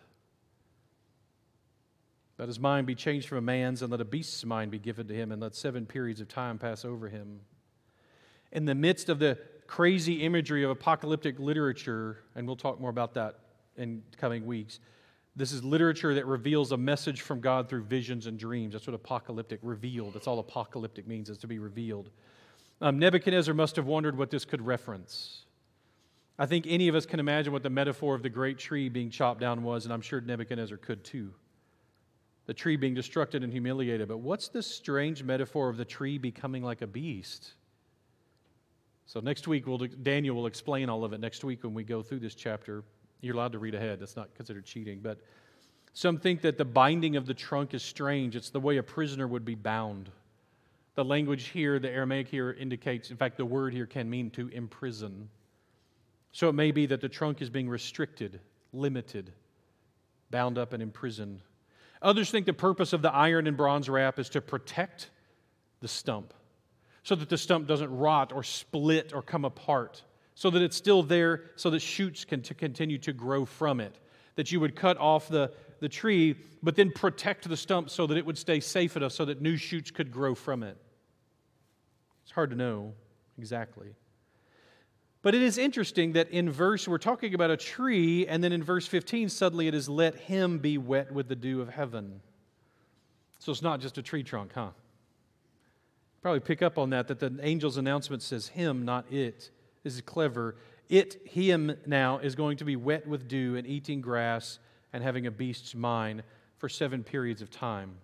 Let 2.37 2.49
his 2.49 2.59
mind 2.59 2.85
be 2.85 2.95
changed 2.95 3.29
from 3.29 3.37
a 3.37 3.41
man's, 3.41 3.81
and 3.81 3.89
let 3.91 4.01
a 4.01 4.05
beast's 4.05 4.43
mind 4.43 4.71
be 4.71 4.79
given 4.79 5.07
to 5.07 5.13
him, 5.13 5.31
and 5.31 5.41
let 5.41 5.55
seven 5.55 5.85
periods 5.85 6.19
of 6.19 6.27
time 6.27 6.57
pass 6.57 6.83
over 6.83 7.07
him. 7.07 7.39
In 8.51 8.65
the 8.65 8.75
midst 8.75 9.09
of 9.09 9.19
the 9.19 9.37
crazy 9.67 10.23
imagery 10.23 10.63
of 10.63 10.69
apocalyptic 10.69 11.39
literature, 11.39 12.19
and 12.35 12.45
we'll 12.45 12.55
talk 12.55 12.79
more 12.79 12.89
about 12.89 13.13
that 13.13 13.39
in 13.77 14.03
coming 14.17 14.45
weeks, 14.45 14.79
this 15.35 15.51
is 15.51 15.63
literature 15.63 16.13
that 16.15 16.25
reveals 16.25 16.71
a 16.71 16.77
message 16.77 17.21
from 17.21 17.41
God 17.41 17.67
through 17.67 17.83
visions 17.83 18.25
and 18.25 18.39
dreams. 18.39 18.73
That's 18.73 18.87
what 18.87 18.93
apocalyptic, 18.93 19.59
revealed. 19.61 20.13
That's 20.13 20.27
all 20.27 20.39
apocalyptic 20.39 21.07
means, 21.07 21.29
is 21.29 21.37
to 21.39 21.47
be 21.47 21.59
revealed. 21.59 22.09
Um, 22.81 22.99
Nebuchadnezzar 22.99 23.53
must 23.53 23.75
have 23.75 23.85
wondered 23.85 24.17
what 24.17 24.29
this 24.29 24.45
could 24.45 24.61
reference. 24.61 25.45
I 26.37 26.45
think 26.45 26.65
any 26.67 26.87
of 26.87 26.95
us 26.95 27.05
can 27.05 27.19
imagine 27.19 27.53
what 27.53 27.63
the 27.63 27.69
metaphor 27.69 28.15
of 28.15 28.23
the 28.23 28.29
great 28.29 28.57
tree 28.57 28.89
being 28.89 29.09
chopped 29.09 29.39
down 29.39 29.63
was, 29.63 29.85
and 29.85 29.93
I'm 29.93 30.01
sure 30.01 30.19
Nebuchadnezzar 30.21 30.77
could 30.77 31.03
too. 31.03 31.33
The 32.45 32.53
tree 32.53 32.75
being 32.75 32.95
destructed 32.95 33.43
and 33.43 33.51
humiliated. 33.51 34.07
But 34.07 34.19
what's 34.19 34.49
this 34.49 34.67
strange 34.67 35.23
metaphor 35.23 35.69
of 35.69 35.77
the 35.77 35.85
tree 35.85 36.17
becoming 36.17 36.61
like 36.63 36.81
a 36.81 36.87
beast? 36.87 37.53
So 39.05 39.19
next 39.19 39.47
week, 39.47 39.67
we'll, 39.67 39.77
Daniel 39.77 40.35
will 40.35 40.47
explain 40.47 40.89
all 40.89 41.03
of 41.03 41.13
it 41.13 41.19
next 41.19 41.43
week 41.43 41.63
when 41.63 41.73
we 41.73 41.83
go 41.83 42.01
through 42.01 42.19
this 42.19 42.35
chapter. 42.35 42.83
You're 43.21 43.35
allowed 43.35 43.53
to 43.53 43.59
read 43.59 43.75
ahead. 43.75 43.99
That's 43.99 44.15
not 44.15 44.33
considered 44.35 44.65
cheating. 44.65 44.99
But 45.01 45.19
some 45.93 46.17
think 46.17 46.41
that 46.41 46.57
the 46.57 46.65
binding 46.65 47.15
of 47.15 47.25
the 47.25 47.33
trunk 47.33 47.73
is 47.73 47.81
strange. 47.81 48.35
It's 48.35 48.49
the 48.49 48.59
way 48.59 48.77
a 48.77 48.83
prisoner 48.83 49.27
would 49.27 49.45
be 49.45 49.55
bound. 49.55 50.11
The 50.95 51.05
language 51.05 51.47
here, 51.47 51.79
the 51.79 51.89
Aramaic 51.89 52.27
here 52.27 52.51
indicates, 52.51 53.11
in 53.11 53.17
fact, 53.17 53.37
the 53.37 53.45
word 53.45 53.73
here 53.73 53.85
can 53.85 54.09
mean 54.09 54.29
to 54.31 54.47
imprison. 54.49 55.29
So 56.31 56.49
it 56.49 56.53
may 56.53 56.71
be 56.71 56.85
that 56.87 57.01
the 57.01 57.09
trunk 57.09 57.41
is 57.41 57.49
being 57.49 57.69
restricted, 57.69 58.39
limited, 58.73 59.31
bound 60.31 60.57
up, 60.57 60.73
and 60.73 60.83
imprisoned. 60.83 61.41
Others 62.01 62.29
think 62.29 62.45
the 62.45 62.53
purpose 62.53 62.93
of 62.93 63.01
the 63.01 63.13
iron 63.13 63.47
and 63.47 63.57
bronze 63.57 63.89
wrap 63.89 64.19
is 64.19 64.29
to 64.29 64.41
protect 64.41 65.09
the 65.79 65.87
stump 65.87 66.33
so 67.03 67.15
that 67.15 67.29
the 67.29 67.37
stump 67.37 67.67
doesn't 67.67 67.95
rot 67.95 68.33
or 68.33 68.43
split 68.43 69.13
or 69.13 69.21
come 69.21 69.45
apart 69.45 70.03
so 70.35 70.49
that 70.49 70.61
it's 70.61 70.75
still 70.75 71.01
there, 71.01 71.43
so 71.55 71.69
that 71.69 71.81
shoots 71.81 72.25
can 72.25 72.41
continue 72.41 72.97
to 72.99 73.13
grow 73.13 73.45
from 73.45 73.79
it. 73.79 73.97
That 74.35 74.51
you 74.51 74.59
would 74.59 74.75
cut 74.75 74.97
off 74.97 75.29
the, 75.29 75.51
the 75.79 75.89
tree, 75.89 76.35
but 76.61 76.75
then 76.75 76.91
protect 76.91 77.47
the 77.47 77.57
stump 77.57 77.89
so 77.89 78.05
that 78.05 78.17
it 78.17 78.25
would 78.25 78.37
stay 78.37 78.59
safe 78.59 78.97
enough 78.97 79.13
so 79.13 79.25
that 79.25 79.41
new 79.41 79.55
shoots 79.55 79.91
could 79.91 80.11
grow 80.11 80.35
from 80.35 80.61
it. 80.61 80.77
It's 82.23 82.31
hard 82.31 82.49
to 82.49 82.55
know 82.55 82.93
exactly. 83.37 83.95
But 85.21 85.33
it 85.33 85.41
is 85.41 85.57
interesting 85.57 86.13
that 86.13 86.29
in 86.29 86.51
verse, 86.51 86.87
we're 86.87 86.97
talking 86.97 87.33
about 87.33 87.49
a 87.49 87.57
tree, 87.57 88.27
and 88.27 88.43
then 88.43 88.51
in 88.51 88.61
verse 88.61 88.85
15, 88.85 89.29
suddenly 89.29 89.67
it 89.67 89.73
is, 89.73 89.89
let 89.89 90.15
him 90.15 90.59
be 90.59 90.77
wet 90.77 91.11
with 91.11 91.29
the 91.29 91.35
dew 91.35 91.61
of 91.61 91.69
heaven. 91.69 92.21
So 93.39 93.51
it's 93.51 93.61
not 93.61 93.79
just 93.79 93.97
a 93.97 94.03
tree 94.03 94.21
trunk, 94.21 94.51
huh? 94.53 94.69
Probably 96.21 96.41
pick 96.41 96.61
up 96.61 96.77
on 96.77 96.89
that, 96.91 97.07
that 97.07 97.19
the 97.19 97.35
angel's 97.41 97.77
announcement 97.77 98.21
says 98.21 98.49
him, 98.49 98.85
not 98.85 99.11
it. 99.11 99.49
This 99.85 99.93
is 99.93 100.01
clever. 100.01 100.55
It, 100.89 101.21
him 101.27 101.77
now, 101.85 102.17
is 102.17 102.33
going 102.33 102.57
to 102.57 102.65
be 102.65 102.75
wet 102.75 103.05
with 103.05 103.27
dew 103.27 103.55
and 103.55 103.67
eating 103.67 104.01
grass 104.01 104.57
and 104.91 105.03
having 105.03 105.27
a 105.27 105.31
beast's 105.31 105.75
mind 105.75 106.23
for 106.57 106.67
seven 106.67 107.03
periods 107.03 107.43
of 107.43 107.51
time. 107.51 107.97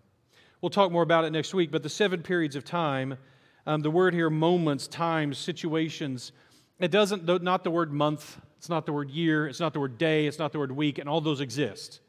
We'll 0.62 0.70
talk 0.70 0.92
more 0.92 1.02
about 1.02 1.26
it 1.26 1.32
next 1.32 1.56
week, 1.56 1.72
but 1.72 1.82
the 1.82 1.90
seven 1.90 2.22
periods 2.22 2.56
of 2.56 2.64
time, 2.64 3.18
um, 3.66 3.82
the 3.82 3.90
word 3.90 4.14
here, 4.14 4.30
moments, 4.30 4.88
times, 4.88 5.40
situations, 5.40 6.34
it 6.78 6.92
doesn't, 6.92 7.26
not 7.42 7.64
the 7.64 7.72
word 7.72 7.92
month, 7.92 8.40
it's 8.60 8.70
not 8.70 8.86
the 8.86 8.94
word 8.94 9.10
year, 9.10 9.48
it's 9.48 9.60
not 9.60 9.74
the 9.74 9.80
word 9.80 9.98
day, 9.98 10.28
it's 10.28 10.38
not 10.38 10.52
the 10.52 10.60
word 10.60 10.72
week, 10.72 11.00
and 11.00 11.10
all 11.10 11.20
those 11.20 11.42
exist. 11.42 12.00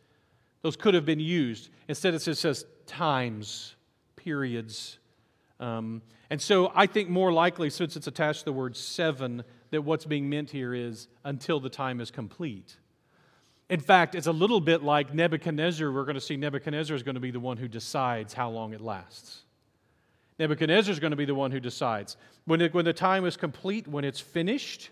Those 0.60 0.76
could 0.76 0.92
have 0.92 1.06
been 1.06 1.18
used. 1.18 1.70
Instead, 1.88 2.12
it 2.12 2.18
just 2.18 2.42
says 2.42 2.66
times, 2.86 3.74
periods. 4.16 4.98
Um, 5.60 6.02
and 6.28 6.42
so 6.42 6.72
I 6.74 6.86
think 6.86 7.08
more 7.08 7.32
likely, 7.32 7.70
since 7.70 7.96
it's 7.96 8.06
attached 8.06 8.40
to 8.40 8.44
the 8.46 8.52
word 8.52 8.76
seven, 8.76 9.44
that 9.72 9.82
what's 9.82 10.04
being 10.04 10.28
meant 10.28 10.50
here 10.50 10.74
is 10.74 11.08
until 11.24 11.58
the 11.58 11.70
time 11.70 12.00
is 12.00 12.10
complete. 12.10 12.76
In 13.70 13.80
fact, 13.80 14.14
it's 14.14 14.26
a 14.26 14.32
little 14.32 14.60
bit 14.60 14.82
like 14.82 15.14
Nebuchadnezzar. 15.14 15.90
We're 15.90 16.04
going 16.04 16.14
to 16.14 16.20
see 16.20 16.36
Nebuchadnezzar 16.36 16.94
is 16.94 17.02
going 17.02 17.14
to 17.14 17.20
be 17.20 17.30
the 17.30 17.40
one 17.40 17.56
who 17.56 17.68
decides 17.68 18.34
how 18.34 18.50
long 18.50 18.74
it 18.74 18.82
lasts. 18.82 19.40
Nebuchadnezzar 20.38 20.92
is 20.92 21.00
going 21.00 21.12
to 21.12 21.16
be 21.16 21.24
the 21.24 21.34
one 21.34 21.50
who 21.50 21.58
decides. 21.58 22.18
When, 22.44 22.60
it, 22.60 22.74
when 22.74 22.84
the 22.84 22.92
time 22.92 23.24
is 23.24 23.38
complete, 23.38 23.88
when 23.88 24.04
it's 24.04 24.20
finished, 24.20 24.90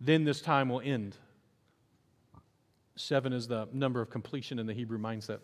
then 0.00 0.24
this 0.24 0.40
time 0.40 0.70
will 0.70 0.80
end. 0.80 1.14
Seven 2.96 3.34
is 3.34 3.48
the 3.48 3.68
number 3.74 4.00
of 4.00 4.08
completion 4.08 4.58
in 4.58 4.66
the 4.66 4.72
Hebrew 4.72 4.98
mindset. 4.98 5.40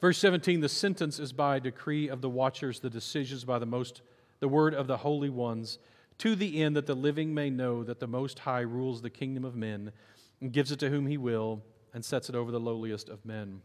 Verse 0.00 0.16
17 0.16 0.60
the 0.60 0.68
sentence 0.68 1.18
is 1.18 1.32
by 1.34 1.58
decree 1.58 2.08
of 2.08 2.22
the 2.22 2.30
watchers, 2.30 2.80
the 2.80 2.90
decisions 2.90 3.44
by 3.44 3.58
the 3.58 3.66
most, 3.66 4.00
the 4.40 4.48
word 4.48 4.74
of 4.74 4.86
the 4.86 4.96
holy 4.96 5.28
ones 5.28 5.78
to 6.18 6.36
the 6.36 6.62
end 6.62 6.76
that 6.76 6.86
the 6.86 6.94
living 6.94 7.34
may 7.34 7.50
know 7.50 7.84
that 7.84 8.00
the 8.00 8.06
Most 8.06 8.40
High 8.40 8.60
rules 8.60 9.02
the 9.02 9.10
kingdom 9.10 9.44
of 9.44 9.54
men 9.54 9.92
and 10.40 10.52
gives 10.52 10.72
it 10.72 10.78
to 10.80 10.90
whom 10.90 11.06
he 11.06 11.16
will 11.16 11.62
and 11.94 12.04
sets 12.04 12.28
it 12.28 12.34
over 12.34 12.50
the 12.50 12.60
lowliest 12.60 13.08
of 13.08 13.24
men. 13.24 13.60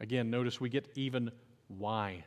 Again, 0.00 0.30
notice 0.30 0.60
we 0.60 0.68
get 0.68 0.88
even 0.94 1.30
why. 1.68 2.24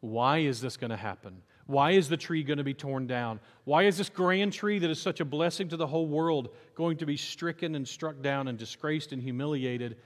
Why 0.00 0.38
is 0.38 0.60
this 0.60 0.76
going 0.76 0.90
to 0.90 0.96
happen? 0.96 1.42
Why 1.66 1.92
is 1.92 2.10
the 2.10 2.16
tree 2.16 2.42
going 2.42 2.58
to 2.58 2.64
be 2.64 2.74
torn 2.74 3.06
down? 3.06 3.40
Why 3.64 3.84
is 3.84 3.96
this 3.96 4.10
grand 4.10 4.52
tree 4.52 4.78
that 4.78 4.90
is 4.90 5.00
such 5.00 5.20
a 5.20 5.24
blessing 5.24 5.68
to 5.68 5.78
the 5.78 5.86
whole 5.86 6.06
world 6.06 6.50
going 6.74 6.98
to 6.98 7.06
be 7.06 7.16
stricken 7.16 7.74
and 7.74 7.88
struck 7.88 8.20
down 8.20 8.48
and 8.48 8.58
disgraced 8.58 9.12
and 9.12 9.22
humiliated 9.22 9.96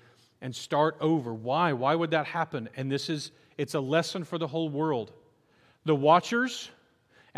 and 0.41 0.55
start 0.55 0.97
over? 1.01 1.35
Why? 1.35 1.73
Why 1.73 1.97
would 1.97 2.13
that 2.13 2.27
happen? 2.27 2.69
And 2.77 2.91
this 2.91 3.11
is 3.11 3.33
it's 3.57 3.75
a 3.75 3.81
lesson 3.81 4.23
for 4.23 4.39
the 4.39 4.47
whole 4.47 4.69
world. 4.69 5.13
The 5.85 5.97
watchers 5.97 6.71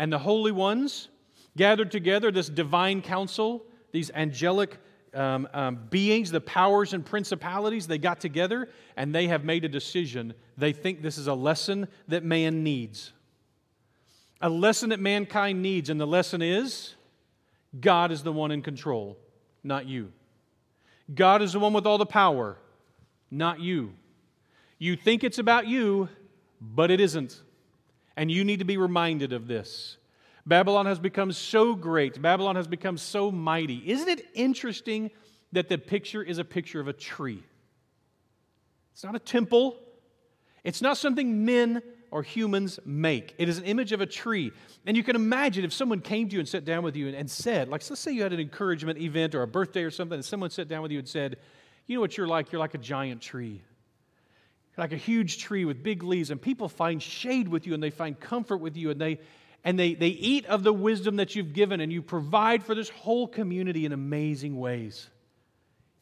and 0.01 0.11
the 0.11 0.17
holy 0.17 0.51
ones 0.51 1.09
gathered 1.55 1.91
together, 1.91 2.31
this 2.31 2.49
divine 2.49 3.03
council, 3.03 3.63
these 3.91 4.09
angelic 4.15 4.79
um, 5.13 5.47
um, 5.53 5.79
beings, 5.91 6.31
the 6.31 6.41
powers 6.41 6.93
and 6.93 7.05
principalities, 7.05 7.85
they 7.85 7.99
got 7.99 8.19
together 8.19 8.67
and 8.97 9.13
they 9.13 9.27
have 9.27 9.43
made 9.43 9.63
a 9.63 9.69
decision. 9.69 10.33
They 10.57 10.73
think 10.73 11.03
this 11.03 11.19
is 11.19 11.27
a 11.27 11.35
lesson 11.35 11.87
that 12.07 12.23
man 12.23 12.63
needs. 12.63 13.13
A 14.41 14.49
lesson 14.49 14.89
that 14.89 14.99
mankind 14.99 15.61
needs. 15.61 15.91
And 15.91 16.01
the 16.01 16.07
lesson 16.07 16.41
is 16.41 16.95
God 17.79 18.11
is 18.11 18.23
the 18.23 18.33
one 18.33 18.49
in 18.49 18.63
control, 18.63 19.19
not 19.63 19.85
you. 19.85 20.11
God 21.13 21.43
is 21.43 21.53
the 21.53 21.59
one 21.59 21.73
with 21.73 21.85
all 21.85 21.99
the 21.99 22.07
power, 22.07 22.57
not 23.29 23.59
you. 23.59 23.93
You 24.79 24.95
think 24.95 25.23
it's 25.23 25.37
about 25.37 25.67
you, 25.67 26.09
but 26.59 26.89
it 26.89 26.99
isn't. 26.99 27.39
And 28.17 28.31
you 28.31 28.43
need 28.43 28.59
to 28.59 28.65
be 28.65 28.77
reminded 28.77 29.31
of 29.31 29.47
this. 29.47 29.97
Babylon 30.45 30.85
has 30.85 30.99
become 30.99 31.31
so 31.31 31.75
great, 31.75 32.21
Babylon 32.21 32.55
has 32.55 32.67
become 32.67 32.97
so 32.97 33.31
mighty. 33.31 33.81
Isn't 33.89 34.07
it 34.07 34.25
interesting 34.33 35.11
that 35.51 35.69
the 35.69 35.77
picture 35.77 36.23
is 36.23 36.37
a 36.37 36.43
picture 36.43 36.79
of 36.79 36.87
a 36.87 36.93
tree? 36.93 37.43
It's 38.93 39.03
not 39.03 39.15
a 39.15 39.19
temple, 39.19 39.77
it's 40.63 40.81
not 40.81 40.97
something 40.97 41.45
men 41.45 41.81
or 42.11 42.23
humans 42.23 42.79
make. 42.85 43.33
It 43.37 43.47
is 43.47 43.57
an 43.57 43.63
image 43.63 43.93
of 43.93 44.01
a 44.01 44.05
tree. 44.05 44.51
And 44.85 44.97
you 44.97 45.03
can 45.03 45.15
imagine 45.15 45.63
if 45.63 45.71
someone 45.71 46.01
came 46.01 46.27
to 46.27 46.33
you 46.33 46.39
and 46.39 46.47
sat 46.47 46.65
down 46.65 46.83
with 46.83 46.97
you 46.97 47.07
and, 47.07 47.15
and 47.15 47.31
said, 47.31 47.69
like, 47.69 47.89
let's 47.89 48.01
say 48.01 48.11
you 48.11 48.21
had 48.21 48.33
an 48.33 48.39
encouragement 48.39 48.99
event 48.99 49.33
or 49.33 49.43
a 49.43 49.47
birthday 49.47 49.83
or 49.83 49.91
something, 49.91 50.15
and 50.15 50.25
someone 50.25 50.49
sat 50.49 50.67
down 50.67 50.81
with 50.81 50.91
you 50.91 50.99
and 50.99 51.07
said, 51.07 51.37
You 51.87 51.95
know 51.95 52.01
what 52.01 52.17
you're 52.17 52.27
like? 52.27 52.51
You're 52.51 52.59
like 52.59 52.73
a 52.73 52.79
giant 52.79 53.21
tree 53.21 53.61
like 54.77 54.93
a 54.93 54.97
huge 54.97 55.37
tree 55.37 55.65
with 55.65 55.83
big 55.83 56.01
leaves, 56.03 56.31
and 56.31 56.41
people 56.41 56.67
find 56.67 57.01
shade 57.01 57.47
with 57.47 57.67
you 57.67 57.73
and 57.73 57.83
they 57.83 57.89
find 57.89 58.19
comfort 58.19 58.57
with 58.57 58.75
you 58.75 58.89
and 58.89 58.99
they 58.99 59.19
and 59.63 59.77
they, 59.77 59.93
they 59.93 60.07
eat 60.07 60.45
of 60.47 60.63
the 60.63 60.73
wisdom 60.73 61.17
that 61.17 61.35
you've 61.35 61.53
given 61.53 61.81
and 61.81 61.91
you 61.91 62.01
provide 62.01 62.63
for 62.63 62.73
this 62.73 62.89
whole 62.89 63.27
community 63.27 63.85
in 63.85 63.91
amazing 63.91 64.57
ways. 64.59 65.09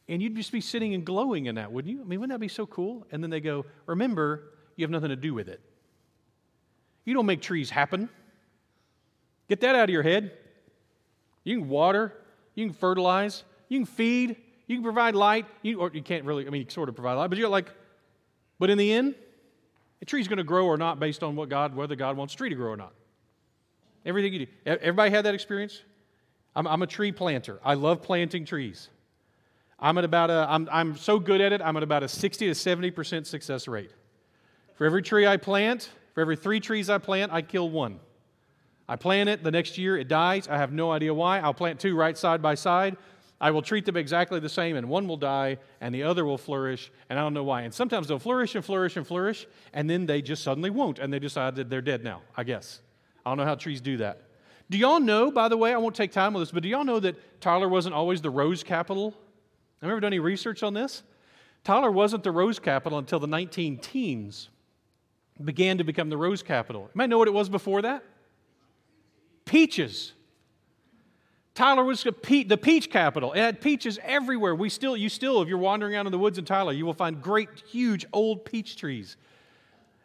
And 0.08 0.22
you'd 0.22 0.34
just 0.34 0.50
be 0.50 0.60
sitting 0.60 0.94
and 0.94 1.04
glowing 1.04 1.46
in 1.46 1.56
that, 1.56 1.70
wouldn't 1.70 1.92
you? 1.94 2.00
I 2.00 2.04
mean, 2.04 2.20
wouldn't 2.20 2.34
that 2.34 2.40
be 2.40 2.48
so 2.48 2.66
cool? 2.66 3.06
And 3.12 3.22
then 3.22 3.30
they 3.30 3.40
go, 3.40 3.66
Remember, 3.86 4.54
you 4.76 4.84
have 4.84 4.90
nothing 4.90 5.10
to 5.10 5.16
do 5.16 5.34
with 5.34 5.48
it. 5.48 5.60
You 7.04 7.14
don't 7.14 7.26
make 7.26 7.42
trees 7.42 7.70
happen. 7.70 8.08
Get 9.48 9.60
that 9.60 9.74
out 9.74 9.84
of 9.84 9.90
your 9.90 10.02
head. 10.02 10.32
You 11.44 11.58
can 11.58 11.68
water, 11.68 12.14
you 12.54 12.66
can 12.66 12.74
fertilize, 12.74 13.44
you 13.68 13.78
can 13.78 13.86
feed, 13.86 14.36
you 14.66 14.76
can 14.76 14.82
provide 14.82 15.14
light. 15.14 15.46
You, 15.62 15.80
or 15.80 15.90
you 15.92 16.02
can't 16.02 16.24
really, 16.24 16.46
I 16.46 16.50
mean, 16.50 16.62
you 16.62 16.70
sort 16.70 16.88
of 16.88 16.94
provide 16.94 17.14
light, 17.14 17.28
but 17.28 17.38
you're 17.38 17.48
like, 17.48 17.70
but 18.58 18.70
in 18.70 18.78
the 18.78 18.92
end, 18.92 19.14
a 20.02 20.04
tree's 20.04 20.28
going 20.28 20.38
to 20.38 20.44
grow 20.44 20.66
or 20.66 20.76
not 20.76 20.98
based 20.98 21.22
on 21.22 21.36
what 21.36 21.48
God, 21.48 21.74
whether 21.74 21.96
God 21.96 22.16
wants 22.16 22.34
a 22.34 22.36
tree 22.36 22.48
to 22.48 22.54
grow 22.54 22.72
or 22.72 22.76
not. 22.76 22.92
Everything 24.04 24.32
you 24.32 24.46
do. 24.46 24.52
Everybody 24.64 25.10
had 25.10 25.24
that 25.24 25.34
experience? 25.34 25.82
I'm, 26.56 26.66
I'm 26.66 26.82
a 26.82 26.86
tree 26.86 27.12
planter. 27.12 27.60
I 27.64 27.74
love 27.74 28.02
planting 28.02 28.44
trees. 28.44 28.88
I'm 29.78 29.96
at 29.98 30.04
about 30.04 30.30
a, 30.30 30.46
I'm, 30.48 30.68
I'm 30.70 30.96
so 30.96 31.18
good 31.18 31.40
at 31.40 31.52
it, 31.52 31.62
I'm 31.62 31.76
at 31.76 31.82
about 31.82 32.02
a 32.02 32.08
60 32.08 32.46
to 32.46 32.52
70% 32.52 33.26
success 33.26 33.66
rate. 33.66 33.90
For 34.74 34.84
every 34.84 35.02
tree 35.02 35.26
I 35.26 35.36
plant, 35.36 35.90
for 36.14 36.20
every 36.20 36.36
three 36.36 36.60
trees 36.60 36.90
I 36.90 36.98
plant, 36.98 37.32
I 37.32 37.42
kill 37.42 37.70
one. 37.70 37.98
I 38.88 38.96
plant 38.96 39.28
it, 39.28 39.42
the 39.42 39.50
next 39.50 39.78
year 39.78 39.96
it 39.96 40.08
dies. 40.08 40.48
I 40.48 40.58
have 40.58 40.72
no 40.72 40.90
idea 40.90 41.14
why. 41.14 41.38
I'll 41.38 41.54
plant 41.54 41.80
two 41.80 41.94
right 41.94 42.16
side 42.18 42.42
by 42.42 42.56
side. 42.56 42.96
I 43.40 43.52
will 43.52 43.62
treat 43.62 43.86
them 43.86 43.96
exactly 43.96 44.38
the 44.38 44.50
same, 44.50 44.76
and 44.76 44.86
one 44.88 45.08
will 45.08 45.16
die, 45.16 45.56
and 45.80 45.94
the 45.94 46.02
other 46.02 46.26
will 46.26 46.36
flourish, 46.36 46.92
and 47.08 47.18
I 47.18 47.22
don't 47.22 47.32
know 47.32 47.44
why. 47.44 47.62
And 47.62 47.72
sometimes 47.72 48.08
they'll 48.08 48.18
flourish 48.18 48.54
and 48.54 48.62
flourish 48.62 48.96
and 48.96 49.06
flourish, 49.06 49.46
and 49.72 49.88
then 49.88 50.04
they 50.04 50.20
just 50.20 50.42
suddenly 50.42 50.68
won't, 50.68 50.98
and 50.98 51.10
they 51.10 51.18
decide 51.18 51.56
that 51.56 51.70
they're 51.70 51.80
dead 51.80 52.04
now, 52.04 52.20
I 52.36 52.44
guess. 52.44 52.80
I 53.24 53.30
don't 53.30 53.38
know 53.38 53.44
how 53.44 53.54
trees 53.54 53.80
do 53.80 53.98
that. 53.98 54.22
Do 54.70 54.78
y'all 54.78 55.00
know, 55.00 55.30
by 55.30 55.48
the 55.48 55.56
way, 55.56 55.74
I 55.74 55.78
won't 55.78 55.96
take 55.96 56.12
time 56.12 56.32
with 56.32 56.42
this, 56.42 56.52
but 56.52 56.62
do 56.62 56.68
y'all 56.68 56.84
know 56.84 57.00
that 57.00 57.40
Tyler 57.40 57.68
wasn't 57.68 57.94
always 57.94 58.20
the 58.20 58.30
rose 58.30 58.62
capital? 58.62 59.10
Have 59.80 59.88
you 59.88 59.90
ever 59.90 60.00
done 60.00 60.12
any 60.12 60.20
research 60.20 60.62
on 60.62 60.74
this? 60.74 61.02
Tyler 61.64 61.90
wasn't 61.90 62.22
the 62.22 62.30
rose 62.30 62.58
capital 62.58 62.98
until 62.98 63.18
the 63.18 63.26
19 63.26 63.78
teens 63.78 64.48
began 65.44 65.78
to 65.78 65.84
become 65.84 66.08
the 66.08 66.16
rose 66.16 66.42
capital. 66.42 66.82
You 66.82 66.90
might 66.94 67.08
know 67.08 67.18
what 67.18 67.28
it 67.28 67.34
was 67.34 67.48
before 67.48 67.82
that? 67.82 68.04
Peaches. 69.44 70.12
Tyler 71.54 71.84
was 71.84 72.02
the 72.04 72.12
peach 72.12 72.90
capital. 72.90 73.32
It 73.32 73.40
had 73.40 73.60
peaches 73.60 73.98
everywhere. 74.02 74.54
We 74.54 74.68
still, 74.68 74.96
you 74.96 75.08
still, 75.08 75.42
if 75.42 75.48
you're 75.48 75.58
wandering 75.58 75.96
out 75.96 76.06
in 76.06 76.12
the 76.12 76.18
woods 76.18 76.38
in 76.38 76.44
Tyler, 76.44 76.72
you 76.72 76.86
will 76.86 76.94
find 76.94 77.20
great, 77.20 77.48
huge, 77.68 78.06
old 78.12 78.44
peach 78.44 78.76
trees. 78.76 79.16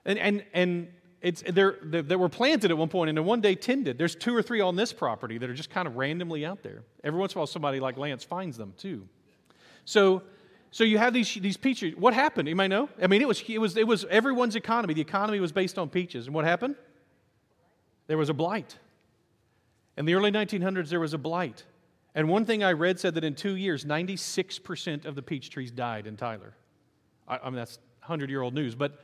And, 0.06 0.18
and, 0.18 0.44
and 0.54 0.88
it's, 1.26 1.42
they're, 1.42 1.80
they 1.82 2.16
were 2.16 2.30
planted 2.30 2.70
at 2.70 2.78
one 2.78 2.88
point 2.88 3.10
and 3.10 3.18
then 3.18 3.26
one 3.26 3.42
day 3.42 3.56
tended. 3.56 3.98
There's 3.98 4.14
two 4.14 4.36
or 4.36 4.44
three 4.44 4.62
on 4.62 4.76
this 4.76 4.94
property 4.94 5.40
that 5.40 5.50
are 5.50 5.56
just 5.56 5.72
kind 5.72 5.88
of 5.88 5.96
randomly 5.96 6.46
out 6.46 6.62
there. 6.62 6.84
Every 7.04 7.20
once 7.20 7.34
in 7.34 7.38
a 7.38 7.40
while, 7.40 7.48
somebody 7.48 7.80
like 7.80 7.98
Lance 7.98 8.24
finds 8.24 8.58
them 8.58 8.76
too. 8.78 9.08
So, 9.86 10.22
so 10.70 10.84
you 10.84 11.00
have 11.00 11.14
these, 11.14 11.34
these 11.34 11.58
peaches. 11.58 11.96
What 11.98 12.14
happened? 12.14 12.48
You 12.48 12.56
might 12.56 12.68
know. 12.68 12.90
I 13.02 13.08
mean, 13.08 13.24
it 13.24 13.28
was, 13.28 13.44
it, 13.48 13.58
was, 13.58 13.76
it 13.76 13.88
was 13.88 14.06
everyone's 14.06 14.56
economy. 14.56 14.94
The 14.94 15.02
economy 15.02 15.40
was 15.40 15.52
based 15.52 15.80
on 15.80 15.90
peaches. 15.90 16.28
And 16.28 16.36
what 16.36 16.46
happened? 16.46 16.76
There 18.06 18.20
was 18.20 18.30
a 18.30 18.34
blight. 18.36 18.78
In 19.98 20.06
the 20.06 20.14
early 20.14 20.32
1900s, 20.32 20.90
there 20.90 21.00
was 21.00 21.16
a 21.16 21.18
blight. 21.18 21.64
And 22.14 22.30
one 22.30 22.46
thing 22.46 22.64
I 22.64 22.74
read 22.74 23.00
said 23.00 23.16
that 23.16 23.24
in 23.24 23.34
two 23.34 23.56
years, 23.56 23.84
96% 23.84 25.06
of 25.06 25.16
the 25.16 25.24
peach 25.24 25.50
trees 25.50 25.72
died 25.72 26.06
in 26.06 26.18
Tyler. 26.18 26.54
I, 27.28 27.40
I 27.40 27.46
mean, 27.46 27.56
that's 27.56 27.80
100 28.02 28.30
year 28.30 28.44
old 28.44 28.54
news, 28.54 28.76
but 28.76 29.00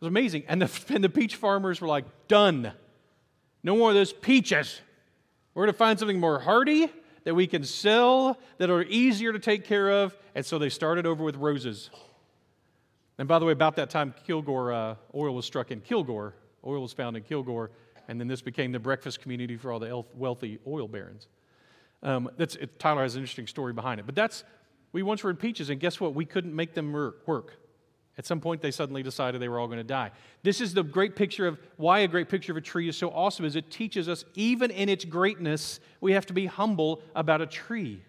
it 0.00 0.04
was 0.04 0.08
amazing. 0.08 0.44
And 0.48 0.62
the, 0.62 0.70
and 0.94 1.02
the 1.02 1.08
peach 1.08 1.36
farmers 1.36 1.80
were 1.80 1.88
like, 1.88 2.04
done. 2.28 2.72
No 3.62 3.76
more 3.76 3.90
of 3.90 3.94
those 3.94 4.12
peaches. 4.12 4.80
We're 5.54 5.64
going 5.64 5.72
to 5.72 5.78
find 5.78 5.98
something 5.98 6.20
more 6.20 6.38
hardy 6.38 6.90
that 7.24 7.34
we 7.34 7.46
can 7.46 7.64
sell 7.64 8.38
that 8.58 8.70
are 8.70 8.82
easier 8.84 9.32
to 9.32 9.38
take 9.38 9.64
care 9.64 9.90
of. 9.90 10.16
And 10.34 10.46
so 10.46 10.58
they 10.58 10.68
started 10.68 11.04
over 11.06 11.24
with 11.24 11.36
roses. 11.36 11.90
And 13.18 13.26
by 13.26 13.38
the 13.38 13.44
way, 13.44 13.52
about 13.52 13.76
that 13.76 13.90
time, 13.90 14.14
Kilgore 14.24 14.72
uh, 14.72 14.94
oil 15.14 15.34
was 15.34 15.44
struck 15.44 15.70
in 15.70 15.80
Kilgore. 15.80 16.34
Oil 16.64 16.80
was 16.80 16.92
found 16.92 17.16
in 17.16 17.24
Kilgore 17.24 17.70
and 18.08 18.18
then 18.18 18.26
this 18.26 18.40
became 18.40 18.72
the 18.72 18.78
breakfast 18.78 19.20
community 19.20 19.56
for 19.56 19.70
all 19.70 19.78
the 19.78 20.02
wealthy 20.14 20.58
oil 20.66 20.88
barons. 20.88 21.28
Um, 22.02 22.30
that's, 22.38 22.56
it, 22.56 22.78
Tyler 22.78 23.02
has 23.02 23.14
an 23.14 23.20
interesting 23.20 23.46
story 23.46 23.74
behind 23.74 24.00
it. 24.00 24.06
But 24.06 24.14
that's, 24.14 24.44
we 24.92 25.02
once 25.02 25.22
were 25.22 25.30
in 25.30 25.36
peaches, 25.36 25.68
and 25.68 25.78
guess 25.78 26.00
what? 26.00 26.14
We 26.14 26.24
couldn't 26.24 26.56
make 26.56 26.72
them 26.74 26.92
work. 26.92 27.58
At 28.18 28.26
some 28.26 28.40
point, 28.40 28.60
they 28.60 28.72
suddenly 28.72 29.02
decided 29.02 29.40
they 29.40 29.48
were 29.48 29.60
all 29.60 29.68
going 29.68 29.78
to 29.78 29.84
die. 29.84 30.10
This 30.42 30.60
is 30.60 30.74
the 30.74 30.82
great 30.82 31.14
picture 31.14 31.46
of 31.46 31.58
why 31.76 32.00
a 32.00 32.08
great 32.08 32.28
picture 32.28 32.52
of 32.52 32.56
a 32.56 32.60
tree 32.60 32.88
is 32.88 32.96
so 32.96 33.10
awesome, 33.10 33.44
is 33.44 33.54
it 33.54 33.70
teaches 33.70 34.08
us, 34.08 34.24
even 34.34 34.72
in 34.72 34.88
its 34.88 35.04
greatness, 35.04 35.78
we 36.00 36.12
have 36.12 36.26
to 36.26 36.32
be 36.32 36.46
humble 36.46 37.00
about 37.14 37.40
a 37.40 37.46
tree 37.46 38.02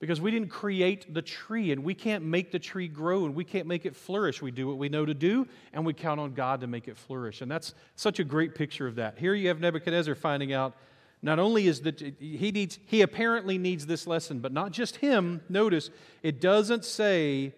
because 0.00 0.20
we 0.20 0.30
didn't 0.30 0.50
create 0.50 1.12
the 1.12 1.22
tree 1.22 1.72
and 1.72 1.82
we 1.82 1.94
can't 1.94 2.24
make 2.24 2.52
the 2.52 2.58
tree 2.58 2.86
grow 2.86 3.24
and 3.24 3.34
we 3.34 3.42
can't 3.42 3.66
make 3.66 3.84
it 3.84 3.96
flourish. 3.96 4.40
We 4.40 4.52
do 4.52 4.68
what 4.68 4.78
we 4.78 4.88
know 4.88 5.04
to 5.04 5.14
do 5.14 5.46
and 5.72 5.84
we 5.84 5.92
count 5.92 6.20
on 6.20 6.34
God 6.34 6.60
to 6.60 6.66
make 6.66 6.86
it 6.86 6.96
flourish. 6.96 7.40
And 7.40 7.50
that's 7.50 7.74
such 7.96 8.20
a 8.20 8.24
great 8.24 8.54
picture 8.54 8.86
of 8.86 8.94
that. 8.96 9.18
Here 9.18 9.34
you 9.34 9.48
have 9.48 9.58
Nebuchadnezzar 9.58 10.14
finding 10.14 10.52
out 10.52 10.76
not 11.20 11.40
only 11.40 11.66
is 11.66 11.80
that 11.80 11.98
he 12.20 12.52
needs 12.52 12.78
he 12.86 13.02
apparently 13.02 13.58
needs 13.58 13.86
this 13.86 14.06
lesson, 14.06 14.38
but 14.38 14.52
not 14.52 14.70
just 14.70 14.96
him. 14.96 15.40
Notice 15.48 15.90
it 16.22 16.40
doesn't 16.40 16.84
say 16.84 17.54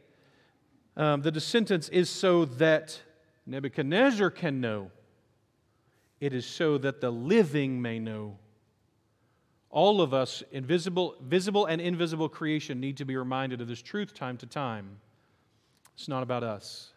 um, 1.01 1.23
the 1.23 1.41
sentence 1.41 1.89
is 1.89 2.11
so 2.11 2.45
that 2.45 3.01
Nebuchadnezzar 3.47 4.29
can 4.29 4.61
know. 4.61 4.91
It 6.21 6.35
is 6.35 6.45
so 6.45 6.77
that 6.77 7.01
the 7.01 7.11
living 7.11 7.81
may 7.81 7.99
know. 7.99 8.37
All 9.71 10.03
of 10.03 10.13
us, 10.13 10.43
invisible, 10.53 11.15
visible 11.23 11.65
and 11.65 11.81
invisible 11.81 12.29
creation, 12.29 12.81
need 12.81 12.99
to 12.99 13.07
be 13.07 13.17
reminded 13.17 13.63
of 13.63 13.67
this 13.67 13.81
truth 13.81 14.13
time 14.13 14.37
to 14.39 14.47
time. 14.47 14.99
It's 15.95 16.07
not 16.07 16.23
about 16.23 16.45
us. 16.45 16.91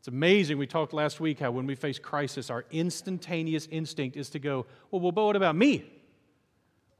It's 0.00 0.08
amazing. 0.08 0.58
We 0.58 0.66
talked 0.66 0.92
last 0.92 1.20
week 1.20 1.38
how 1.38 1.52
when 1.52 1.66
we 1.66 1.76
face 1.76 2.00
crisis, 2.00 2.50
our 2.50 2.64
instantaneous 2.72 3.68
instinct 3.70 4.16
is 4.16 4.28
to 4.30 4.40
go, 4.40 4.66
well, 4.90 5.00
well, 5.00 5.12
but 5.12 5.24
what 5.24 5.36
about 5.36 5.54
me? 5.54 5.84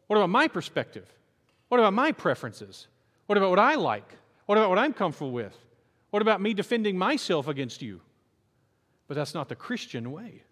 What 0.07 0.17
about 0.17 0.31
my 0.31 0.47
perspective? 0.47 1.13
What 1.71 1.81
about 1.81 1.93
my 1.93 2.13
preferences? 2.13 2.87
What 3.27 3.37
about 3.37 3.51
what 3.51 3.59
I 3.59 3.75
like? 3.75 4.17
What 4.47 4.59
about 4.59 4.71
what 4.71 4.79
I'm 4.79 4.93
comfortable 4.93 5.33
with? 5.33 5.59
What 6.13 6.21
about 6.21 6.43
me 6.43 6.53
defending 6.53 6.99
myself 6.99 7.49
against 7.49 7.81
you? 7.81 8.03
But 9.09 9.15
that's 9.15 9.33
not 9.33 9.49
the 9.49 9.57
Christian 9.57 10.13
way. 10.13 10.43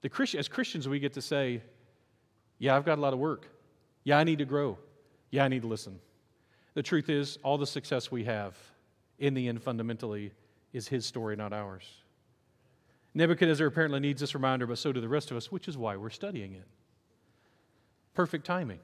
The 0.00 0.08
Christian, 0.08 0.40
as 0.40 0.48
Christians, 0.48 0.88
we 0.88 0.98
get 0.98 1.12
to 1.12 1.22
say, 1.22 1.60
yeah, 2.58 2.74
I've 2.74 2.86
got 2.86 2.96
a 2.96 3.00
lot 3.02 3.12
of 3.12 3.18
work. 3.18 3.46
Yeah, 4.04 4.16
I 4.16 4.24
need 4.24 4.38
to 4.38 4.46
grow. 4.46 4.78
Yeah, 5.30 5.44
I 5.44 5.48
need 5.48 5.60
to 5.62 5.68
listen. 5.68 5.98
The 6.72 6.82
truth 6.82 7.10
is, 7.10 7.38
all 7.42 7.58
the 7.58 7.66
success 7.66 8.10
we 8.10 8.24
have, 8.24 8.56
in 9.18 9.34
the 9.34 9.48
end, 9.48 9.62
fundamentally, 9.62 10.32
is 10.72 10.88
his 10.88 11.04
story, 11.04 11.36
not 11.36 11.52
ours. 11.52 11.84
Nebuchadnezzar 13.12 13.66
apparently 13.66 14.00
needs 14.00 14.22
this 14.22 14.34
reminder, 14.34 14.66
but 14.66 14.78
so 14.78 14.92
do 14.92 15.00
the 15.02 15.08
rest 15.10 15.30
of 15.30 15.36
us, 15.36 15.52
which 15.52 15.68
is 15.68 15.76
why 15.76 15.94
we're 15.96 16.08
studying 16.08 16.54
it. 16.54 16.66
Perfect 18.14 18.46
timing. 18.46 18.80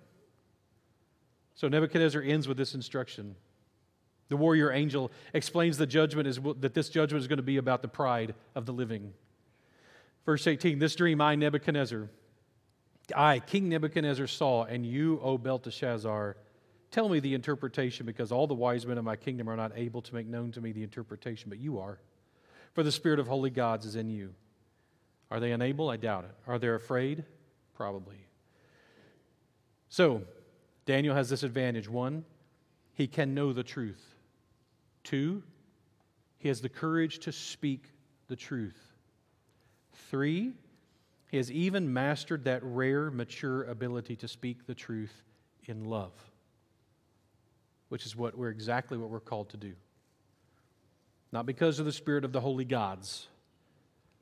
So 1.55 1.69
Nebuchadnezzar 1.69 2.21
ends 2.21 2.47
with 2.47 2.59
this 2.59 2.75
instruction. 2.75 3.35
The 4.31 4.37
warrior 4.37 4.73
angel 4.73 5.11
explains 5.35 5.77
the 5.77 5.87
judgment 5.87 6.29
is 6.29 6.39
that 6.61 6.73
this 6.73 6.89
judgment 6.89 7.21
is 7.21 7.27
going 7.27 7.39
to 7.39 7.43
be 7.43 7.57
about 7.57 7.83
the 7.83 7.89
pride 7.89 8.35
of 8.55 8.65
the 8.65 8.73
living. 8.73 9.13
Verse 10.25 10.47
18 10.47 10.79
This 10.79 10.95
dream 10.95 11.21
I, 11.21 11.35
Nebuchadnezzar, 11.35 12.09
I, 13.15 13.41
King 13.41 13.69
Nebuchadnezzar, 13.69 14.29
saw, 14.29 14.65
and 14.65 14.87
you, 14.87 15.21
O 15.21 15.37
Belteshazzar, 15.37 16.37
tell 16.93 17.09
me 17.09 17.19
the 17.19 17.35
interpretation, 17.35 18.07
because 18.07 18.31
all 18.31 18.47
the 18.47 18.55
wise 18.55 18.87
men 18.87 18.99
of 18.99 19.05
my 19.05 19.17
kingdom 19.17 19.51
are 19.51 19.57
not 19.57 19.73
able 19.75 20.01
to 20.01 20.15
make 20.15 20.29
known 20.29 20.53
to 20.53 20.61
me 20.61 20.71
the 20.71 20.85
interpretation, 20.85 21.49
but 21.49 21.59
you 21.59 21.81
are. 21.81 21.99
For 22.73 22.85
the 22.85 22.93
spirit 22.93 23.19
of 23.19 23.27
holy 23.27 23.51
gods 23.51 23.85
is 23.85 23.97
in 23.97 24.11
you. 24.11 24.33
Are 25.29 25.41
they 25.41 25.51
unable? 25.51 25.91
I 25.91 25.97
doubt 25.97 26.25
it. 26.25 26.35
Are 26.47 26.59
they 26.61 26.69
afraid? 26.69 27.25
Probably. 27.75 28.29
So, 29.89 30.23
Daniel 30.87 31.17
has 31.17 31.29
this 31.29 31.43
advantage. 31.43 31.89
One, 31.89 32.25
he 32.95 33.09
can 33.09 33.35
know 33.35 33.53
the 33.53 33.65
truth. 33.65 34.15
Two, 35.11 35.43
he 36.39 36.47
has 36.47 36.61
the 36.61 36.69
courage 36.69 37.19
to 37.21 37.33
speak 37.33 37.83
the 38.29 38.37
truth. 38.37 38.81
Three, 40.09 40.53
he 41.33 41.37
has 41.37 41.51
even 41.51 41.93
mastered 41.93 42.45
that 42.45 42.61
rare, 42.63 43.11
mature 43.11 43.65
ability 43.65 44.15
to 44.15 44.29
speak 44.29 44.69
the 44.69 44.75
truth 44.75 45.25
in 45.65 45.85
love, 45.85 46.13
which 47.89 48.07
is 48.07 48.15
what 48.15 48.39
we're 48.39 48.51
exactly 48.51 48.97
what 48.97 49.11
we're 49.11 49.19
called 49.19 49.49
to 49.49 49.57
do. 49.57 49.73
Not 51.33 51.45
because 51.45 51.81
of 51.81 51.87
the 51.87 51.93
spirit 51.93 52.25
of 52.25 52.31
the 52.31 52.41
holy 52.41 52.65
gods, 52.65 53.27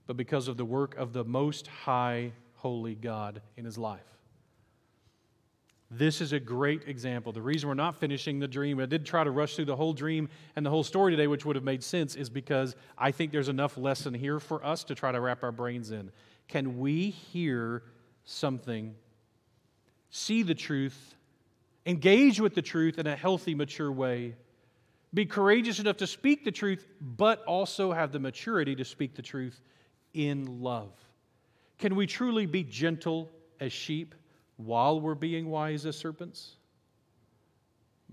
but 0.06 0.16
because 0.16 0.48
of 0.48 0.56
the 0.56 0.64
work 0.64 0.96
of 0.96 1.12
the 1.12 1.24
most 1.24 1.66
high, 1.66 2.32
holy 2.54 2.94
God 2.94 3.42
in 3.58 3.66
his 3.66 3.76
life. 3.76 4.17
This 5.90 6.20
is 6.20 6.32
a 6.32 6.40
great 6.40 6.82
example. 6.86 7.32
The 7.32 7.40
reason 7.40 7.68
we're 7.68 7.74
not 7.74 7.96
finishing 7.96 8.38
the 8.38 8.48
dream, 8.48 8.78
I 8.78 8.86
did 8.86 9.06
try 9.06 9.24
to 9.24 9.30
rush 9.30 9.56
through 9.56 9.64
the 9.64 9.76
whole 9.76 9.94
dream 9.94 10.28
and 10.54 10.64
the 10.64 10.70
whole 10.70 10.84
story 10.84 11.12
today, 11.12 11.26
which 11.26 11.46
would 11.46 11.56
have 11.56 11.64
made 11.64 11.82
sense, 11.82 12.14
is 12.14 12.28
because 12.28 12.76
I 12.98 13.10
think 13.10 13.32
there's 13.32 13.48
enough 13.48 13.78
lesson 13.78 14.12
here 14.12 14.38
for 14.38 14.64
us 14.64 14.84
to 14.84 14.94
try 14.94 15.12
to 15.12 15.20
wrap 15.20 15.42
our 15.42 15.52
brains 15.52 15.90
in. 15.90 16.10
Can 16.46 16.78
we 16.78 17.10
hear 17.10 17.82
something, 18.24 18.94
see 20.10 20.42
the 20.42 20.54
truth, 20.54 21.14
Engage 21.88 22.38
with 22.38 22.54
the 22.54 22.60
truth 22.60 22.98
in 22.98 23.06
a 23.06 23.16
healthy, 23.16 23.54
mature 23.54 23.90
way. 23.90 24.36
Be 25.14 25.24
courageous 25.24 25.78
enough 25.78 25.96
to 25.96 26.06
speak 26.06 26.44
the 26.44 26.52
truth, 26.52 26.86
but 27.00 27.42
also 27.44 27.92
have 27.92 28.12
the 28.12 28.18
maturity 28.18 28.76
to 28.76 28.84
speak 28.84 29.14
the 29.14 29.22
truth 29.22 29.62
in 30.12 30.60
love. 30.60 30.92
Can 31.78 31.96
we 31.96 32.06
truly 32.06 32.44
be 32.44 32.62
gentle 32.62 33.30
as 33.58 33.72
sheep 33.72 34.14
while 34.58 35.00
we're 35.00 35.14
being 35.14 35.48
wise 35.48 35.86
as 35.86 35.96
serpents? 35.96 36.56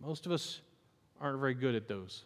Most 0.01 0.25
of 0.25 0.31
us 0.31 0.61
aren't 1.19 1.39
very 1.39 1.53
good 1.53 1.75
at 1.75 1.87
those. 1.87 2.23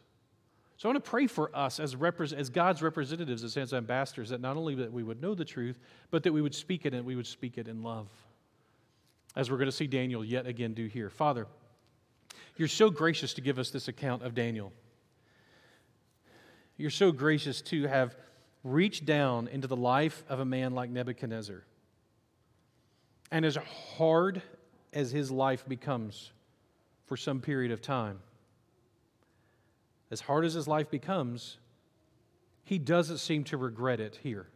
So 0.77 0.87
I 0.87 0.93
want 0.93 1.03
to 1.03 1.09
pray 1.09 1.27
for 1.27 1.53
us 1.53 1.79
as, 1.79 1.95
repre- 1.95 2.31
as 2.31 2.49
God's 2.49 2.81
representatives, 2.81 3.43
as 3.43 3.55
His 3.55 3.73
ambassadors, 3.73 4.29
that 4.29 4.39
not 4.39 4.55
only 4.55 4.75
that 4.75 4.93
we 4.93 5.03
would 5.03 5.21
know 5.21 5.35
the 5.35 5.43
truth, 5.43 5.77
but 6.09 6.23
that 6.23 6.31
we 6.31 6.41
would 6.41 6.55
speak 6.55 6.85
it 6.85 6.93
and 6.93 7.05
we 7.05 7.17
would 7.17 7.27
speak 7.27 7.57
it 7.57 7.67
in 7.67 7.83
love. 7.83 8.07
As 9.35 9.51
we're 9.51 9.57
going 9.57 9.67
to 9.67 9.75
see 9.75 9.87
Daniel 9.87 10.23
yet 10.23 10.47
again 10.47 10.73
do 10.73 10.85
here. 10.85 11.09
Father, 11.09 11.47
you're 12.55 12.67
so 12.67 12.89
gracious 12.89 13.33
to 13.33 13.41
give 13.41 13.59
us 13.59 13.71
this 13.71 13.87
account 13.87 14.23
of 14.23 14.33
Daniel. 14.33 14.71
You're 16.77 16.89
so 16.89 17.11
gracious 17.11 17.61
to 17.63 17.87
have 17.87 18.15
reached 18.63 19.05
down 19.05 19.47
into 19.49 19.67
the 19.67 19.75
life 19.75 20.23
of 20.29 20.39
a 20.39 20.45
man 20.45 20.73
like 20.73 20.89
Nebuchadnezzar. 20.89 21.63
And 23.31 23.45
as 23.45 23.57
hard 23.97 24.41
as 24.93 25.11
his 25.11 25.31
life 25.31 25.67
becomes 25.67 26.31
for 27.05 27.15
some 27.17 27.41
period 27.41 27.71
of 27.71 27.81
time, 27.81 28.19
as 30.11 30.21
hard 30.21 30.45
as 30.45 30.53
his 30.53 30.67
life 30.67 30.89
becomes, 30.89 31.57
he 32.63 32.79
doesn't 32.79 33.19
seem 33.19 33.43
to 33.45 33.57
regret 33.57 33.99
it 33.99 34.19
here. 34.23 34.47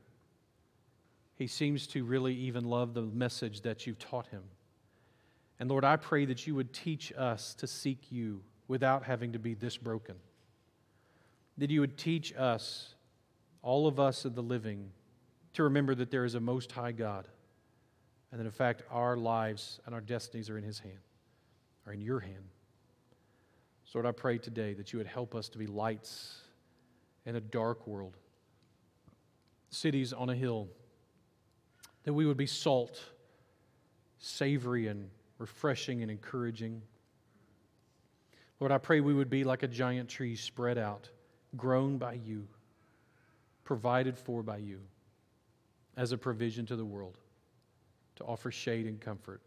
He 1.36 1.47
seems 1.47 1.88
to 1.88 2.03
really 2.03 2.34
even 2.34 2.63
love 2.65 2.93
the 2.93 3.01
message 3.01 3.61
that 3.61 3.86
you've 3.86 3.99
taught 3.99 4.28
him. 4.28 4.43
And 5.59 5.69
Lord, 5.69 5.84
I 5.84 5.95
pray 5.95 6.26
that 6.26 6.45
you 6.47 6.55
would 6.55 6.74
teach 6.74 7.13
us 7.17 7.53
to 7.55 7.67
seek 7.67 8.11
you 8.11 8.41
without 8.67 9.03
having 9.03 9.34
to 9.34 9.39
be 9.39 9.53
this 9.53 9.78
broken. 9.78 10.15
That 11.57 11.69
you 11.69 11.82
would 11.82 11.97
teach 11.97 12.34
us, 12.36 12.95
all 13.61 13.88
of 13.88 13.99
us 13.99 14.26
of 14.26 14.36
the 14.36 14.43
living, 14.43 14.89
to 15.53 15.63
remember 15.63 15.93
that 15.95 16.09
there 16.09 16.26
is 16.26 16.36
a 16.36 16.39
most 16.39 16.71
high 16.71 16.91
God. 16.91 17.28
And 18.34 18.41
that 18.41 18.45
in 18.45 18.51
fact, 18.51 18.81
our 18.89 19.15
lives 19.15 19.79
and 19.86 19.93
our 19.93 20.01
destinies 20.01 20.49
are 20.49 20.57
in 20.57 20.63
his 20.63 20.79
hand, 20.79 20.97
are 21.86 21.93
in 21.93 22.01
your 22.01 22.19
hand. 22.19 22.49
So, 23.86 23.99
Lord, 23.99 24.07
I 24.07 24.11
pray 24.11 24.39
today 24.39 24.73
that 24.73 24.91
you 24.91 24.97
would 24.97 25.05
help 25.05 25.36
us 25.36 25.49
to 25.49 25.59
be 25.59 25.67
lights 25.67 26.39
in 27.27 27.36
a 27.36 27.39
dark 27.39 27.86
world, 27.86 28.17
cities 29.69 30.13
on 30.13 30.31
a 30.31 30.36
hill, 30.36 30.67
that 32.05 32.13
we 32.13 32.25
would 32.25 32.36
be 32.36 32.47
salt, 32.47 32.99
savory, 34.17 34.88
and 34.88 35.11
refreshing 35.38 36.01
and 36.01 36.09
encouraging. 36.09 36.81
Lord, 38.59 38.71
I 38.71 38.79
pray 38.79 38.99
we 38.99 39.13
would 39.13 39.29
be 39.29 39.43
like 39.43 39.61
a 39.61 39.67
giant 39.67 40.09
tree 40.09 40.36
spread 40.36 40.79
out, 40.79 41.07
grown 41.55 41.99
by 41.99 42.13
you, 42.13 42.47
provided 43.63 44.17
for 44.17 44.41
by 44.41 44.57
you, 44.57 44.79
as 45.95 46.13
a 46.13 46.17
provision 46.17 46.65
to 46.65 46.75
the 46.75 46.84
world, 46.84 47.19
to 48.16 48.24
offer 48.24 48.51
shade 48.51 48.86
and 48.86 48.99
comfort. 48.99 49.41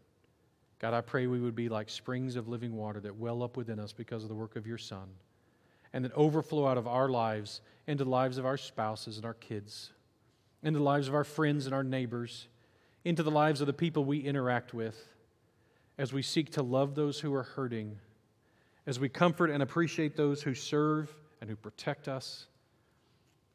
God, 0.79 0.93
I 0.93 1.01
pray 1.01 1.27
we 1.27 1.39
would 1.39 1.55
be 1.55 1.69
like 1.69 1.89
springs 1.89 2.35
of 2.35 2.47
living 2.47 2.75
water 2.75 2.99
that 2.99 3.15
well 3.15 3.41
up 3.41 3.57
within 3.57 3.79
us 3.79 3.93
because 3.93 4.23
of 4.23 4.29
the 4.29 4.35
work 4.35 4.55
of 4.55 4.67
your 4.67 4.77
Son, 4.77 5.07
and 5.93 6.05
that 6.05 6.13
overflow 6.13 6.67
out 6.67 6.77
of 6.77 6.87
our 6.87 7.09
lives 7.09 7.61
into 7.87 8.03
the 8.03 8.09
lives 8.09 8.37
of 8.37 8.45
our 8.45 8.57
spouses 8.57 9.17
and 9.17 9.25
our 9.25 9.33
kids, 9.33 9.91
into 10.61 10.79
the 10.79 10.85
lives 10.85 11.07
of 11.07 11.15
our 11.15 11.23
friends 11.23 11.65
and 11.65 11.73
our 11.73 11.83
neighbors, 11.83 12.47
into 13.05 13.23
the 13.23 13.31
lives 13.31 13.61
of 13.61 13.67
the 13.67 13.73
people 13.73 14.05
we 14.05 14.19
interact 14.19 14.73
with, 14.73 15.13
as 15.97 16.13
we 16.13 16.21
seek 16.21 16.51
to 16.51 16.61
love 16.61 16.93
those 16.93 17.19
who 17.19 17.33
are 17.33 17.43
hurting, 17.43 17.97
as 18.85 18.99
we 18.99 19.09
comfort 19.09 19.49
and 19.49 19.63
appreciate 19.63 20.15
those 20.15 20.43
who 20.43 20.53
serve 20.53 21.11
and 21.41 21.49
who 21.49 21.55
protect 21.55 22.07
us, 22.07 22.47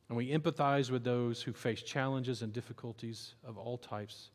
and 0.08 0.16
we 0.16 0.30
empathize 0.30 0.90
with 0.90 1.04
those 1.04 1.40
who 1.40 1.52
face 1.52 1.82
challenges 1.82 2.42
and 2.42 2.52
difficulties 2.52 3.34
of 3.44 3.56
all 3.56 3.78
types. 3.78 4.30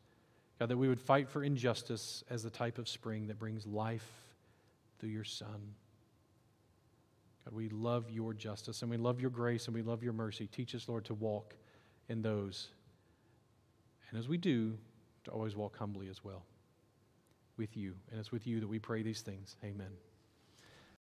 God, 0.58 0.68
that 0.68 0.76
we 0.76 0.88
would 0.88 1.00
fight 1.00 1.28
for 1.28 1.44
injustice 1.44 2.24
as 2.30 2.42
the 2.42 2.50
type 2.50 2.78
of 2.78 2.88
spring 2.88 3.28
that 3.28 3.38
brings 3.38 3.66
life 3.66 4.08
through 4.98 5.10
your 5.10 5.24
Son. 5.24 5.74
God, 7.44 7.54
we 7.54 7.68
love 7.68 8.10
your 8.10 8.34
justice 8.34 8.82
and 8.82 8.90
we 8.90 8.96
love 8.96 9.20
your 9.20 9.30
grace 9.30 9.66
and 9.66 9.74
we 9.74 9.82
love 9.82 10.02
your 10.02 10.12
mercy. 10.12 10.46
Teach 10.46 10.74
us, 10.74 10.88
Lord, 10.88 11.04
to 11.06 11.14
walk 11.14 11.54
in 12.08 12.22
those. 12.22 12.68
And 14.10 14.18
as 14.18 14.28
we 14.28 14.36
do, 14.36 14.76
to 15.24 15.30
always 15.30 15.54
walk 15.54 15.76
humbly 15.76 16.08
as 16.08 16.24
well 16.24 16.44
with 17.56 17.76
you. 17.76 17.94
And 18.10 18.18
it's 18.18 18.32
with 18.32 18.46
you 18.46 18.60
that 18.60 18.68
we 18.68 18.78
pray 18.78 19.02
these 19.02 19.20
things. 19.20 19.56
Amen. 19.64 19.90